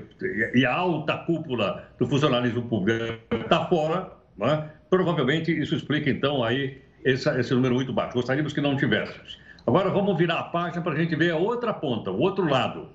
e 0.55 0.65
a 0.65 0.75
alta 0.75 1.19
cúpula 1.19 1.91
do 1.99 2.07
funcionalismo 2.07 2.62
público 2.62 3.19
está 3.31 3.67
fora, 3.67 4.12
né? 4.39 4.71
provavelmente 4.89 5.53
isso 5.53 5.75
explica, 5.75 6.09
então, 6.09 6.43
aí 6.43 6.81
esse, 7.05 7.29
esse 7.39 7.53
número 7.53 7.75
muito 7.75 7.93
baixo. 7.93 8.15
Gostaríamos 8.15 8.55
que 8.55 8.62
não 8.62 8.79
tivéssemos. 8.79 9.39
Agora 9.67 9.91
vamos 9.91 10.17
virar 10.17 10.39
a 10.39 10.45
página 10.45 10.81
para 10.81 10.95
a 10.95 10.97
gente 10.97 11.15
ver 11.15 11.33
a 11.33 11.37
outra 11.37 11.75
ponta, 11.75 12.11
o 12.11 12.19
outro 12.19 12.49
lado. 12.49 12.89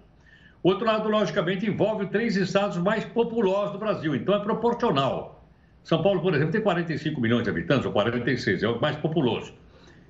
O 0.64 0.70
outro 0.70 0.88
lado, 0.88 1.08
logicamente, 1.08 1.64
envolve 1.64 2.08
três 2.08 2.36
estados 2.36 2.80
mais 2.80 3.06
populosos 3.06 3.74
do 3.74 3.78
Brasil, 3.78 4.16
então 4.16 4.34
é 4.34 4.40
proporcional. 4.40 5.41
São 5.84 6.02
Paulo, 6.02 6.22
por 6.22 6.34
exemplo, 6.34 6.52
tem 6.52 6.62
45 6.62 7.20
milhões 7.20 7.44
de 7.44 7.50
habitantes, 7.50 7.86
ou 7.86 7.92
46, 7.92 8.64
é 8.64 8.68
o 8.68 8.80
mais 8.80 8.96
populoso. 8.98 9.54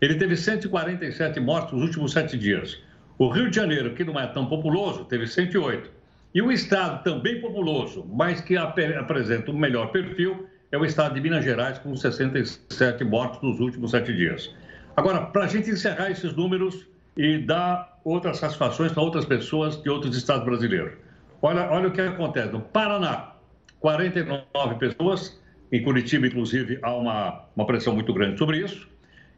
Ele 0.01 0.15
teve 0.15 0.35
147 0.35 1.39
mortos 1.39 1.73
nos 1.73 1.83
últimos 1.83 2.11
sete 2.11 2.37
dias. 2.37 2.81
O 3.17 3.29
Rio 3.29 3.49
de 3.49 3.55
Janeiro, 3.55 3.93
que 3.93 4.03
não 4.03 4.19
é 4.19 4.27
tão 4.27 4.47
populoso, 4.47 5.05
teve 5.05 5.27
108. 5.27 5.89
E 6.33 6.41
o 6.41 6.51
estado 6.51 7.03
também 7.03 7.39
populoso, 7.39 8.05
mas 8.11 8.41
que 8.41 8.57
apresenta 8.57 9.51
um 9.51 9.57
melhor 9.57 9.91
perfil, 9.91 10.47
é 10.71 10.77
o 10.77 10.85
estado 10.85 11.13
de 11.13 11.21
Minas 11.21 11.43
Gerais, 11.43 11.77
com 11.79 11.95
67 11.95 13.03
mortos 13.03 13.41
nos 13.41 13.59
últimos 13.59 13.91
sete 13.91 14.13
dias. 14.13 14.53
Agora, 14.95 15.21
para 15.21 15.43
a 15.43 15.47
gente 15.47 15.69
encerrar 15.69 16.09
esses 16.09 16.33
números, 16.33 16.87
e 17.17 17.39
dar 17.39 17.99
outras 18.03 18.37
satisfações 18.37 18.91
para 18.91 19.03
outras 19.03 19.25
pessoas 19.25 19.81
de 19.81 19.89
outros 19.89 20.15
estados 20.15 20.45
brasileiros. 20.45 20.93
Olha, 21.41 21.69
olha 21.71 21.87
o 21.87 21.91
que 21.91 22.01
acontece. 22.01 22.51
No 22.51 22.61
Paraná, 22.61 23.33
49 23.79 24.75
pessoas, 24.75 25.39
em 25.71 25.81
Curitiba, 25.81 26.27
inclusive, 26.27 26.79
há 26.81 26.93
uma, 26.93 27.45
uma 27.55 27.65
pressão 27.65 27.93
muito 27.93 28.13
grande 28.13 28.37
sobre 28.37 28.57
isso. 28.57 28.89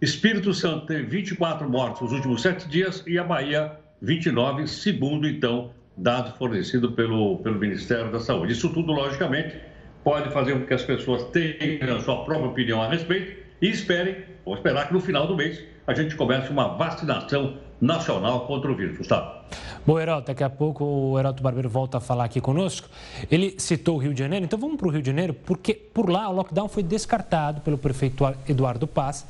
Espírito 0.01 0.53
Santo 0.53 0.87
teve 0.87 1.03
24 1.03 1.69
mortos 1.69 2.01
nos 2.01 2.11
últimos 2.11 2.41
sete 2.41 2.67
dias 2.67 3.03
e 3.05 3.17
a 3.17 3.23
Bahia, 3.23 3.71
29, 4.01 4.67
segundo, 4.67 5.27
então, 5.27 5.71
dado 5.95 6.35
fornecido 6.37 6.91
pelo, 6.91 7.37
pelo 7.37 7.59
Ministério 7.59 8.11
da 8.11 8.19
Saúde. 8.19 8.53
Isso 8.53 8.67
tudo, 8.73 8.91
logicamente, 8.91 9.55
pode 10.03 10.31
fazer 10.31 10.53
com 10.53 10.65
que 10.65 10.73
as 10.73 10.83
pessoas 10.83 11.23
tenham 11.29 11.95
a 11.95 11.99
sua 12.01 12.25
própria 12.25 12.49
opinião 12.49 12.81
a 12.81 12.89
respeito 12.89 13.43
e 13.61 13.69
esperem, 13.69 14.17
ou 14.43 14.55
esperar 14.55 14.87
que 14.87 14.93
no 14.93 14.99
final 14.99 15.27
do 15.27 15.37
mês 15.37 15.63
a 15.85 15.93
gente 15.93 16.15
comece 16.15 16.49
uma 16.49 16.69
vacinação 16.69 17.57
nacional 17.79 18.47
contra 18.47 18.71
o 18.71 18.75
vírus. 18.75 18.97
Gustavo. 18.97 19.43
Bom, 19.85 19.99
Heraldo, 19.99 20.27
daqui 20.27 20.43
a 20.43 20.49
pouco 20.49 20.85
o 20.85 21.19
Heraldo 21.19 21.43
Barbeiro 21.43 21.69
volta 21.69 21.97
a 21.97 22.01
falar 22.01 22.23
aqui 22.23 22.39
conosco. 22.39 22.87
Ele 23.29 23.55
citou 23.57 23.95
o 23.95 23.97
Rio 23.97 24.13
de 24.13 24.19
Janeiro, 24.19 24.45
então 24.45 24.57
vamos 24.57 24.77
para 24.77 24.87
o 24.87 24.91
Rio 24.91 25.01
de 25.01 25.07
Janeiro, 25.07 25.33
porque 25.33 25.73
por 25.73 26.09
lá 26.09 26.29
o 26.29 26.33
lockdown 26.33 26.69
foi 26.69 26.81
descartado 26.81 27.59
pelo 27.61 27.77
prefeito 27.77 28.23
Eduardo 28.47 28.87
Paz, 28.87 29.25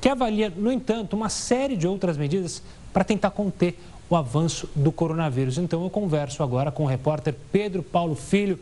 que 0.00 0.08
avalia, 0.08 0.52
no 0.54 0.70
entanto, 0.70 1.16
uma 1.16 1.30
série 1.30 1.76
de 1.76 1.86
outras 1.88 2.18
medidas 2.18 2.62
para 2.92 3.02
tentar 3.02 3.30
conter 3.30 3.78
o 4.10 4.14
avanço 4.14 4.68
do 4.76 4.92
coronavírus. 4.92 5.56
Então 5.56 5.82
eu 5.82 5.88
converso 5.88 6.42
agora 6.42 6.70
com 6.70 6.84
o 6.84 6.86
repórter 6.86 7.34
Pedro 7.50 7.82
Paulo 7.82 8.14
Filho. 8.14 8.58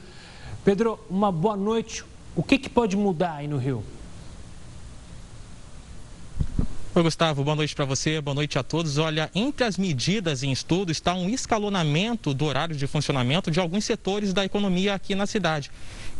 Pedro, 0.65 1.01
uma 1.11 1.33
boa 1.33 1.57
noite. 1.57 2.05
O 2.37 2.43
que, 2.43 2.57
que 2.57 2.71
pode 2.71 2.97
mudar 2.97 3.35
aí 3.35 3.49
no 3.49 3.59
Rio? 3.59 3.83
Oi, 6.95 7.03
Gustavo, 7.03 7.43
boa 7.43 7.57
noite 7.57 7.75
para 7.75 7.87
você, 7.87 8.21
boa 8.21 8.35
noite 8.35 8.59
a 8.59 8.63
todos. 8.63 8.99
Olha, 8.99 9.31
entre 9.35 9.65
as 9.65 9.79
medidas 9.79 10.43
em 10.43 10.53
estudo 10.53 10.93
está 10.93 11.15
um 11.15 11.27
escalonamento 11.27 12.35
do 12.35 12.45
horário 12.45 12.77
de 12.77 12.87
funcionamento 12.87 13.51
de 13.51 13.59
alguns 13.59 13.87
setores 13.87 14.35
da 14.35 14.45
economia 14.45 14.93
aqui 14.93 15.15
na 15.15 15.27
cidade. 15.27 15.71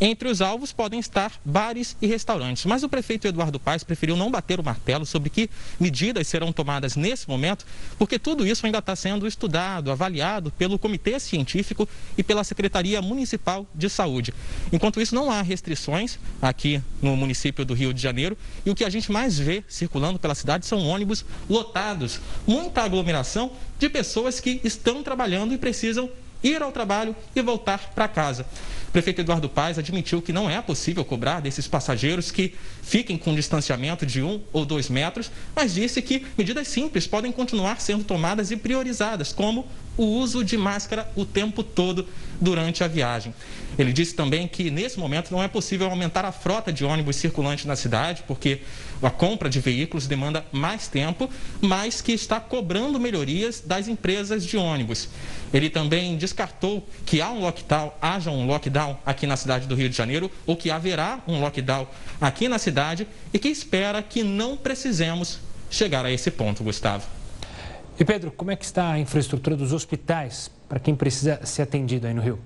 Entre 0.01 0.29
os 0.29 0.41
alvos 0.41 0.73
podem 0.73 0.99
estar 0.99 1.33
bares 1.45 1.97
e 2.03 2.07
restaurantes, 2.07 2.65
mas 2.65 2.83
o 2.83 2.89
prefeito 2.89 3.27
Eduardo 3.27 3.61
Paes 3.61 3.85
preferiu 3.85 4.17
não 4.17 4.31
bater 4.31 4.59
o 4.59 4.65
martelo 4.65 5.07
sobre 5.07 5.31
que 5.31 5.49
medidas 5.79 6.27
serão 6.27 6.53
tomadas 6.53 6.97
nesse 6.97 7.29
momento, 7.29 7.65
porque 7.99 8.19
tudo 8.19 8.47
isso 8.47 8.67
ainda 8.67 8.79
está 8.79 8.97
sendo 8.97 9.27
estudado, 9.27 9.91
avaliado 9.91 10.51
pelo 10.53 10.79
Comitê 10.79 11.19
Científico 11.21 11.89
e 12.17 12.23
pela 12.23 12.45
Secretaria 12.45 13.01
Municipal 13.01 13.67
de 13.75 13.89
Saúde. 13.89 14.35
Enquanto 14.73 15.01
isso, 15.01 15.15
não 15.15 15.31
há 15.31 15.43
restrições 15.43 16.19
aqui 16.41 16.83
no 17.01 17.17
município 17.17 17.65
do 17.65 17.75
Rio 17.75 17.95
de 17.95 18.03
Janeiro 18.03 18.37
e 18.67 18.71
o 18.71 18.75
que 18.75 18.85
a 18.85 18.91
gente 18.91 19.13
mais 19.13 19.39
vê 19.39 19.63
circulando 19.69 20.19
pela 20.19 20.35
cidade 20.35 20.67
são 20.67 20.87
ônibus 20.87 21.25
lotados, 21.49 22.21
muita 22.47 22.83
aglomeração 22.83 23.53
de 23.79 23.89
pessoas 23.89 24.41
que 24.41 24.61
estão 24.65 25.03
trabalhando 25.03 25.53
e 25.55 25.59
precisam 25.59 26.09
ir 26.43 26.63
ao 26.63 26.73
trabalho 26.73 27.15
e 27.35 27.43
voltar 27.43 27.93
para 27.95 28.09
casa. 28.09 28.47
O 28.89 28.93
prefeito 28.93 29.23
Eduardo 29.23 29.49
Paes 29.49 29.79
admitiu 29.79 30.21
que 30.21 30.35
não 30.35 30.51
é 30.51 30.61
possível 30.61 31.05
cobrar 31.05 31.41
desses 31.41 31.67
passageiros 31.67 32.31
que 32.31 32.55
fiquem 32.83 33.17
com 33.17 33.35
distanciamento 33.35 34.05
de 34.05 34.23
um 34.23 34.43
ou 34.53 34.67
dois 34.67 34.91
metros, 34.91 35.31
mas 35.57 35.73
disse 35.73 36.03
que 36.03 36.27
medidas 36.37 36.69
simples 36.69 37.07
podem 37.07 37.33
continuar 37.33 37.81
sendo 37.81 38.05
tomadas 38.05 38.51
e 38.51 38.57
priorizadas, 38.57 39.33
como 39.33 39.67
o 39.97 40.05
uso 40.05 40.45
de 40.45 40.57
máscara 40.57 41.11
o 41.15 41.25
tempo 41.25 41.63
todo 41.63 42.07
durante 42.41 42.83
a 42.83 42.89
viagem. 42.89 43.35
Ele 43.79 43.93
disse 43.93 44.15
também 44.15 44.47
que 44.47 44.71
nesse 44.71 44.99
momento 44.99 45.31
não 45.31 45.43
é 45.43 45.49
possível 45.49 45.89
aumentar 45.89 46.25
a 46.25 46.33
frota 46.33 46.73
de 46.73 46.85
ônibus 46.85 47.17
circulantes 47.17 47.65
na 47.65 47.77
cidade, 47.77 48.25
porque 48.27 48.61
a 49.03 49.11
compra 49.11 49.49
de 49.49 49.61
veículos 49.61 50.07
demanda 50.07 50.45
mais 50.53 50.89
tempo, 50.89 51.31
mas 51.61 52.01
que 52.01 52.13
está 52.13 52.39
cobrando 52.39 53.01
melhorias 53.01 53.63
das 53.65 53.89
empresas 53.89 54.45
de 54.45 54.57
ônibus. 54.57 55.09
Ele 55.53 55.71
também 55.71 56.17
descartou 56.17 56.87
que 57.07 57.21
há 57.21 57.31
um 57.31 57.41
lockdown, 57.41 57.93
haja 58.01 58.31
um 58.31 58.47
lockdown 58.47 58.99
aqui 59.05 59.27
na 59.27 59.37
cidade 59.37 59.67
do 59.67 59.75
Rio 59.75 59.89
de 59.89 59.97
Janeiro, 59.97 60.31
ou 60.47 60.57
que 60.57 60.71
haverá 60.71 61.21
um 61.27 61.41
lockdown 61.41 61.87
aqui 62.21 62.49
na 62.49 62.59
cidade, 62.59 63.07
e 63.33 63.39
que 63.39 63.49
espera 63.49 64.03
que 64.03 64.23
não 64.23 64.57
precisemos 64.57 65.41
chegar 65.71 66.05
a 66.05 66.11
esse 66.11 66.31
ponto, 66.31 66.63
Gustavo. 66.63 67.22
E 67.99 68.05
Pedro, 68.05 68.31
como 68.31 68.51
é 68.51 68.57
que 68.57 68.65
está 68.65 68.93
a 68.93 68.99
infraestrutura 68.99 69.55
dos 69.57 69.73
hospitais 69.73 70.51
para 70.69 70.81
quem 70.81 70.95
precisa 70.95 71.45
ser 71.45 71.63
atendido 71.63 72.07
aí 72.07 72.15
no 72.15 72.23
Rio? 72.23 72.39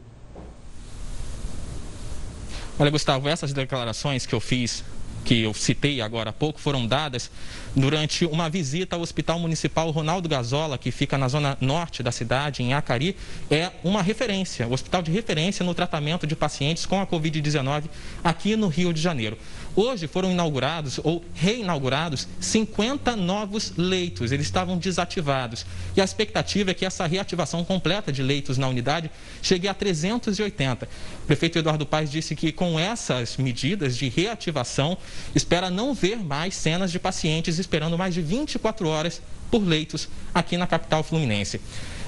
Olha, 2.79 2.91
Gustavo, 2.91 3.29
essas 3.29 3.53
declarações 3.53 4.27
que 4.27 4.35
eu 4.35 4.41
fiz, 4.41 4.85
que 5.25 5.43
eu 5.43 5.55
citei 5.55 6.01
agora 6.01 6.31
há 6.31 6.33
pouco, 6.33 6.61
foram 6.61 6.87
dadas 6.87 7.31
durante 7.75 8.27
uma 8.27 8.51
visita 8.51 8.97
ao 8.97 9.03
Hospital 9.03 9.39
Municipal 9.39 9.91
Ronaldo 9.91 10.29
Gazola, 10.29 10.77
que 10.77 10.91
fica 10.91 11.17
na 11.17 11.27
zona 11.27 11.57
norte 11.61 12.03
da 12.03 12.13
cidade, 12.13 12.63
em 12.63 12.75
Acari, 12.75 13.17
é 13.51 13.71
uma 13.83 14.03
referência, 14.03 14.67
o 14.67 14.73
hospital 14.73 15.01
de 15.01 15.11
referência 15.11 15.65
no 15.65 15.75
tratamento 15.75 16.27
de 16.27 16.37
pacientes 16.37 16.85
com 16.85 17.01
a 17.01 17.07
Covid-19 17.07 17.85
aqui 18.23 18.57
no 18.57 18.69
Rio 18.69 18.93
de 18.93 19.01
Janeiro. 19.01 19.39
Hoje 19.77 20.07
foram 20.07 20.31
inaugurados 20.31 20.99
ou 21.05 21.23
reinaugurados 21.35 22.27
50 22.41 23.15
novos 23.15 23.75
leitos. 23.77 24.33
Eles 24.33 24.47
estavam 24.47 24.79
desativados. 24.79 25.67
E 25.95 26.01
a 26.01 26.05
expectativa 26.05 26.71
é 26.71 26.75
que 26.75 26.87
essa 26.87 27.07
reativação 27.07 27.63
completa 27.63 28.11
de 28.11 28.23
leitos 28.23 28.57
na 28.57 28.69
unidade 28.69 29.11
chegue 29.43 29.69
a 29.69 29.75
380. 29.75 30.89
O 31.23 31.27
prefeito 31.27 31.59
Eduardo 31.59 31.85
Paes 31.85 32.11
disse 32.11 32.35
que 32.35 32.53
com 32.53 32.81
essas 32.81 33.37
medidas 33.37 33.99
de 33.99 34.09
reativação, 34.09 34.97
espera 35.35 35.69
não 35.69 35.93
ver 35.93 36.17
mais 36.17 36.55
cenas 36.55 36.91
de 36.91 36.99
pacientes 36.99 37.59
esperando 37.59 37.99
mais 37.99 38.15
de 38.15 38.23
24 38.23 38.89
horas 38.89 39.21
por 39.51 39.63
leitos 39.63 40.09
aqui 40.35 40.57
na 40.57 40.67
capital 40.67 41.03
fluminense. 41.03 41.61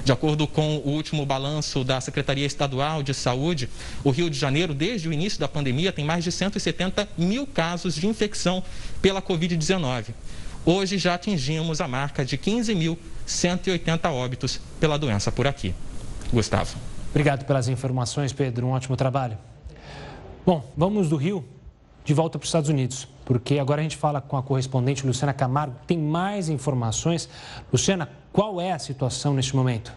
De 0.03 0.11
acordo 0.11 0.47
com 0.47 0.77
o 0.77 0.89
último 0.89 1.25
balanço 1.25 1.83
da 1.83 1.99
Secretaria 2.01 2.45
Estadual 2.45 3.03
de 3.03 3.13
Saúde, 3.13 3.69
o 4.03 4.09
Rio 4.09 4.29
de 4.29 4.37
Janeiro, 4.37 4.73
desde 4.73 5.07
o 5.07 5.13
início 5.13 5.39
da 5.39 5.47
pandemia, 5.47 5.91
tem 5.91 6.05
mais 6.05 6.23
de 6.23 6.31
170 6.31 7.07
mil 7.17 7.45
casos 7.45 7.95
de 7.95 8.07
infecção 8.07 8.63
pela 9.01 9.21
Covid-19. 9.21 10.07
Hoje 10.65 10.97
já 10.97 11.15
atingimos 11.15 11.81
a 11.81 11.87
marca 11.87 12.25
de 12.25 12.37
15.180 12.37 14.11
óbitos 14.11 14.59
pela 14.79 14.97
doença 14.97 15.31
por 15.31 15.47
aqui. 15.47 15.73
Gustavo. 16.31 16.77
Obrigado 17.09 17.45
pelas 17.45 17.67
informações, 17.67 18.31
Pedro. 18.31 18.67
Um 18.67 18.71
ótimo 18.71 18.95
trabalho. 18.95 19.37
Bom, 20.45 20.71
vamos 20.75 21.09
do 21.09 21.15
Rio 21.15 21.45
de 22.05 22.13
volta 22.13 22.39
para 22.39 22.43
os 22.43 22.49
Estados 22.49 22.69
Unidos, 22.69 23.07
porque 23.29 23.59
agora 23.59 23.79
a 23.79 23.83
gente 23.83 23.95
fala 23.95 24.19
com 24.19 24.35
a 24.35 24.41
correspondente 24.41 25.05
Luciana 25.05 25.31
Camargo, 25.31 25.75
tem 25.85 25.99
mais 25.99 26.49
informações. 26.49 27.29
Luciana, 27.71 28.09
qual 28.33 28.59
é 28.59 28.71
a 28.71 28.79
situação 28.79 29.35
neste 29.35 29.55
momento? 29.55 29.95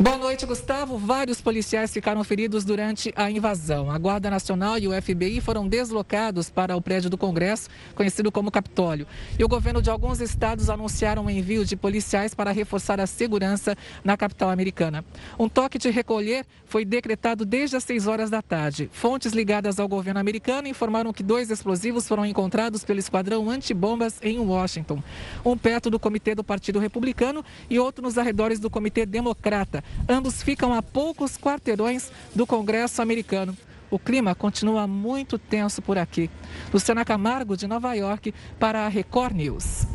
Boa 0.00 0.16
noite, 0.16 0.46
Gustavo. 0.46 0.96
Vários 0.96 1.40
policiais 1.40 1.92
ficaram 1.92 2.22
feridos 2.22 2.64
durante 2.64 3.12
a 3.16 3.28
invasão. 3.28 3.90
A 3.90 3.98
Guarda 3.98 4.30
Nacional 4.30 4.78
e 4.78 4.86
o 4.86 5.02
FBI 5.02 5.40
foram 5.40 5.66
deslocados 5.66 6.48
para 6.48 6.76
o 6.76 6.80
prédio 6.80 7.10
do 7.10 7.18
Congresso, 7.18 7.68
conhecido 7.96 8.30
como 8.30 8.48
Capitólio. 8.48 9.08
E 9.36 9.42
o 9.42 9.48
governo 9.48 9.82
de 9.82 9.90
alguns 9.90 10.20
estados 10.20 10.70
anunciaram 10.70 11.26
o 11.26 11.30
envio 11.30 11.64
de 11.64 11.74
policiais 11.74 12.32
para 12.32 12.52
reforçar 12.52 13.00
a 13.00 13.08
segurança 13.08 13.76
na 14.04 14.16
capital 14.16 14.50
americana. 14.50 15.04
Um 15.36 15.48
toque 15.48 15.78
de 15.78 15.90
recolher 15.90 16.46
foi 16.64 16.84
decretado 16.84 17.44
desde 17.44 17.74
as 17.74 17.82
6 17.82 18.06
horas 18.06 18.30
da 18.30 18.40
tarde. 18.40 18.88
Fontes 18.92 19.32
ligadas 19.32 19.80
ao 19.80 19.88
governo 19.88 20.20
americano 20.20 20.68
informaram 20.68 21.12
que 21.12 21.24
dois 21.24 21.50
explosivos 21.50 22.06
foram 22.06 22.24
encontrados 22.24 22.84
pelo 22.84 23.00
esquadrão 23.00 23.50
antibombas 23.50 24.20
em 24.22 24.38
Washington. 24.38 25.02
Um 25.44 25.58
perto 25.58 25.90
do 25.90 25.98
comitê 25.98 26.36
do 26.36 26.44
Partido 26.44 26.78
Republicano 26.78 27.44
e 27.68 27.80
outro 27.80 28.00
nos 28.00 28.16
arredores 28.16 28.60
do 28.60 28.70
Comitê 28.70 29.04
Democrata. 29.04 29.82
Ambos 30.08 30.42
ficam 30.42 30.72
a 30.72 30.82
poucos 30.82 31.36
quarteirões 31.36 32.10
do 32.34 32.46
Congresso 32.46 33.02
americano. 33.02 33.56
O 33.90 33.98
clima 33.98 34.34
continua 34.34 34.86
muito 34.86 35.38
tenso 35.38 35.80
por 35.80 35.96
aqui. 35.96 36.30
Luciana 36.72 37.04
Camargo, 37.04 37.56
de 37.56 37.66
Nova 37.66 37.94
York, 37.94 38.34
para 38.58 38.84
a 38.84 38.88
Record 38.88 39.34
News. 39.34 39.86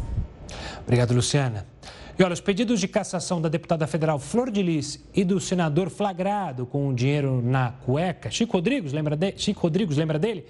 Obrigado, 0.81 1.13
Luciana. 1.13 1.67
E 2.17 2.23
olha, 2.23 2.33
os 2.33 2.41
pedidos 2.41 2.79
de 2.79 2.87
cassação 2.87 3.41
da 3.41 3.49
deputada 3.49 3.87
federal 3.87 4.19
Flor 4.19 4.51
de 4.51 4.61
Lis 4.61 5.03
e 5.15 5.23
do 5.23 5.39
senador 5.39 5.89
flagrado 5.89 6.65
com 6.65 6.87
o 6.89 6.93
dinheiro 6.93 7.41
na 7.41 7.71
cueca, 7.71 8.29
Chico 8.29 8.53
Rodrigues, 8.53 8.93
lembra, 8.93 9.15
de... 9.15 9.33
Chico 9.35 9.61
Rodrigues, 9.61 9.97
lembra 9.97 10.19
dele? 10.19 10.45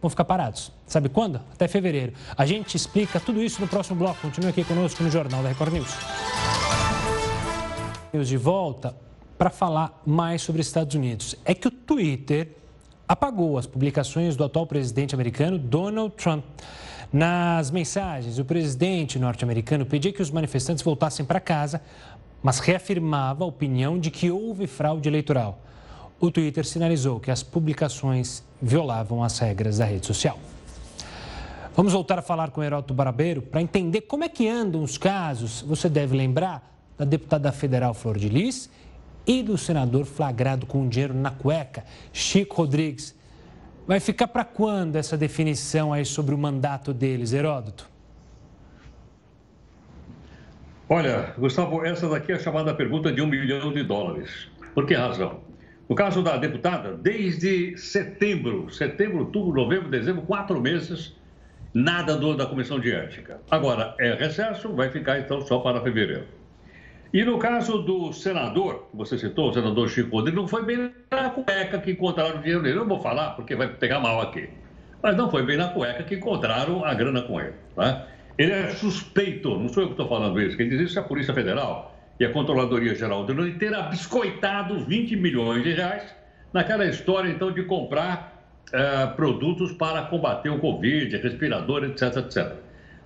Vão 0.00 0.08
ficar 0.08 0.24
parados. 0.24 0.72
Sabe 0.86 1.08
quando? 1.08 1.36
Até 1.52 1.68
fevereiro. 1.68 2.14
A 2.36 2.46
gente 2.46 2.76
explica 2.76 3.20
tudo 3.20 3.42
isso 3.42 3.60
no 3.60 3.68
próximo 3.68 3.96
bloco. 3.96 4.20
Continue 4.20 4.50
aqui 4.50 4.64
conosco 4.64 5.02
no 5.02 5.10
Jornal 5.10 5.42
da 5.42 5.50
Record 5.50 5.74
News 5.74 5.94
de 8.20 8.36
volta 8.36 8.94
para 9.38 9.48
falar 9.48 10.02
mais 10.04 10.42
sobre 10.42 10.60
Estados 10.60 10.94
Unidos. 10.94 11.34
É 11.44 11.54
que 11.54 11.66
o 11.66 11.70
Twitter 11.70 12.48
apagou 13.08 13.56
as 13.56 13.66
publicações 13.66 14.36
do 14.36 14.44
atual 14.44 14.66
presidente 14.66 15.14
americano 15.14 15.58
Donald 15.58 16.14
Trump. 16.14 16.44
Nas 17.10 17.70
mensagens, 17.70 18.38
o 18.38 18.44
presidente 18.44 19.18
norte-americano 19.18 19.86
pedia 19.86 20.12
que 20.12 20.22
os 20.22 20.30
manifestantes 20.30 20.84
voltassem 20.84 21.24
para 21.24 21.40
casa, 21.40 21.80
mas 22.42 22.58
reafirmava 22.58 23.44
a 23.44 23.46
opinião 23.46 23.98
de 23.98 24.10
que 24.10 24.30
houve 24.30 24.66
fraude 24.66 25.08
eleitoral. 25.08 25.58
O 26.20 26.30
Twitter 26.30 26.64
sinalizou 26.64 27.18
que 27.18 27.30
as 27.30 27.42
publicações 27.42 28.44
violavam 28.60 29.24
as 29.24 29.38
regras 29.38 29.78
da 29.78 29.84
rede 29.84 30.06
social. 30.06 30.38
Vamos 31.74 31.94
voltar 31.94 32.18
a 32.18 32.22
falar 32.22 32.50
com 32.50 32.60
o 32.60 32.64
Heródoto 32.64 32.92
Barbeiro 32.92 33.40
para 33.40 33.62
entender 33.62 34.02
como 34.02 34.22
é 34.22 34.28
que 34.28 34.46
andam 34.46 34.82
os 34.82 34.98
casos. 34.98 35.62
Você 35.62 35.88
deve 35.88 36.14
lembrar 36.14 36.71
da 36.98 37.04
deputada 37.04 37.50
federal 37.52 37.94
Flor 37.94 38.18
de 38.18 38.28
Lis 38.28 38.70
e 39.26 39.42
do 39.42 39.56
senador 39.56 40.04
flagrado 40.04 40.66
com 40.66 40.88
dinheiro 40.88 41.14
na 41.14 41.30
cueca, 41.30 41.84
Chico 42.12 42.56
Rodrigues. 42.56 43.14
Vai 43.86 44.00
ficar 44.00 44.28
para 44.28 44.44
quando 44.44 44.96
essa 44.96 45.16
definição 45.16 45.92
aí 45.92 46.04
sobre 46.04 46.34
o 46.34 46.38
mandato 46.38 46.92
deles, 46.92 47.32
Heródoto? 47.32 47.90
Olha, 50.88 51.34
Gustavo, 51.38 51.84
essa 51.84 52.08
daqui 52.08 52.32
é 52.32 52.34
a 52.34 52.38
chamada 52.38 52.74
pergunta 52.74 53.12
de 53.12 53.22
um 53.22 53.26
milhão 53.26 53.72
de 53.72 53.82
dólares. 53.82 54.48
Por 54.74 54.86
que 54.86 54.94
razão? 54.94 55.40
No 55.88 55.96
caso 55.96 56.22
da 56.22 56.36
deputada, 56.36 56.96
desde 56.96 57.76
setembro, 57.76 58.70
setembro, 58.70 59.20
outubro, 59.20 59.54
novembro, 59.54 59.90
dezembro, 59.90 60.22
quatro 60.22 60.60
meses, 60.60 61.14
nada 61.74 62.16
do, 62.16 62.36
da 62.36 62.46
comissão 62.46 62.78
de 62.78 62.92
ética. 62.92 63.40
Agora, 63.50 63.94
é 63.98 64.14
recesso, 64.14 64.72
vai 64.74 64.90
ficar 64.90 65.18
então 65.18 65.40
só 65.40 65.58
para 65.58 65.80
fevereiro. 65.80 66.26
E 67.12 67.24
no 67.24 67.38
caso 67.38 67.78
do 67.78 68.12
senador, 68.12 68.88
que 68.90 68.96
você 68.96 69.18
citou, 69.18 69.50
o 69.50 69.52
senador 69.52 69.88
Chico 69.88 70.16
Rodrigues, 70.16 70.40
não 70.40 70.48
foi 70.48 70.64
bem 70.64 70.90
na 71.10 71.30
cueca 71.30 71.78
que 71.78 71.90
encontraram 71.90 72.36
o 72.36 72.38
dinheiro 72.38 72.62
dele. 72.62 72.76
Eu 72.76 72.80
não 72.80 72.88
vou 72.88 73.00
falar 73.00 73.30
porque 73.30 73.54
vai 73.54 73.68
pegar 73.68 74.00
mal 74.00 74.20
aqui. 74.20 74.48
Mas 75.02 75.16
não 75.16 75.30
foi 75.30 75.44
bem 75.44 75.58
na 75.58 75.68
cueca 75.68 76.02
que 76.04 76.14
encontraram 76.14 76.84
a 76.84 76.94
grana 76.94 77.22
com 77.22 77.38
ele. 77.40 77.54
Tá? 77.76 78.06
Ele 78.38 78.52
é 78.52 78.70
suspeito, 78.70 79.58
não 79.58 79.68
sou 79.68 79.82
eu 79.82 79.88
que 79.88 79.92
estou 79.92 80.08
falando 80.08 80.40
isso, 80.40 80.56
quem 80.56 80.68
diz 80.68 80.80
isso 80.80 80.98
é 80.98 81.02
a 81.02 81.04
Polícia 81.04 81.34
Federal 81.34 81.94
e 82.18 82.24
a 82.24 82.32
Controladoria 82.32 82.94
Geral 82.94 83.24
do 83.24 83.32
União 83.32 83.50
de 83.50 83.58
ter 83.58 83.74
abiscoitado 83.74 84.84
20 84.84 85.16
milhões 85.16 85.62
de 85.62 85.72
reais 85.74 86.14
naquela 86.52 86.86
história, 86.86 87.28
então, 87.28 87.52
de 87.52 87.62
comprar 87.64 88.42
eh, 88.72 89.06
produtos 89.16 89.72
para 89.72 90.02
combater 90.02 90.50
o 90.50 90.58
Covid, 90.58 91.16
respirador, 91.16 91.84
etc, 91.84 92.16
etc. 92.16 92.52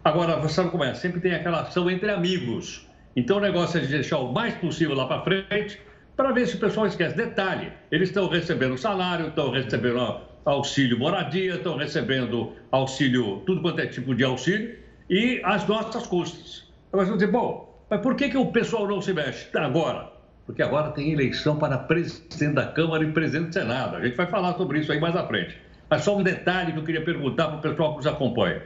Agora, 0.05 0.37
você 0.37 0.55
sabe 0.55 0.71
como 0.71 0.85
é? 0.85 0.95
Sempre 0.95 1.21
tem 1.21 1.35
aquela 1.35 1.63
ação 1.63 1.91
entre 1.91 2.11
amigos. 2.11 2.87
Então 3.17 3.39
o 3.39 3.41
negócio 3.41 3.79
é 3.79 3.81
de 3.81 3.89
deixar 3.89 4.19
o 4.19 4.31
mais 4.31 4.55
possível 4.55 4.95
lá 4.95 5.07
para 5.07 5.23
frente 5.23 5.81
para 6.15 6.33
ver 6.33 6.47
se 6.47 6.57
o 6.57 6.61
pessoal 6.61 6.87
esquece. 6.87 7.17
Detalhe, 7.17 7.73
eles 7.91 8.11
estão 8.11 8.29
recebendo 8.29 8.77
salário, 8.77 9.29
estão 9.29 9.51
recebendo 9.51 10.21
auxílio 10.45 10.99
moradia, 10.99 11.57
estão 11.57 11.77
recebendo 11.77 12.53
auxílio, 12.71 13.43
tudo 13.47 13.61
quanto 13.61 13.81
é 13.81 13.87
tipo 13.87 14.15
de 14.15 14.23
auxílio, 14.23 14.79
e 15.11 15.41
as 15.45 15.67
nossas 15.67 16.07
custas. 16.07 16.71
Agora 16.93 17.09
vão 17.09 17.17
dizer, 17.17 17.33
bom, 17.33 17.85
mas 17.91 18.01
por 18.01 18.15
que, 18.15 18.29
que 18.29 18.37
o 18.37 18.47
pessoal 18.47 18.87
não 18.87 19.01
se 19.01 19.13
mexe 19.13 19.49
agora? 19.57 20.13
Porque 20.45 20.63
agora 20.63 20.93
tem 20.93 21.13
eleição 21.13 21.57
para 21.59 21.77
presidente 21.77 22.55
da 22.55 22.67
Câmara 22.67 23.03
e 23.03 23.11
presidente 23.13 23.49
do 23.49 23.55
Senado. 23.55 23.97
A 23.97 24.01
gente 24.01 24.17
vai 24.17 24.27
falar 24.27 24.55
sobre 24.55 24.79
isso 24.79 24.93
aí 24.93 25.01
mais 25.01 25.17
à 25.17 25.27
frente. 25.27 25.57
Mas 25.91 26.03
só 26.03 26.17
um 26.17 26.23
detalhe 26.23 26.73
que 26.73 26.79
eu 26.79 26.85
queria 26.85 27.05
perguntar 27.05 27.49
para 27.49 27.59
o 27.59 27.61
pessoal 27.61 27.91
que 27.93 27.97
nos 27.97 28.07
acompanha. 28.07 28.63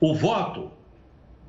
O 0.00 0.14
voto 0.14 0.70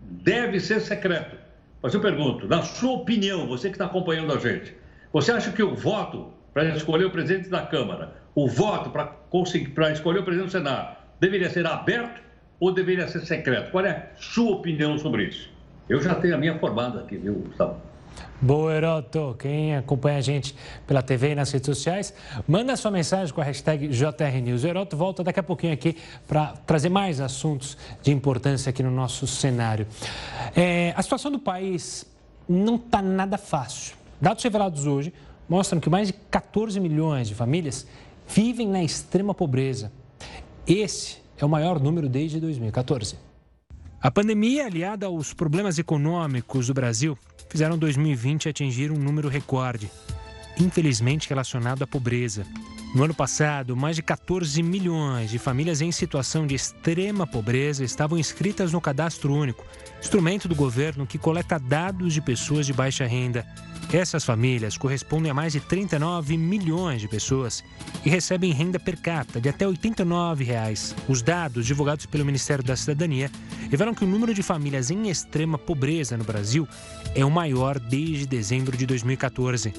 deve 0.02 0.60
ser 0.60 0.82
secreto. 0.82 1.43
Mas 1.84 1.94
eu 1.94 2.00
pergunto, 2.00 2.48
na 2.48 2.62
sua 2.62 2.94
opinião, 2.94 3.46
você 3.46 3.68
que 3.68 3.76
está 3.76 3.86
acompanhando 3.86 4.32
a 4.32 4.38
gente, 4.38 4.74
Você 5.12 5.32
acha 5.32 5.52
que 5.52 5.62
o 5.62 5.76
voto 5.76 6.34
para 6.52 6.76
escolher 6.76 7.06
o 7.06 7.12
presidente 7.12 7.48
da 7.48 7.62
Câmara, 7.62 8.16
o 8.34 8.48
voto 8.48 8.90
para 8.90 9.06
conseguir 9.06 9.70
para 9.70 9.92
escolher 9.92 10.20
o 10.20 10.24
presidente 10.24 10.48
do 10.48 10.52
Senado, 10.52 10.98
deveria 11.20 11.52
ser 11.52 11.68
aberto 11.68 12.20
ou 12.60 12.72
deveria 12.72 13.08
ser 13.08 13.20
secreto? 13.20 13.70
Qual 13.70 13.86
é 13.86 13.92
a 13.92 14.16
sua 14.16 14.54
opinião 14.54 14.98
sobre 14.98 15.26
isso? 15.26 15.52
Eu 15.88 16.02
já 16.02 16.16
tenho 16.16 16.34
a 16.34 16.38
minha 16.40 16.58
formada 16.58 17.02
aqui, 17.02 17.18
viu, 17.18 17.36
Gustavo? 17.36 17.80
Boa, 18.42 18.74
Heroto. 18.74 19.36
Quem 19.40 19.76
acompanha 19.76 20.18
a 20.18 20.22
gente 20.22 20.56
pela 20.86 21.02
TV 21.02 21.32
e 21.32 21.36
nas 21.36 21.52
redes 21.52 21.66
sociais, 21.66 22.14
manda 22.48 22.76
sua 22.76 22.92
mensagem 22.92 23.34
com 23.34 23.40
a 23.40 23.44
hashtag 23.44 23.88
JRNews. 23.88 24.64
O 24.64 24.68
Heroto 24.68 24.98
volta 24.98 25.24
daqui 25.24 25.40
a 25.40 25.44
pouquinho 25.44 25.74
aqui 25.74 25.98
para 26.28 26.48
trazer 26.66 26.90
mais 26.90 27.22
assuntos 27.22 27.78
de 28.02 28.12
importância 28.12 28.70
aqui 28.70 28.84
no 28.84 28.92
nosso 28.92 29.26
cenário. 29.26 29.88
É, 30.56 30.94
a 30.96 31.02
situação 31.02 31.32
do 31.32 31.40
país 31.40 32.06
não 32.48 32.76
está 32.76 33.02
nada 33.02 33.38
fácil. 33.38 33.96
Dados 34.20 34.44
revelados 34.44 34.86
hoje 34.86 35.14
mostram 35.48 35.80
que 35.80 35.90
mais 35.90 36.08
de 36.08 36.14
14 36.14 36.80
milhões 36.80 37.28
de 37.28 37.36
famílias 37.36 37.88
vivem 38.28 38.68
na 38.68 38.84
extrema 38.84 39.34
pobreza. 39.34 39.92
Esse 40.68 41.18
é 41.38 41.46
o 41.46 41.50
maior 41.50 41.80
número 41.80 42.08
desde 42.08 42.40
2014. 42.40 43.18
A 44.04 44.12
pandemia, 44.12 44.66
aliada 44.66 45.06
aos 45.06 45.34
problemas 45.34 45.80
econômicos 45.80 46.68
do 46.68 46.74
Brasil, 46.74 47.18
fizeram 47.48 47.78
2020 47.78 48.50
atingir 48.50 48.92
um 48.92 48.98
número 48.98 49.30
recorde, 49.30 49.90
infelizmente 50.60 51.30
relacionado 51.30 51.84
à 51.84 51.88
pobreza. 51.88 52.46
No 52.94 53.04
ano 53.04 53.14
passado, 53.14 53.76
mais 53.76 53.96
de 53.96 54.04
14 54.04 54.62
milhões 54.62 55.32
de 55.32 55.40
famílias 55.40 55.82
em 55.82 55.92
situação 55.92 56.46
de 56.46 56.54
extrema 56.54 57.26
pobreza 57.26 57.84
estavam 57.84 58.20
inscritas 58.20 58.72
no 58.72 58.80
Cadastro 58.80 59.34
Único, 59.34 59.66
instrumento 60.00 60.48
do 60.48 60.54
governo 60.54 61.08
que 61.08 61.18
coleta 61.18 61.58
dados 61.58 62.14
de 62.14 62.22
pessoas 62.22 62.68
de 62.68 62.74
baixa 62.74 63.08
renda. 63.08 63.48
Essas 63.92 64.24
famílias 64.24 64.78
correspondem 64.78 65.32
a 65.32 65.34
mais 65.34 65.54
de 65.54 65.60
39 65.60 66.38
milhões 66.38 67.02
de 67.02 67.08
pessoas 67.08 67.64
e 68.06 68.10
recebem 68.10 68.54
renda 68.54 68.80
per 68.80 68.98
capita 69.02 69.42
de 69.42 69.50
até 69.50 69.68
89 69.68 70.44
reais. 70.44 70.96
Os 71.10 71.24
dados 71.24 71.66
divulgados 71.66 72.06
pelo 72.06 72.24
Ministério 72.24 72.64
da 72.64 72.76
Cidadania 72.76 73.30
revelam 73.72 73.96
que 73.96 74.04
o 74.04 74.08
número 74.08 74.36
de 74.36 74.44
famílias 74.44 74.92
em 74.92 75.10
extrema 75.10 75.58
pobreza 75.58 76.16
no 76.16 76.24
Brasil 76.24 76.68
é 77.16 77.26
o 77.26 77.32
maior 77.32 77.80
desde 77.80 78.28
dezembro 78.28 78.78
de 78.78 78.86
2014. 78.86 79.74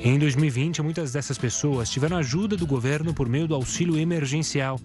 Em 0.00 0.18
2020, 0.18 0.82
muitas 0.82 1.12
dessas 1.12 1.38
pessoas 1.38 1.90
tiveram 1.90 2.16
ajuda 2.18 2.56
do 2.56 2.66
governo 2.66 3.14
por 3.14 3.28
meio 3.28 3.48
do 3.48 3.54
auxílio 3.54 3.98
emergencial. 3.98 4.78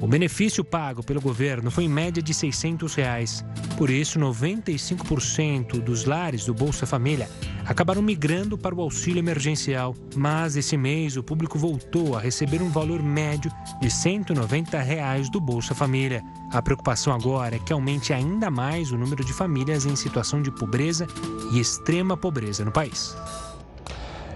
O 0.00 0.06
benefício 0.06 0.64
pago 0.64 1.02
pelo 1.02 1.20
governo 1.20 1.70
foi 1.70 1.84
em 1.84 1.88
média 1.88 2.22
de 2.22 2.34
600 2.34 2.94
reais. 2.94 3.44
Por 3.78 3.88
isso, 3.88 4.18
95% 4.18 5.80
dos 5.80 6.04
lares 6.04 6.44
do 6.44 6.52
Bolsa 6.52 6.86
Família 6.86 7.28
acabaram 7.64 8.02
migrando 8.02 8.58
para 8.58 8.74
o 8.74 8.80
auxílio 8.80 9.20
emergencial. 9.20 9.94
Mas 10.14 10.56
esse 10.56 10.76
mês, 10.76 11.16
o 11.16 11.22
público 11.22 11.58
voltou 11.58 12.16
a 12.16 12.20
receber 12.20 12.60
um 12.62 12.68
valor 12.68 13.02
médio 13.02 13.50
de 13.80 13.90
190 13.90 14.78
reais 14.80 15.30
do 15.30 15.40
Bolsa 15.40 15.74
Família. 15.74 16.22
A 16.52 16.60
preocupação 16.60 17.14
agora 17.14 17.56
é 17.56 17.58
que 17.58 17.72
aumente 17.72 18.12
ainda 18.12 18.50
mais 18.50 18.92
o 18.92 18.98
número 18.98 19.24
de 19.24 19.32
famílias 19.32 19.86
em 19.86 19.96
situação 19.96 20.42
de 20.42 20.50
pobreza 20.50 21.06
e 21.52 21.60
extrema 21.60 22.16
pobreza 22.16 22.64
no 22.64 22.72
país. 22.72 23.16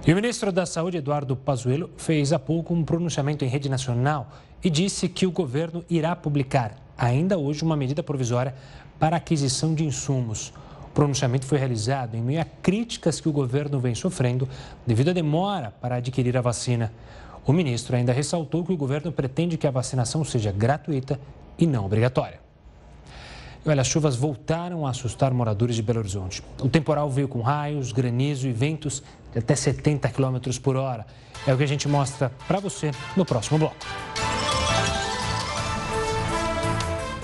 E 0.06 0.12
o 0.12 0.14
ministro 0.14 0.52
da 0.52 0.64
Saúde, 0.64 0.98
Eduardo 0.98 1.34
Pazuello, 1.34 1.90
fez 1.96 2.32
há 2.32 2.38
pouco 2.38 2.72
um 2.72 2.84
pronunciamento 2.84 3.44
em 3.44 3.48
rede 3.48 3.68
nacional 3.68 4.30
e 4.62 4.70
disse 4.70 5.08
que 5.08 5.26
o 5.26 5.32
governo 5.32 5.84
irá 5.90 6.14
publicar 6.14 6.76
ainda 6.96 7.36
hoje 7.36 7.64
uma 7.64 7.76
medida 7.76 8.04
provisória 8.04 8.54
para 9.00 9.16
aquisição 9.16 9.74
de 9.74 9.84
insumos. 9.84 10.52
O 10.84 10.90
pronunciamento 10.94 11.44
foi 11.44 11.58
realizado 11.58 12.14
em 12.14 12.22
meio 12.22 12.40
a 12.40 12.44
críticas 12.44 13.20
que 13.20 13.28
o 13.28 13.32
governo 13.32 13.80
vem 13.80 13.96
sofrendo 13.96 14.48
devido 14.86 15.08
à 15.08 15.12
demora 15.12 15.72
para 15.80 15.96
adquirir 15.96 16.36
a 16.36 16.40
vacina. 16.40 16.92
O 17.44 17.52
ministro 17.52 17.96
ainda 17.96 18.12
ressaltou 18.12 18.64
que 18.64 18.72
o 18.72 18.76
governo 18.76 19.10
pretende 19.10 19.58
que 19.58 19.66
a 19.66 19.72
vacinação 19.72 20.24
seja 20.24 20.52
gratuita 20.52 21.18
e 21.58 21.66
não 21.66 21.84
obrigatória. 21.84 22.45
Olha, 23.68 23.80
as 23.80 23.88
chuvas 23.88 24.14
voltaram 24.14 24.86
a 24.86 24.90
assustar 24.90 25.34
moradores 25.34 25.74
de 25.74 25.82
Belo 25.82 25.98
Horizonte. 25.98 26.40
O 26.62 26.68
temporal 26.68 27.10
veio 27.10 27.26
com 27.26 27.40
raios, 27.40 27.90
granizo 27.90 28.46
e 28.46 28.52
ventos 28.52 29.02
de 29.32 29.40
até 29.40 29.56
70 29.56 30.08
km 30.10 30.38
por 30.62 30.76
hora. 30.76 31.04
É 31.44 31.52
o 31.52 31.56
que 31.56 31.64
a 31.64 31.66
gente 31.66 31.88
mostra 31.88 32.30
para 32.46 32.60
você 32.60 32.92
no 33.16 33.24
próximo 33.24 33.58
bloco. 33.58 33.74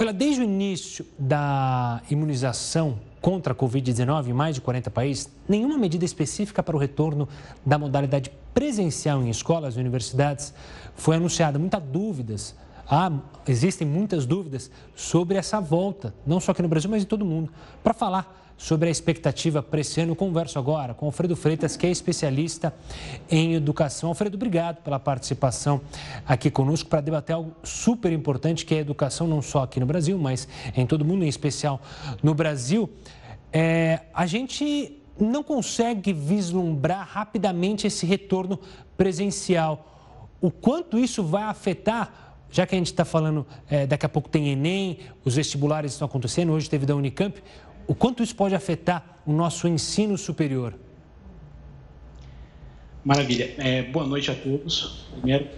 Olha, 0.01 0.13
desde 0.13 0.41
o 0.41 0.45
início 0.45 1.07
da 1.17 2.03
imunização 2.11 2.99
contra 3.21 3.53
a 3.53 3.57
Covid-19 3.57 4.27
em 4.27 4.33
mais 4.33 4.57
de 4.57 4.61
40 4.61 4.91
países, 4.91 5.31
nenhuma 5.49 5.79
medida 5.79 6.05
específica 6.05 6.61
para 6.61 6.75
o 6.75 6.79
retorno 6.79 7.29
da 7.65 7.79
modalidade 7.79 8.33
presencial 8.53 9.23
em 9.23 9.31
escolas 9.31 9.77
e 9.77 9.79
universidades 9.79 10.53
foi 10.97 11.15
anunciada. 11.15 11.57
Muitas 11.57 11.85
dúvidas 11.85 12.57
Há, 12.95 13.11
existem 13.49 13.89
muitas 13.89 14.27
dúvidas 14.27 14.71
sobre 14.95 15.39
essa 15.39 15.59
volta, 15.59 16.15
não 16.27 16.39
só 16.39 16.53
aqui 16.53 16.61
no 16.61 16.69
Brasil, 16.69 16.91
mas 16.91 17.03
em 17.03 17.07
todo 17.07 17.25
mundo. 17.25 17.51
Para 17.83 17.95
falar 17.95 18.53
sobre 18.59 18.87
a 18.87 18.93
expectativa 18.93 19.63
para 19.63 19.81
esse 19.81 19.99
ano, 19.99 20.15
converso 20.15 20.59
agora 20.59 20.93
com 20.93 21.07
Alfredo 21.07 21.35
Freitas, 21.35 21.75
que 21.75 21.87
é 21.87 21.91
especialista 21.91 22.71
em 23.31 23.55
educação. 23.55 24.11
Alfredo, 24.11 24.37
obrigado 24.37 24.83
pela 24.83 25.01
participação 25.01 25.81
aqui 26.27 26.51
conosco 26.51 26.91
para 26.91 27.01
debater 27.01 27.35
algo 27.35 27.57
super 27.65 28.13
importante, 28.13 28.67
que 28.67 28.75
é 28.75 28.79
a 28.79 28.81
educação, 28.83 29.27
não 29.27 29.41
só 29.41 29.63
aqui 29.63 29.81
no 29.81 29.87
Brasil, 29.87 30.19
mas 30.19 30.47
em 30.77 30.85
todo 30.85 31.03
mundo, 31.03 31.25
em 31.25 31.29
especial 31.29 31.81
no 32.23 32.35
Brasil. 32.35 32.91
É, 33.51 34.01
a 34.13 34.27
gente 34.27 35.01
não 35.19 35.43
consegue 35.43 36.13
vislumbrar 36.13 37.09
rapidamente 37.11 37.87
esse 37.87 38.05
retorno 38.05 38.61
presencial. 38.99 40.29
O 40.43 40.51
quanto 40.51 40.99
isso 40.99 41.25
vai 41.25 41.45
afetar 41.45 42.32
já 42.53 42.67
que 42.67 42.75
a 42.75 42.79
gente 42.79 42.89
está 42.89 43.05
falando, 43.05 43.47
é, 43.69 43.87
daqui 43.87 44.05
a 44.05 44.09
pouco 44.09 44.29
tem 44.29 44.51
Enem, 44.51 44.99
os 45.25 45.35
vestibulares 45.35 45.93
estão 45.93 46.07
acontecendo, 46.07 46.53
hoje 46.53 46.69
teve 46.69 46.85
da 46.85 46.95
Unicamp, 46.95 47.43
o 47.87 47.95
quanto 47.95 48.23
isso 48.23 48.37
pode 48.37 48.55
afetar 48.55 49.21
o 49.27 49.33
nosso 49.33 49.67
ensino 49.67 50.19
superior? 50.19 50.75
Maravilha. 53.03 53.55
É, 53.59 53.83
boa 53.83 54.07
noite 54.07 54.31
a 54.31 54.35
todos. 54.35 55.07
Primeiro, 55.13 55.49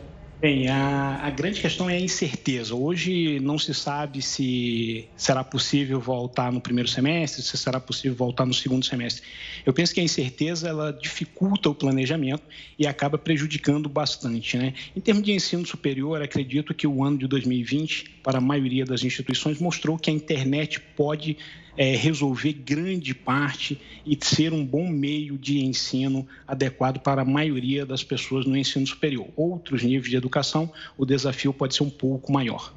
Bem, 0.45 0.69
a, 0.69 1.21
a, 1.23 1.31
grande 1.31 1.59
questão 1.59 1.89
é 1.89 1.95
a 1.95 1.99
incerteza. 1.99 2.75
Hoje 2.75 3.41
não 3.41 3.59
se 3.59 3.73
sabe 3.73 4.21
se 4.21 5.09
será 5.17 5.43
possível 5.43 5.99
voltar 5.99 6.53
no 6.53 6.61
primeiro 6.61 6.87
semestre, 6.87 7.41
se 7.41 7.57
será 7.57 7.81
possível 7.81 8.15
voltar 8.15 8.45
no 8.45 8.53
segundo 8.53 8.85
semestre. 8.85 9.23
Eu 9.65 9.73
penso 9.73 9.95
que 9.95 10.01
a 10.01 10.05
incerteza 10.05 10.69
ela 10.69 10.93
dificulta 10.93 11.71
o 11.71 11.75
planejamento 11.75 12.43
e 12.79 12.87
acaba 12.87 13.17
prejudicando 13.17 13.89
bastante. 13.89 14.59
Né? 14.59 14.75
Em 14.95 15.01
termos 15.01 15.23
de 15.23 15.33
ensino 15.33 15.65
superior, 15.65 16.21
acredito 16.21 16.75
que 16.75 16.87
o 16.87 17.03
ano 17.03 17.17
de 17.17 17.27
2020, 17.27 18.11
para 18.23 18.37
a 18.37 18.41
maioria 18.43 18.85
das 18.85 19.03
instituições, 19.03 19.59
mostrou 19.59 19.97
que 19.97 20.11
a 20.11 20.13
internet 20.13 20.79
pode 20.79 21.39
é, 21.77 21.97
resolver 21.97 22.53
grande 22.53 23.15
parte 23.15 23.81
e 24.07 24.17
ser 24.21 24.53
um 24.53 24.65
bom 24.65 24.89
meio 24.89 25.37
de 25.37 25.65
ensino 25.65 26.27
adequado 26.47 27.01
para 27.01 27.23
a 27.23 27.25
maioria 27.25 27.85
das 27.85 28.05
pessoas 28.05 28.47
no 28.47 28.57
ensino 28.57 28.87
superior. 28.87 29.27
Outros 29.37 29.83
níveis 29.83 30.11
de 30.11 30.17
educação, 30.17 30.73
o 30.97 31.05
desafio 31.05 31.53
pode 31.53 31.75
ser 31.75 31.83
um 31.83 31.91
pouco 31.91 32.33
maior. 32.33 32.73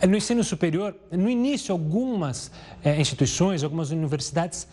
É, 0.00 0.06
no 0.06 0.16
ensino 0.16 0.44
superior, 0.44 0.94
no 1.10 1.28
início, 1.28 1.72
algumas 1.72 2.50
é, 2.84 3.00
instituições, 3.00 3.64
algumas 3.64 3.90
universidades 3.90 4.68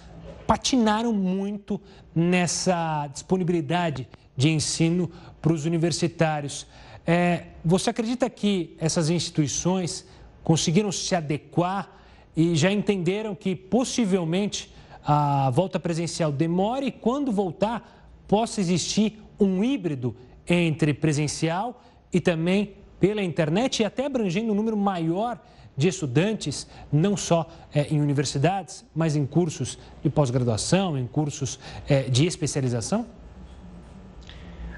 patinaram 0.46 1.12
muito 1.12 1.82
nessa 2.14 3.08
disponibilidade 3.08 4.08
de 4.38 4.50
ensino 4.50 5.10
para 5.42 5.52
os 5.52 5.66
universitários. 5.66 6.68
É, 7.08 7.46
você 7.64 7.90
acredita 7.90 8.30
que 8.30 8.76
essas 8.80 9.10
instituições 9.10 10.06
conseguiram 10.44 10.92
se 10.92 11.16
adequar 11.16 11.96
e 12.36 12.56
já 12.56 12.72
entenderam 12.72 13.34
que 13.34 13.56
possivelmente 13.56 14.74
a 15.06 15.50
volta 15.52 15.80
presencial 15.80 16.32
demore 16.32 16.88
e 16.88 16.92
quando 16.92 17.32
voltar 17.32 18.10
possa 18.28 18.60
existir 18.60 19.22
um 19.40 19.64
híbrido 19.64 20.16
entre 20.48 20.94
presencial 20.94 21.82
e 22.12 22.20
também 22.20 22.74
pela 23.00 23.22
internet 23.22 23.82
e 23.82 23.86
até 23.86 24.06
abrangendo 24.06 24.52
um 24.52 24.56
número 24.56 24.76
maior 24.76 25.40
de 25.78 25.90
estudantes, 25.90 26.68
não 26.92 27.18
só 27.18 27.50
é, 27.74 27.88
em 27.94 28.02
universidades, 28.02 28.86
mas 28.96 29.16
em 29.16 29.26
cursos 29.26 29.78
de 30.02 30.10
pós-graduação, 30.10 30.98
em 30.98 31.06
cursos 31.06 31.60
é, 31.88 32.04
de 32.04 32.26
especialização? 32.26 33.06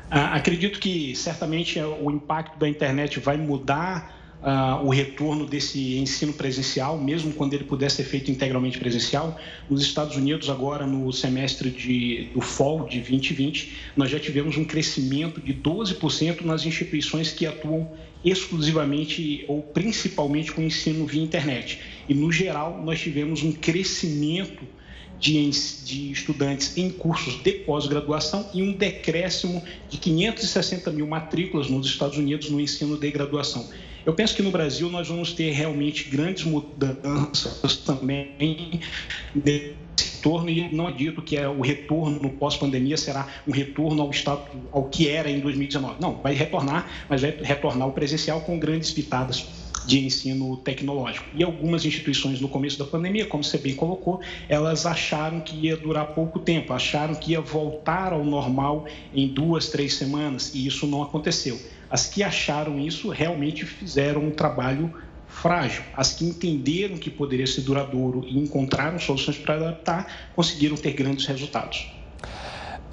Acredito 0.09 0.79
que 0.79 1.15
certamente 1.15 1.79
o 1.79 2.09
impacto 2.09 2.57
da 2.57 2.67
internet 2.67 3.19
vai 3.19 3.37
mudar 3.37 4.16
uh, 4.41 4.85
o 4.85 4.89
retorno 4.89 5.45
desse 5.45 5.97
ensino 5.97 6.33
presencial, 6.33 6.97
mesmo 6.97 7.33
quando 7.33 7.53
ele 7.53 7.63
puder 7.63 7.89
ser 7.89 8.03
feito 8.03 8.31
integralmente 8.31 8.77
presencial. 8.77 9.39
Nos 9.69 9.81
Estados 9.81 10.15
Unidos, 10.15 10.49
agora 10.49 10.85
no 10.85 11.11
semestre 11.11 11.69
de, 11.69 12.29
do 12.33 12.41
fall 12.41 12.87
de 12.87 12.99
2020, 12.99 13.73
nós 13.95 14.09
já 14.09 14.19
tivemos 14.19 14.57
um 14.57 14.65
crescimento 14.65 15.41
de 15.41 15.53
12% 15.53 16.41
nas 16.41 16.65
instituições 16.65 17.31
que 17.31 17.45
atuam 17.45 17.89
exclusivamente 18.23 19.45
ou 19.47 19.61
principalmente 19.61 20.51
com 20.51 20.61
ensino 20.61 21.05
via 21.05 21.21
internet. 21.21 21.79
E, 22.09 22.13
no 22.13 22.31
geral, 22.31 22.81
nós 22.83 22.99
tivemos 22.99 23.43
um 23.43 23.51
crescimento 23.51 24.63
de, 25.19 25.49
de 25.83 26.11
estudantes 26.11 26.77
em 26.77 26.89
cursos 26.89 27.41
de 27.41 27.51
pós-graduação 27.51 28.49
e 28.53 28.61
um 28.61 28.71
decréscimo 28.71 29.63
de 29.89 29.97
560 29.97 30.91
mil 30.91 31.07
matrículas 31.07 31.69
nos 31.69 31.87
Estados 31.87 32.17
Unidos 32.17 32.49
no 32.49 32.59
ensino 32.59 32.97
de 32.97 33.09
graduação. 33.09 33.67
Eu 34.07 34.13
penso 34.13 34.33
que 34.33 34.41
no 34.41 34.51
Brasil 34.51 34.89
nós 34.89 35.09
vamos 35.09 35.33
ter 35.33 35.51
realmente 35.51 36.05
grandes 36.05 36.45
mudanças 36.45 37.75
também 37.85 38.79
nesse 39.35 39.75
retorno 40.01 40.49
e 40.49 40.73
não 40.73 40.87
acredito 40.87 41.21
que 41.21 41.35
é 41.35 41.45
o 41.45 41.59
retorno 41.59 42.29
pós-pandemia 42.29 42.95
será 42.95 43.27
um 43.45 43.51
retorno 43.51 44.01
ao 44.01 44.09
estado 44.09 44.43
ao 44.71 44.85
que 44.85 45.09
era 45.09 45.29
em 45.29 45.41
2019. 45.41 45.95
Não, 45.99 46.21
vai 46.21 46.33
retornar, 46.33 46.89
mas 47.09 47.21
vai 47.21 47.31
retornar 47.31 47.85
o 47.85 47.91
presencial 47.91 48.39
com 48.39 48.57
grandes 48.57 48.91
pitadas 48.91 49.45
de 49.85 50.05
ensino 50.05 50.55
tecnológico. 50.55 51.25
E 51.35 51.43
algumas 51.43 51.83
instituições 51.83 52.39
no 52.39 52.47
começo 52.47 52.79
da 52.79 52.85
pandemia, 52.85 53.25
como 53.25 53.43
você 53.43 53.57
bem 53.57 53.75
colocou, 53.75 54.21
elas 54.47 54.85
acharam 54.85 55.41
que 55.41 55.67
ia 55.67 55.75
durar 55.75 56.13
pouco 56.13 56.39
tempo, 56.39 56.71
acharam 56.71 57.13
que 57.13 57.33
ia 57.33 57.41
voltar 57.41 58.13
ao 58.13 58.23
normal 58.23 58.85
em 59.13 59.27
duas, 59.27 59.67
três 59.67 59.95
semanas, 59.95 60.55
e 60.55 60.65
isso 60.65 60.87
não 60.87 61.03
aconteceu. 61.03 61.59
As 61.89 62.05
que 62.05 62.23
acharam 62.23 62.79
isso 62.79 63.09
realmente 63.09 63.65
fizeram 63.65 64.25
um 64.25 64.31
trabalho 64.31 64.93
frágil. 65.27 65.83
As 65.95 66.13
que 66.13 66.25
entenderam 66.25 66.97
que 66.97 67.09
poderia 67.09 67.47
ser 67.47 67.61
duradouro 67.61 68.23
e 68.27 68.37
encontraram 68.37 68.99
soluções 68.99 69.37
para 69.37 69.55
adaptar, 69.55 70.29
conseguiram 70.35 70.75
ter 70.75 70.93
grandes 70.93 71.25
resultados. 71.25 71.91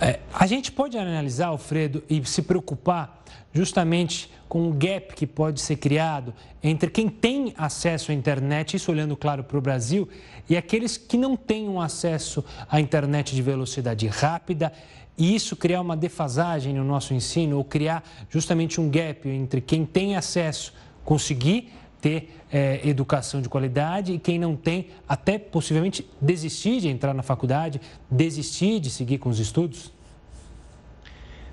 É, 0.01 0.21
a 0.33 0.47
gente 0.47 0.73
pode 0.73 0.99
analisar, 0.99 1.47
Alfredo, 1.47 2.03
e 2.11 2.25
se 2.25 2.43
preocupar 2.43 3.23
justamente 3.53 4.29
com 4.49 4.69
o 4.69 4.73
gap 4.73 5.15
que 5.15 5.27
pode 5.27 5.61
ser 5.61 5.77
criado 5.77 6.35
entre 6.63 6.91
quem 6.91 7.09
tem 7.09 7.55
acesso 7.57 8.11
à 8.11 8.15
internet, 8.15 8.77
isso 8.77 8.91
olhando 8.91 9.17
claro 9.17 9.45
para 9.45 9.57
o 9.57 9.61
Brasil, 9.61 10.09
e 10.49 10.57
aqueles 10.57 10.97
que 10.97 11.17
não 11.17 11.37
têm 11.37 11.69
um 11.69 11.81
acesso 11.81 12.45
à 12.69 12.81
internet 12.81 13.35
de 13.35 13.43
velocidade 13.43 14.07
rápida, 14.07 14.73
e 15.17 15.35
isso 15.35 15.57
criar 15.57 15.81
uma 15.81 15.97
defasagem 15.97 16.75
no 16.75 16.85
nosso 16.85 17.15
ensino, 17.15 17.57
ou 17.57 17.65
criar 17.65 18.03
justamente 18.29 18.81
um 18.81 18.91
gap 18.91 19.29
entre 19.29 19.61
quem 19.61 19.87
tem 19.87 20.17
acesso, 20.17 20.73
conseguir 21.05 21.73
ter 22.01 22.37
é, 22.53 22.87
educação 22.87 23.41
de 23.41 23.49
qualidade 23.49 24.13
e 24.13 24.19
quem 24.19 24.39
não 24.39 24.55
tem, 24.55 24.89
até 25.09 25.39
possivelmente 25.39 26.07
desistir 26.21 26.81
de 26.81 26.89
entrar 26.89 27.15
na 27.15 27.23
faculdade, 27.23 27.81
desistir 28.11 28.79
de 28.81 28.91
seguir 28.91 29.19
com 29.19 29.29
os 29.29 29.39
estudos? 29.39 29.93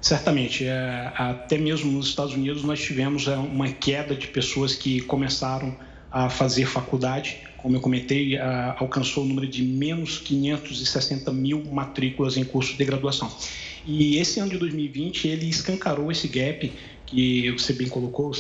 Certamente. 0.01 0.65
É, 0.65 1.13
até 1.15 1.57
mesmo 1.57 1.91
nos 1.91 2.07
Estados 2.07 2.33
Unidos, 2.33 2.63
nós 2.63 2.81
tivemos 2.81 3.27
é, 3.27 3.35
uma 3.35 3.69
queda 3.71 4.15
de 4.15 4.27
pessoas 4.27 4.75
que 4.75 4.99
começaram 5.01 5.75
a 6.11 6.29
fazer 6.29 6.65
faculdade. 6.65 7.37
Como 7.61 7.75
eu 7.75 7.81
comentei, 7.81 8.37
alcançou 8.77 9.23
o 9.23 9.27
número 9.27 9.47
de 9.47 9.61
menos 9.63 10.17
560 10.17 11.31
mil 11.31 11.63
matrículas 11.71 12.37
em 12.37 12.43
cursos 12.43 12.75
de 12.75 12.83
graduação. 12.83 13.31
E 13.85 14.17
esse 14.17 14.39
ano 14.39 14.49
de 14.49 14.57
2020, 14.57 15.27
ele 15.27 15.47
escancarou 15.47 16.11
esse 16.11 16.27
gap 16.27 16.71
que 17.05 17.51
você 17.51 17.73
bem 17.73 17.89
colocou, 17.89 18.31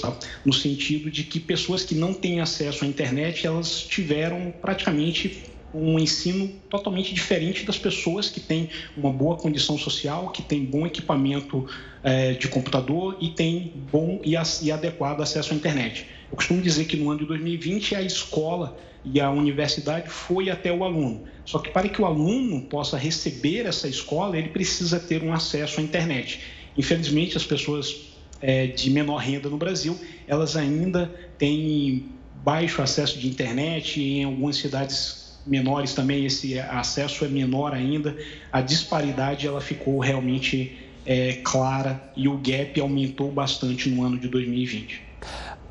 no 0.45 0.53
sentido 0.53 1.11
de 1.11 1.23
que 1.23 1.39
pessoas 1.39 1.83
que 1.83 1.93
não 1.93 2.13
têm 2.13 2.39
acesso 2.39 2.85
à 2.85 2.87
internet, 2.87 3.45
elas 3.45 3.83
tiveram 3.83 4.53
praticamente 4.61 5.43
um 5.73 5.99
ensino 5.99 6.47
totalmente 6.69 7.13
diferente 7.13 7.65
das 7.65 7.77
pessoas 7.77 8.29
que 8.29 8.39
têm 8.39 8.69
uma 8.95 9.11
boa 9.11 9.37
condição 9.37 9.77
social, 9.77 10.29
que 10.29 10.41
têm 10.41 10.65
bom 10.65 10.85
equipamento 10.85 11.67
é, 12.03 12.33
de 12.33 12.47
computador 12.47 13.17
e 13.21 13.29
têm 13.29 13.73
bom 13.91 14.19
e, 14.23 14.35
e 14.61 14.71
adequado 14.71 15.21
acesso 15.21 15.53
à 15.53 15.55
internet. 15.55 16.05
Eu 16.29 16.35
costumo 16.35 16.61
dizer 16.61 16.85
que 16.85 16.97
no 16.97 17.09
ano 17.09 17.19
de 17.19 17.25
2020 17.25 17.95
a 17.95 18.01
escola 18.01 18.77
e 19.03 19.19
a 19.19 19.29
universidade 19.29 20.09
foi 20.09 20.49
até 20.49 20.71
o 20.71 20.83
aluno. 20.83 21.23
Só 21.45 21.59
que 21.59 21.69
para 21.69 21.89
que 21.89 22.01
o 22.01 22.05
aluno 22.05 22.61
possa 22.61 22.97
receber 22.97 23.65
essa 23.65 23.87
escola, 23.87 24.37
ele 24.37 24.49
precisa 24.49 24.99
ter 24.99 25.23
um 25.23 25.33
acesso 25.33 25.79
à 25.79 25.83
internet. 25.83 26.41
Infelizmente, 26.77 27.35
as 27.35 27.43
pessoas 27.43 28.11
é, 28.41 28.67
de 28.67 28.89
menor 28.89 29.17
renda 29.17 29.49
no 29.49 29.57
Brasil, 29.57 29.97
elas 30.27 30.55
ainda 30.55 31.13
têm 31.37 32.05
baixo 32.43 32.81
acesso 32.81 33.19
de 33.19 33.27
internet, 33.27 34.01
em 34.01 34.23
algumas 34.23 34.57
cidades 34.57 35.21
menores 35.45 35.93
também 35.93 36.25
esse 36.25 36.59
acesso 36.59 37.25
é 37.25 37.27
menor 37.27 37.73
ainda, 37.73 38.15
a 38.51 38.61
disparidade 38.61 39.47
ela 39.47 39.61
ficou 39.61 39.99
realmente 39.99 40.77
é, 41.05 41.39
clara 41.43 42.11
e 42.15 42.27
o 42.27 42.37
gap 42.37 42.79
aumentou 42.79 43.31
bastante 43.31 43.89
no 43.89 44.03
ano 44.03 44.19
de 44.19 44.27
2020. 44.27 45.10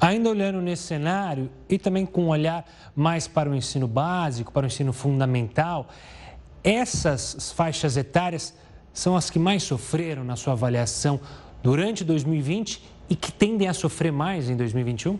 Ainda 0.00 0.30
olhando 0.30 0.62
nesse 0.62 0.84
cenário 0.84 1.50
e 1.68 1.78
também 1.78 2.06
com 2.06 2.24
um 2.24 2.28
olhar 2.28 2.64
mais 2.96 3.28
para 3.28 3.50
o 3.50 3.54
ensino 3.54 3.86
básico, 3.86 4.50
para 4.50 4.64
o 4.64 4.66
ensino 4.66 4.92
fundamental, 4.92 5.88
essas 6.64 7.52
faixas 7.52 7.96
etárias 7.96 8.54
são 8.94 9.14
as 9.14 9.28
que 9.28 9.38
mais 9.38 9.62
sofreram 9.62 10.24
na 10.24 10.36
sua 10.36 10.54
avaliação 10.54 11.20
durante 11.62 12.02
2020 12.02 12.82
e 13.10 13.16
que 13.16 13.30
tendem 13.30 13.68
a 13.68 13.74
sofrer 13.74 14.10
mais 14.10 14.48
em 14.48 14.56
2021? 14.56 15.18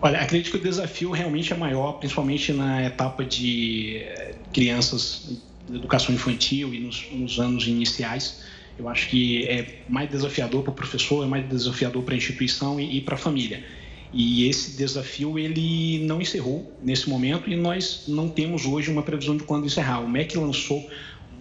Olha, 0.00 0.20
acredito 0.20 0.50
que 0.50 0.58
o 0.58 0.60
desafio 0.60 1.10
realmente 1.10 1.52
é 1.52 1.56
maior, 1.56 1.92
principalmente 1.94 2.52
na 2.52 2.84
etapa 2.84 3.24
de 3.24 3.96
eh, 4.04 4.34
crianças, 4.52 5.40
educação 5.68 6.14
infantil 6.14 6.74
e 6.74 6.80
nos, 6.80 7.10
nos 7.10 7.40
anos 7.40 7.66
iniciais. 7.66 8.42
Eu 8.78 8.88
acho 8.88 9.08
que 9.08 9.44
é 9.46 9.82
mais 9.88 10.10
desafiador 10.10 10.62
para 10.62 10.72
o 10.72 10.74
professor, 10.74 11.24
é 11.24 11.28
mais 11.28 11.48
desafiador 11.48 12.02
para 12.02 12.14
a 12.14 12.16
instituição 12.16 12.80
e, 12.80 12.98
e 12.98 13.00
para 13.00 13.14
a 13.14 13.18
família. 13.18 13.64
E 14.12 14.48
esse 14.48 14.76
desafio 14.76 15.38
ele 15.38 16.04
não 16.06 16.20
encerrou 16.20 16.72
nesse 16.82 17.08
momento 17.08 17.50
e 17.50 17.56
nós 17.56 18.04
não 18.06 18.28
temos 18.28 18.64
hoje 18.64 18.90
uma 18.90 19.02
previsão 19.02 19.36
de 19.36 19.42
quando 19.42 19.66
encerrar. 19.66 20.00
O 20.00 20.08
MEC 20.08 20.36
lançou 20.36 20.88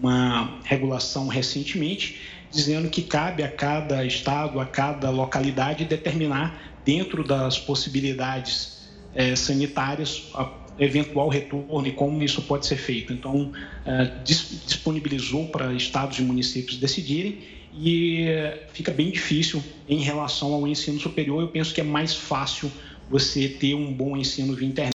uma 0.02 0.60
regulação 0.64 1.28
recentemente 1.28 2.20
dizendo 2.52 2.90
que 2.90 3.02
cabe 3.02 3.42
a 3.42 3.50
cada 3.50 4.06
estado, 4.06 4.60
a 4.60 4.66
cada 4.66 5.10
localidade 5.10 5.86
determinar 5.86 6.74
dentro 6.86 7.24
das 7.24 7.58
possibilidades 7.58 8.90
é, 9.16 9.36
sanitárias, 9.36 10.30
a 10.34 10.46
eventual 10.80 11.30
retorno 11.30 11.88
e 11.88 11.92
como 11.92 12.22
isso 12.24 12.42
pode 12.44 12.66
ser 12.66 12.78
feito. 12.78 13.14
Então, 13.14 13.52
é, 13.86 14.06
disponibilizou 14.24 15.48
para 15.48 15.74
estados 15.74 16.20
e 16.20 16.22
municípios 16.22 16.78
decidirem 16.78 17.40
e 17.76 18.24
é, 18.24 18.68
fica 18.72 18.92
bem 18.92 19.10
difícil 19.12 19.64
em 19.88 20.00
relação 20.00 20.54
ao 20.54 20.68
ensino 20.68 21.00
superior. 21.00 21.42
Eu 21.42 21.48
penso 21.48 21.74
que 21.74 21.82
é 21.82 21.84
mais 21.84 22.16
fácil 22.16 22.72
você 23.10 23.48
ter 23.48 23.74
um 23.76 23.92
bom 23.94 24.16
ensino 24.18 24.56
via 24.56 24.68
internet 24.68 24.94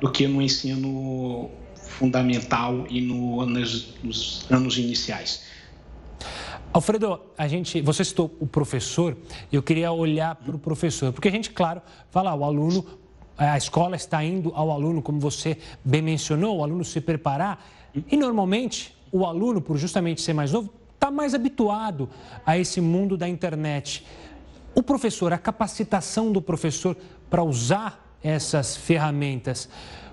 do 0.00 0.10
que 0.10 0.26
no 0.26 0.40
ensino 0.40 1.50
fundamental 1.74 2.86
e 2.88 3.00
no, 3.00 3.44
nos, 3.46 3.94
nos 4.02 4.46
anos 4.50 4.78
iniciais. 4.78 5.44
Alfredo, 6.72 7.20
a 7.36 7.48
gente, 7.48 7.80
você 7.80 8.04
citou 8.04 8.32
o 8.38 8.46
professor, 8.46 9.16
eu 9.52 9.60
queria 9.60 9.90
olhar 9.90 10.36
para 10.36 10.54
o 10.54 10.58
professor, 10.58 11.12
porque 11.12 11.26
a 11.26 11.30
gente, 11.30 11.50
claro, 11.50 11.82
fala, 12.10 12.32
o 12.32 12.44
aluno, 12.44 12.86
a 13.48 13.56
escola 13.56 13.96
está 13.96 14.22
indo 14.22 14.52
ao 14.54 14.70
aluno, 14.70 15.00
como 15.00 15.18
você 15.18 15.56
bem 15.82 16.02
mencionou, 16.02 16.58
o 16.58 16.62
aluno 16.62 16.84
se 16.84 17.00
preparar, 17.00 17.64
e 18.10 18.16
normalmente 18.16 18.94
o 19.10 19.24
aluno, 19.24 19.60
por 19.60 19.78
justamente 19.78 20.20
ser 20.20 20.34
mais 20.34 20.52
novo, 20.52 20.70
está 20.94 21.10
mais 21.10 21.34
habituado 21.34 22.08
a 22.44 22.58
esse 22.58 22.80
mundo 22.80 23.16
da 23.16 23.26
internet. 23.26 24.04
O 24.74 24.82
professor, 24.82 25.32
a 25.32 25.38
capacitação 25.38 26.30
do 26.30 26.42
professor 26.42 26.96
para 27.30 27.42
usar 27.42 28.14
essas 28.22 28.76
ferramentas, 28.76 29.68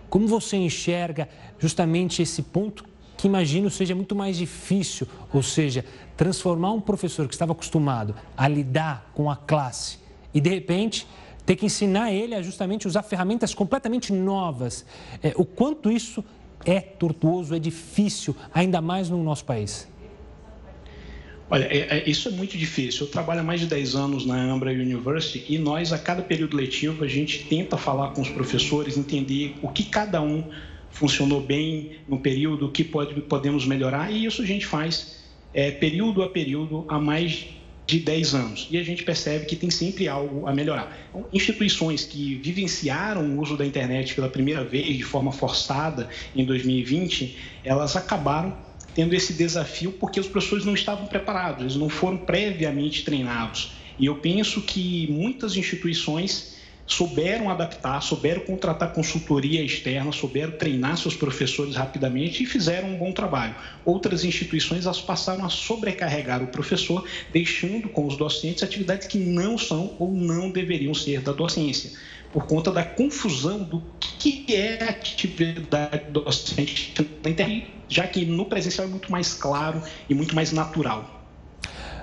como 0.09 0.25
você 0.25 0.55
enxerga 0.55 1.28
justamente 1.59 2.21
esse 2.21 2.41
ponto 2.41 2.86
que 3.17 3.28
imagino 3.28 3.69
seja 3.69 3.93
muito 3.93 4.15
mais 4.15 4.38
difícil, 4.38 5.07
ou 5.34 5.43
seja, 5.43 5.84
transformar 6.15 6.71
um 6.71 6.80
professor 6.80 7.28
que 7.28 7.34
estava 7.34 7.51
acostumado 7.51 8.15
a 8.38 8.47
lidar 8.47 9.11
com 9.13 9.30
a 9.30 9.36
classe 9.36 9.97
e 10.34 10.39
de 10.39 10.49
repente 10.49 11.07
ter 11.47 11.55
que 11.55 11.65
ensinar 11.65 12.11
ele 12.11 12.35
a 12.35 12.41
justamente 12.41 12.85
usar 12.85 13.03
ferramentas 13.03 13.53
completamente 13.53 14.11
novas. 14.11 14.85
É, 15.23 15.33
o 15.37 15.45
quanto 15.45 15.89
isso 15.89 16.21
é 16.65 16.81
tortuoso, 16.81 17.55
é 17.55 17.59
difícil, 17.59 18.35
ainda 18.53 18.81
mais 18.81 19.09
no 19.09 19.23
nosso 19.23 19.45
país. 19.45 19.87
Olha, 21.49 21.63
é, 21.63 21.99
é, 21.99 22.09
isso 22.09 22.27
é 22.27 22.31
muito 22.31 22.57
difícil. 22.57 23.05
Eu 23.05 23.11
trabalho 23.11 23.39
há 23.39 23.43
mais 23.43 23.61
de 23.61 23.67
10 23.67 23.95
anos 23.95 24.25
na 24.25 24.35
Ambra 24.35 24.71
University 24.71 25.45
e 25.47 25.57
nós, 25.57 25.93
a 25.93 25.97
cada 25.97 26.21
período 26.21 26.57
letivo, 26.57 27.05
a 27.05 27.07
gente 27.07 27.45
tenta 27.45 27.77
falar 27.77 28.09
com 28.09 28.21
os 28.21 28.29
professores, 28.29 28.97
entender 28.97 29.55
o 29.61 29.69
que 29.69 29.85
cada 29.85 30.21
um 30.21 30.43
funcionou 30.91 31.39
bem 31.39 31.91
no 32.09 32.19
período, 32.19 32.65
o 32.65 32.71
que 32.71 32.83
pode, 32.83 33.21
podemos 33.21 33.65
melhorar, 33.65 34.11
e 34.11 34.25
isso 34.25 34.41
a 34.41 34.45
gente 34.45 34.65
faz 34.65 35.23
é, 35.53 35.71
período 35.71 36.21
a 36.23 36.29
período 36.29 36.83
há 36.89 36.99
mais 36.99 37.47
de 37.88 37.99
10 37.99 38.35
anos. 38.35 38.67
E 38.69 38.77
a 38.77 38.83
gente 38.83 39.03
percebe 39.03 39.45
que 39.45 39.55
tem 39.55 39.69
sempre 39.69 40.09
algo 40.09 40.45
a 40.45 40.53
melhorar. 40.53 40.95
Então, 41.09 41.25
instituições 41.31 42.03
que 42.03 42.35
vivenciaram 42.35 43.21
o 43.23 43.39
uso 43.41 43.55
da 43.55 43.65
internet 43.65 44.13
pela 44.13 44.27
primeira 44.27 44.63
vez 44.63 44.97
de 44.97 45.03
forma 45.03 45.31
forçada 45.31 46.09
em 46.35 46.43
2020, 46.43 47.38
elas 47.63 47.95
acabaram 47.95 48.55
tendo 48.93 49.13
esse 49.13 49.31
desafio 49.31 49.93
porque 49.93 50.19
os 50.19 50.27
professores 50.27 50.65
não 50.65 50.73
estavam 50.73 51.07
preparados, 51.07 51.61
eles 51.61 51.75
não 51.75 51.88
foram 51.88 52.17
previamente 52.17 53.05
treinados. 53.05 53.71
E 53.97 54.05
eu 54.05 54.15
penso 54.15 54.61
que 54.61 55.07
muitas 55.09 55.55
instituições 55.55 56.56
souberam 56.88 57.49
adaptar, 57.49 58.01
souberam 58.01 58.41
contratar 58.41 58.93
consultoria 58.93 59.61
externa, 59.61 60.11
souberam 60.13 60.53
treinar 60.53 60.97
seus 60.97 61.15
professores 61.15 61.75
rapidamente 61.75 62.41
e 62.41 62.45
fizeram 62.45 62.89
um 62.89 62.97
bom 62.97 63.11
trabalho. 63.11 63.53
Outras 63.83 64.23
instituições 64.23 64.85
elas 64.85 65.01
passaram 65.01 65.45
a 65.45 65.49
sobrecarregar 65.49 66.41
o 66.41 66.47
professor, 66.47 67.03
deixando 67.31 67.89
com 67.89 68.07
os 68.07 68.15
docentes 68.15 68.63
atividades 68.63 69.05
que 69.07 69.17
não 69.17 69.57
são 69.57 69.95
ou 69.99 70.13
não 70.13 70.49
deveriam 70.49 70.93
ser 70.93 71.21
da 71.21 71.33
docência, 71.33 71.91
por 72.31 72.47
conta 72.47 72.71
da 72.71 72.83
confusão 72.83 73.63
do 73.63 73.83
que 73.99 74.45
é 74.53 74.83
atividade 74.83 76.09
docente 76.11 76.93
na 77.21 77.29
internet, 77.29 77.67
já 77.89 78.07
que 78.07 78.25
no 78.25 78.45
presencial 78.45 78.88
é 78.88 78.89
muito 78.89 79.11
mais 79.11 79.33
claro 79.33 79.81
e 80.09 80.13
muito 80.13 80.33
mais 80.33 80.53
natural. 80.53 81.16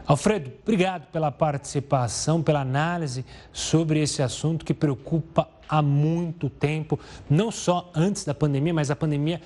Alfredo, 0.07 0.53
obrigado 0.63 1.07
pela 1.07 1.33
participação, 1.33 2.43
pela 2.43 2.61
análise 2.61 3.25
sobre 3.53 4.03
esse 4.03 4.23
assunto 4.23 4.65
que 4.65 4.75
preocupa 4.75 5.49
há 5.67 5.81
muito 5.81 6.51
tempo, 6.51 7.01
não 7.29 7.51
só 7.51 7.91
antes 7.95 8.25
da 8.25 8.35
pandemia, 8.35 8.75
mas 8.75 8.91
a 8.91 8.97
pandemia 8.97 9.41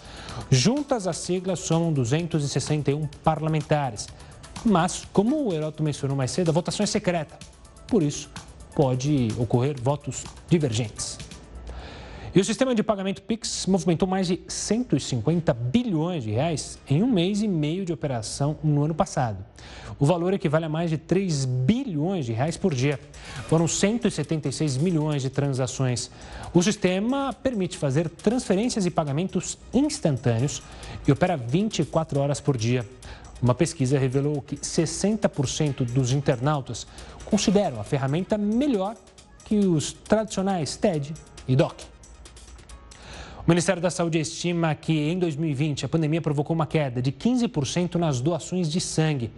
Juntas, 0.51 1.07
as 1.07 1.19
siglas 1.19 1.61
somam 1.61 1.93
261 1.93 3.07
parlamentares. 3.23 4.09
Mas, 4.65 5.07
como 5.13 5.49
o 5.49 5.53
Heroto 5.53 5.83
mencionou 5.83 6.17
mais 6.17 6.31
cedo, 6.31 6.49
a 6.49 6.53
votação 6.53 6.83
é 6.83 6.87
secreta. 6.87 7.39
Por 7.87 8.03
isso, 8.03 8.29
pode 8.79 9.27
ocorrer 9.37 9.75
votos 9.83 10.25
divergentes. 10.49 11.19
E 12.33 12.39
o 12.39 12.45
sistema 12.45 12.77
de 12.77 12.85
pagamento 12.85 13.23
Pix 13.23 13.67
movimentou 13.67 14.07
mais 14.07 14.29
de 14.29 14.39
150 14.47 15.53
bilhões 15.53 16.23
de 16.23 16.31
reais 16.31 16.79
em 16.89 17.03
um 17.03 17.09
mês 17.09 17.43
e 17.43 17.49
meio 17.49 17.85
de 17.85 17.93
operação 17.93 18.57
no 18.63 18.85
ano 18.85 18.95
passado. 18.95 19.45
O 19.99 20.07
valor 20.07 20.33
equivale 20.33 20.67
a 20.67 20.69
mais 20.69 20.91
de 20.91 20.97
3 20.97 21.45
bilhões 21.45 22.25
de 22.25 22.33
reais 22.33 22.57
por 22.57 22.73
dia. 22.73 23.01
Foram 23.49 23.67
176 23.67 24.77
milhões 24.77 25.23
de 25.23 25.31
transações. 25.31 26.09
O 26.55 26.63
sistema 26.63 27.33
permite 27.33 27.77
fazer 27.77 28.09
transferências 28.09 28.87
e 28.87 28.91
pagamentos 28.93 29.59
instantâneos 29.75 30.63
e 31.05 31.11
opera 31.11 31.37
24 31.37 32.21
horas 32.21 32.41
por 32.41 32.57
dia. 32.57 32.87
Uma 33.41 33.55
pesquisa 33.55 33.99
revelou 33.99 34.43
que 34.43 34.57
60% 34.57 35.85
dos 35.85 36.13
internautas 36.13 36.87
consideram 37.25 37.81
a 37.81 37.85
ferramenta 37.85 38.37
melhor 38.37 38.97
que 39.45 39.59
os 39.59 39.93
tradicionais 39.93 40.77
TED 40.77 41.15
e 41.47 41.55
DOC. 41.55 41.85
O 43.47 43.49
Ministério 43.49 43.81
da 43.81 43.91
Saúde 43.91 44.19
estima 44.19 44.75
que 44.75 44.93
em 44.93 45.19
2020 45.19 45.87
a 45.87 45.89
pandemia 45.89 46.21
provocou 46.21 46.55
uma 46.55 46.67
queda 46.67 47.01
de 47.01 47.11
15% 47.13 47.95
nas 47.95 48.21
doações 48.21 48.71
de 48.71 48.81
sangue. 48.81 49.31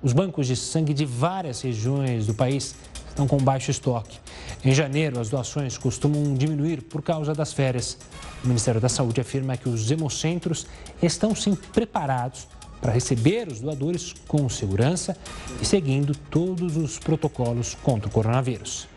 Os 0.00 0.14
bancos 0.14 0.46
de 0.46 0.56
sangue 0.56 0.94
de 0.94 1.04
várias 1.04 1.60
regiões 1.60 2.26
do 2.26 2.32
país 2.32 2.74
estão 3.08 3.26
com 3.26 3.36
baixo 3.36 3.70
estoque. 3.70 4.18
Em 4.64 4.72
janeiro, 4.72 5.20
as 5.20 5.28
doações 5.28 5.76
costumam 5.76 6.32
diminuir 6.32 6.82
por 6.82 7.02
causa 7.02 7.34
das 7.34 7.52
férias. 7.52 7.98
O 8.42 8.46
Ministério 8.46 8.80
da 8.80 8.88
Saúde 8.88 9.20
afirma 9.20 9.56
que 9.58 9.68
os 9.68 9.90
hemocentros 9.90 10.66
estão 11.02 11.34
sim 11.34 11.54
preparados 11.54 12.46
para 12.80 12.92
receber 12.92 13.48
os 13.48 13.60
doadores 13.60 14.14
com 14.26 14.48
segurança 14.48 15.16
e 15.60 15.64
seguindo 15.64 16.14
todos 16.14 16.76
os 16.76 16.98
protocolos 16.98 17.74
contra 17.82 18.08
o 18.08 18.12
coronavírus. 18.12 18.88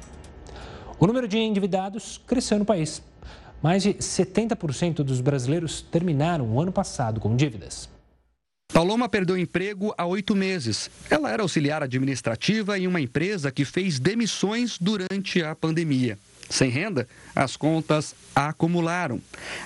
O 1.00 1.06
número 1.06 1.28
de 1.28 1.38
endividados 1.38 2.22
cresceu 2.26 2.58
no 2.60 2.66
país. 2.66 3.02
Mais 3.62 3.84
de 3.84 3.94
70% 3.94 5.04
dos 5.04 5.22
brasileiros 5.22 5.82
terminaram 5.82 6.46
o 6.46 6.62
ano 6.62 6.72
passado 6.72 7.20
com 7.20 7.36
dívidas. 7.36 7.90
Paloma 8.74 9.08
perdeu 9.08 9.38
emprego 9.38 9.94
há 9.98 10.06
oito 10.06 10.36
meses. 10.36 10.90
Ela 11.10 11.32
era 11.32 11.44
auxiliar 11.44 11.84
administrativa 11.84 12.78
em 12.78 12.88
uma 12.88 13.00
empresa 13.00 13.52
que 13.52 13.64
fez 13.64 14.00
demissões 14.00 14.80
durante 14.80 15.44
a 15.44 15.54
pandemia. 15.54 16.18
Sem 16.54 16.70
renda, 16.70 17.08
as 17.36 17.58
contas 17.58 18.16
acumularam. 18.36 19.20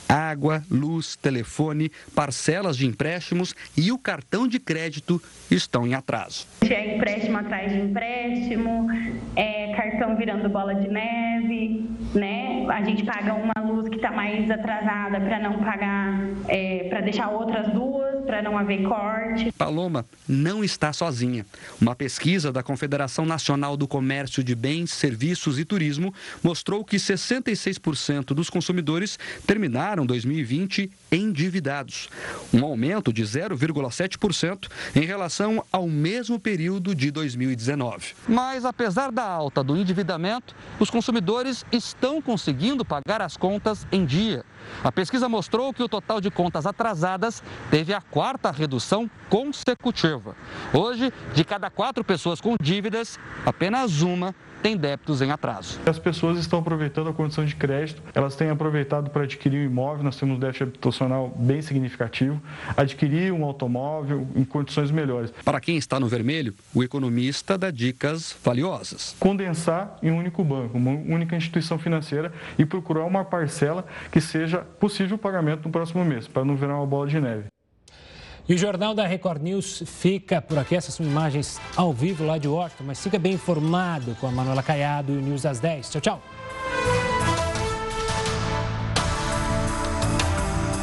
Água, 0.07 0.63
luz, 0.71 1.17
telefone, 1.17 1.91
parcelas 2.15 2.77
de 2.77 2.85
empréstimos 2.85 3.53
e 3.75 3.91
o 3.91 3.97
cartão 3.97 4.47
de 4.47 4.57
crédito 4.57 5.21
estão 5.51 5.85
em 5.85 5.93
atraso. 5.93 6.47
É 6.61 6.95
empréstimo 6.95 7.37
atrás 7.37 7.73
de 7.73 7.79
empréstimo, 7.79 8.87
é 9.35 9.73
cartão 9.75 10.15
virando 10.15 10.47
bola 10.47 10.75
de 10.75 10.87
neve, 10.87 11.89
né? 12.15 12.65
A 12.69 12.81
gente 12.81 13.03
paga 13.03 13.33
uma 13.33 13.61
luz 13.65 13.89
que 13.89 13.97
está 13.97 14.09
mais 14.09 14.49
atrasada 14.49 15.19
para 15.19 15.39
não 15.39 15.59
pagar, 15.59 16.21
é, 16.47 16.87
para 16.87 17.01
deixar 17.01 17.27
outras 17.31 17.67
duas, 17.73 18.06
para 18.27 18.41
não 18.41 18.57
haver 18.57 18.83
corte. 18.83 19.53
Paloma 19.53 20.05
não 20.27 20.61
está 20.61 20.91
sozinha. 20.91 21.45
Uma 21.81 21.95
pesquisa 21.95 22.51
da 22.51 22.61
Confederação 22.61 23.25
Nacional 23.25 23.77
do 23.77 23.87
Comércio 23.87 24.43
de 24.43 24.53
Bens, 24.53 24.91
Serviços 24.91 25.57
e 25.57 25.63
Turismo 25.63 26.13
mostrou 26.43 26.83
que 26.83 26.97
66% 26.97 28.33
dos 28.33 28.49
consumidores 28.49 29.17
terminaram 29.47 30.05
2020 30.05 30.91
endividados, 31.09 32.09
um 32.53 32.65
aumento 32.65 33.13
de 33.13 33.23
0,7% 33.23 34.67
em 34.93 35.05
relação 35.05 35.63
ao 35.71 35.87
mesmo 35.87 36.37
período 36.37 36.93
de 36.93 37.09
2019. 37.09 38.13
Mas 38.27 38.65
apesar 38.65 39.09
da 39.09 39.23
alta 39.23 39.63
do 39.63 39.77
endividamento, 39.77 40.53
os 40.81 40.89
consumidores 40.89 41.63
estão 41.71 42.21
conseguindo 42.21 42.83
pagar 42.83 43.21
as 43.21 43.37
contas 43.37 43.87
em 43.89 44.05
dia. 44.05 44.43
A 44.83 44.91
pesquisa 44.91 45.27
mostrou 45.27 45.73
que 45.73 45.83
o 45.83 45.89
total 45.89 46.21
de 46.21 46.29
contas 46.29 46.65
atrasadas 46.65 47.43
teve 47.69 47.93
a 47.93 48.01
quarta 48.01 48.51
redução 48.51 49.09
consecutiva. 49.29 50.35
Hoje, 50.73 51.11
de 51.33 51.43
cada 51.43 51.69
quatro 51.69 52.03
pessoas 52.03 52.39
com 52.39 52.55
dívidas, 52.61 53.19
apenas 53.45 54.01
uma 54.01 54.35
tem 54.61 54.75
débitos 54.77 55.21
em 55.21 55.31
atraso. 55.31 55.79
As 55.85 55.99
pessoas 55.99 56.37
estão 56.39 56.59
aproveitando 56.59 57.09
a 57.09 57.13
condição 57.13 57.45
de 57.45 57.55
crédito, 57.55 58.01
elas 58.13 58.35
têm 58.35 58.49
aproveitado 58.49 59.09
para 59.09 59.23
adquirir 59.23 59.61
um 59.61 59.71
imóvel, 59.71 60.03
nós 60.03 60.17
temos 60.17 60.35
um 60.35 60.39
déficit 60.39 60.63
habitacional 60.63 61.33
bem 61.37 61.61
significativo, 61.61 62.41
adquirir 62.75 63.31
um 63.31 63.43
automóvel 63.43 64.27
em 64.35 64.43
condições 64.43 64.91
melhores. 64.91 65.31
Para 65.43 65.59
quem 65.59 65.77
está 65.77 65.99
no 65.99 66.07
vermelho, 66.07 66.53
o 66.73 66.83
economista 66.83 67.57
dá 67.57 67.71
dicas 67.71 68.35
valiosas. 68.43 69.15
Condensar 69.19 69.97
em 70.01 70.11
um 70.11 70.17
único 70.17 70.43
banco, 70.43 70.77
uma 70.77 70.91
única 70.91 71.35
instituição 71.35 71.77
financeira 71.77 72.31
e 72.57 72.65
procurar 72.65 73.05
uma 73.05 73.23
parcela 73.23 73.85
que 74.11 74.21
seja 74.21 74.59
possível 74.59 75.15
o 75.15 75.19
pagamento 75.19 75.65
no 75.65 75.71
próximo 75.71 76.03
mês, 76.03 76.27
para 76.27 76.45
não 76.45 76.55
virar 76.55 76.77
uma 76.77 76.85
bola 76.85 77.07
de 77.07 77.19
neve. 77.19 77.45
E 78.49 78.53
o 78.53 78.57
Jornal 78.57 78.95
da 78.95 79.05
Record 79.05 79.41
News 79.41 79.83
fica 79.85 80.41
por 80.41 80.57
aqui. 80.57 80.75
Essas 80.75 80.95
são 80.95 81.05
imagens 81.05 81.59
ao 81.75 81.91
vivo 81.91 82.25
lá 82.25 82.37
de 82.37 82.47
Washington, 82.47 82.85
mas 82.85 83.03
fica 83.03 83.19
bem 83.19 83.33
informado 83.33 84.15
com 84.21 84.27
a 84.27 84.31
Manuela 84.31 84.63
Caiado 84.63 85.11
e 85.11 85.17
o 85.17 85.21
News 85.21 85.45
às 85.45 85.59
10. 85.59 85.89
Tchau, 85.89 86.01
tchau. 86.01 86.36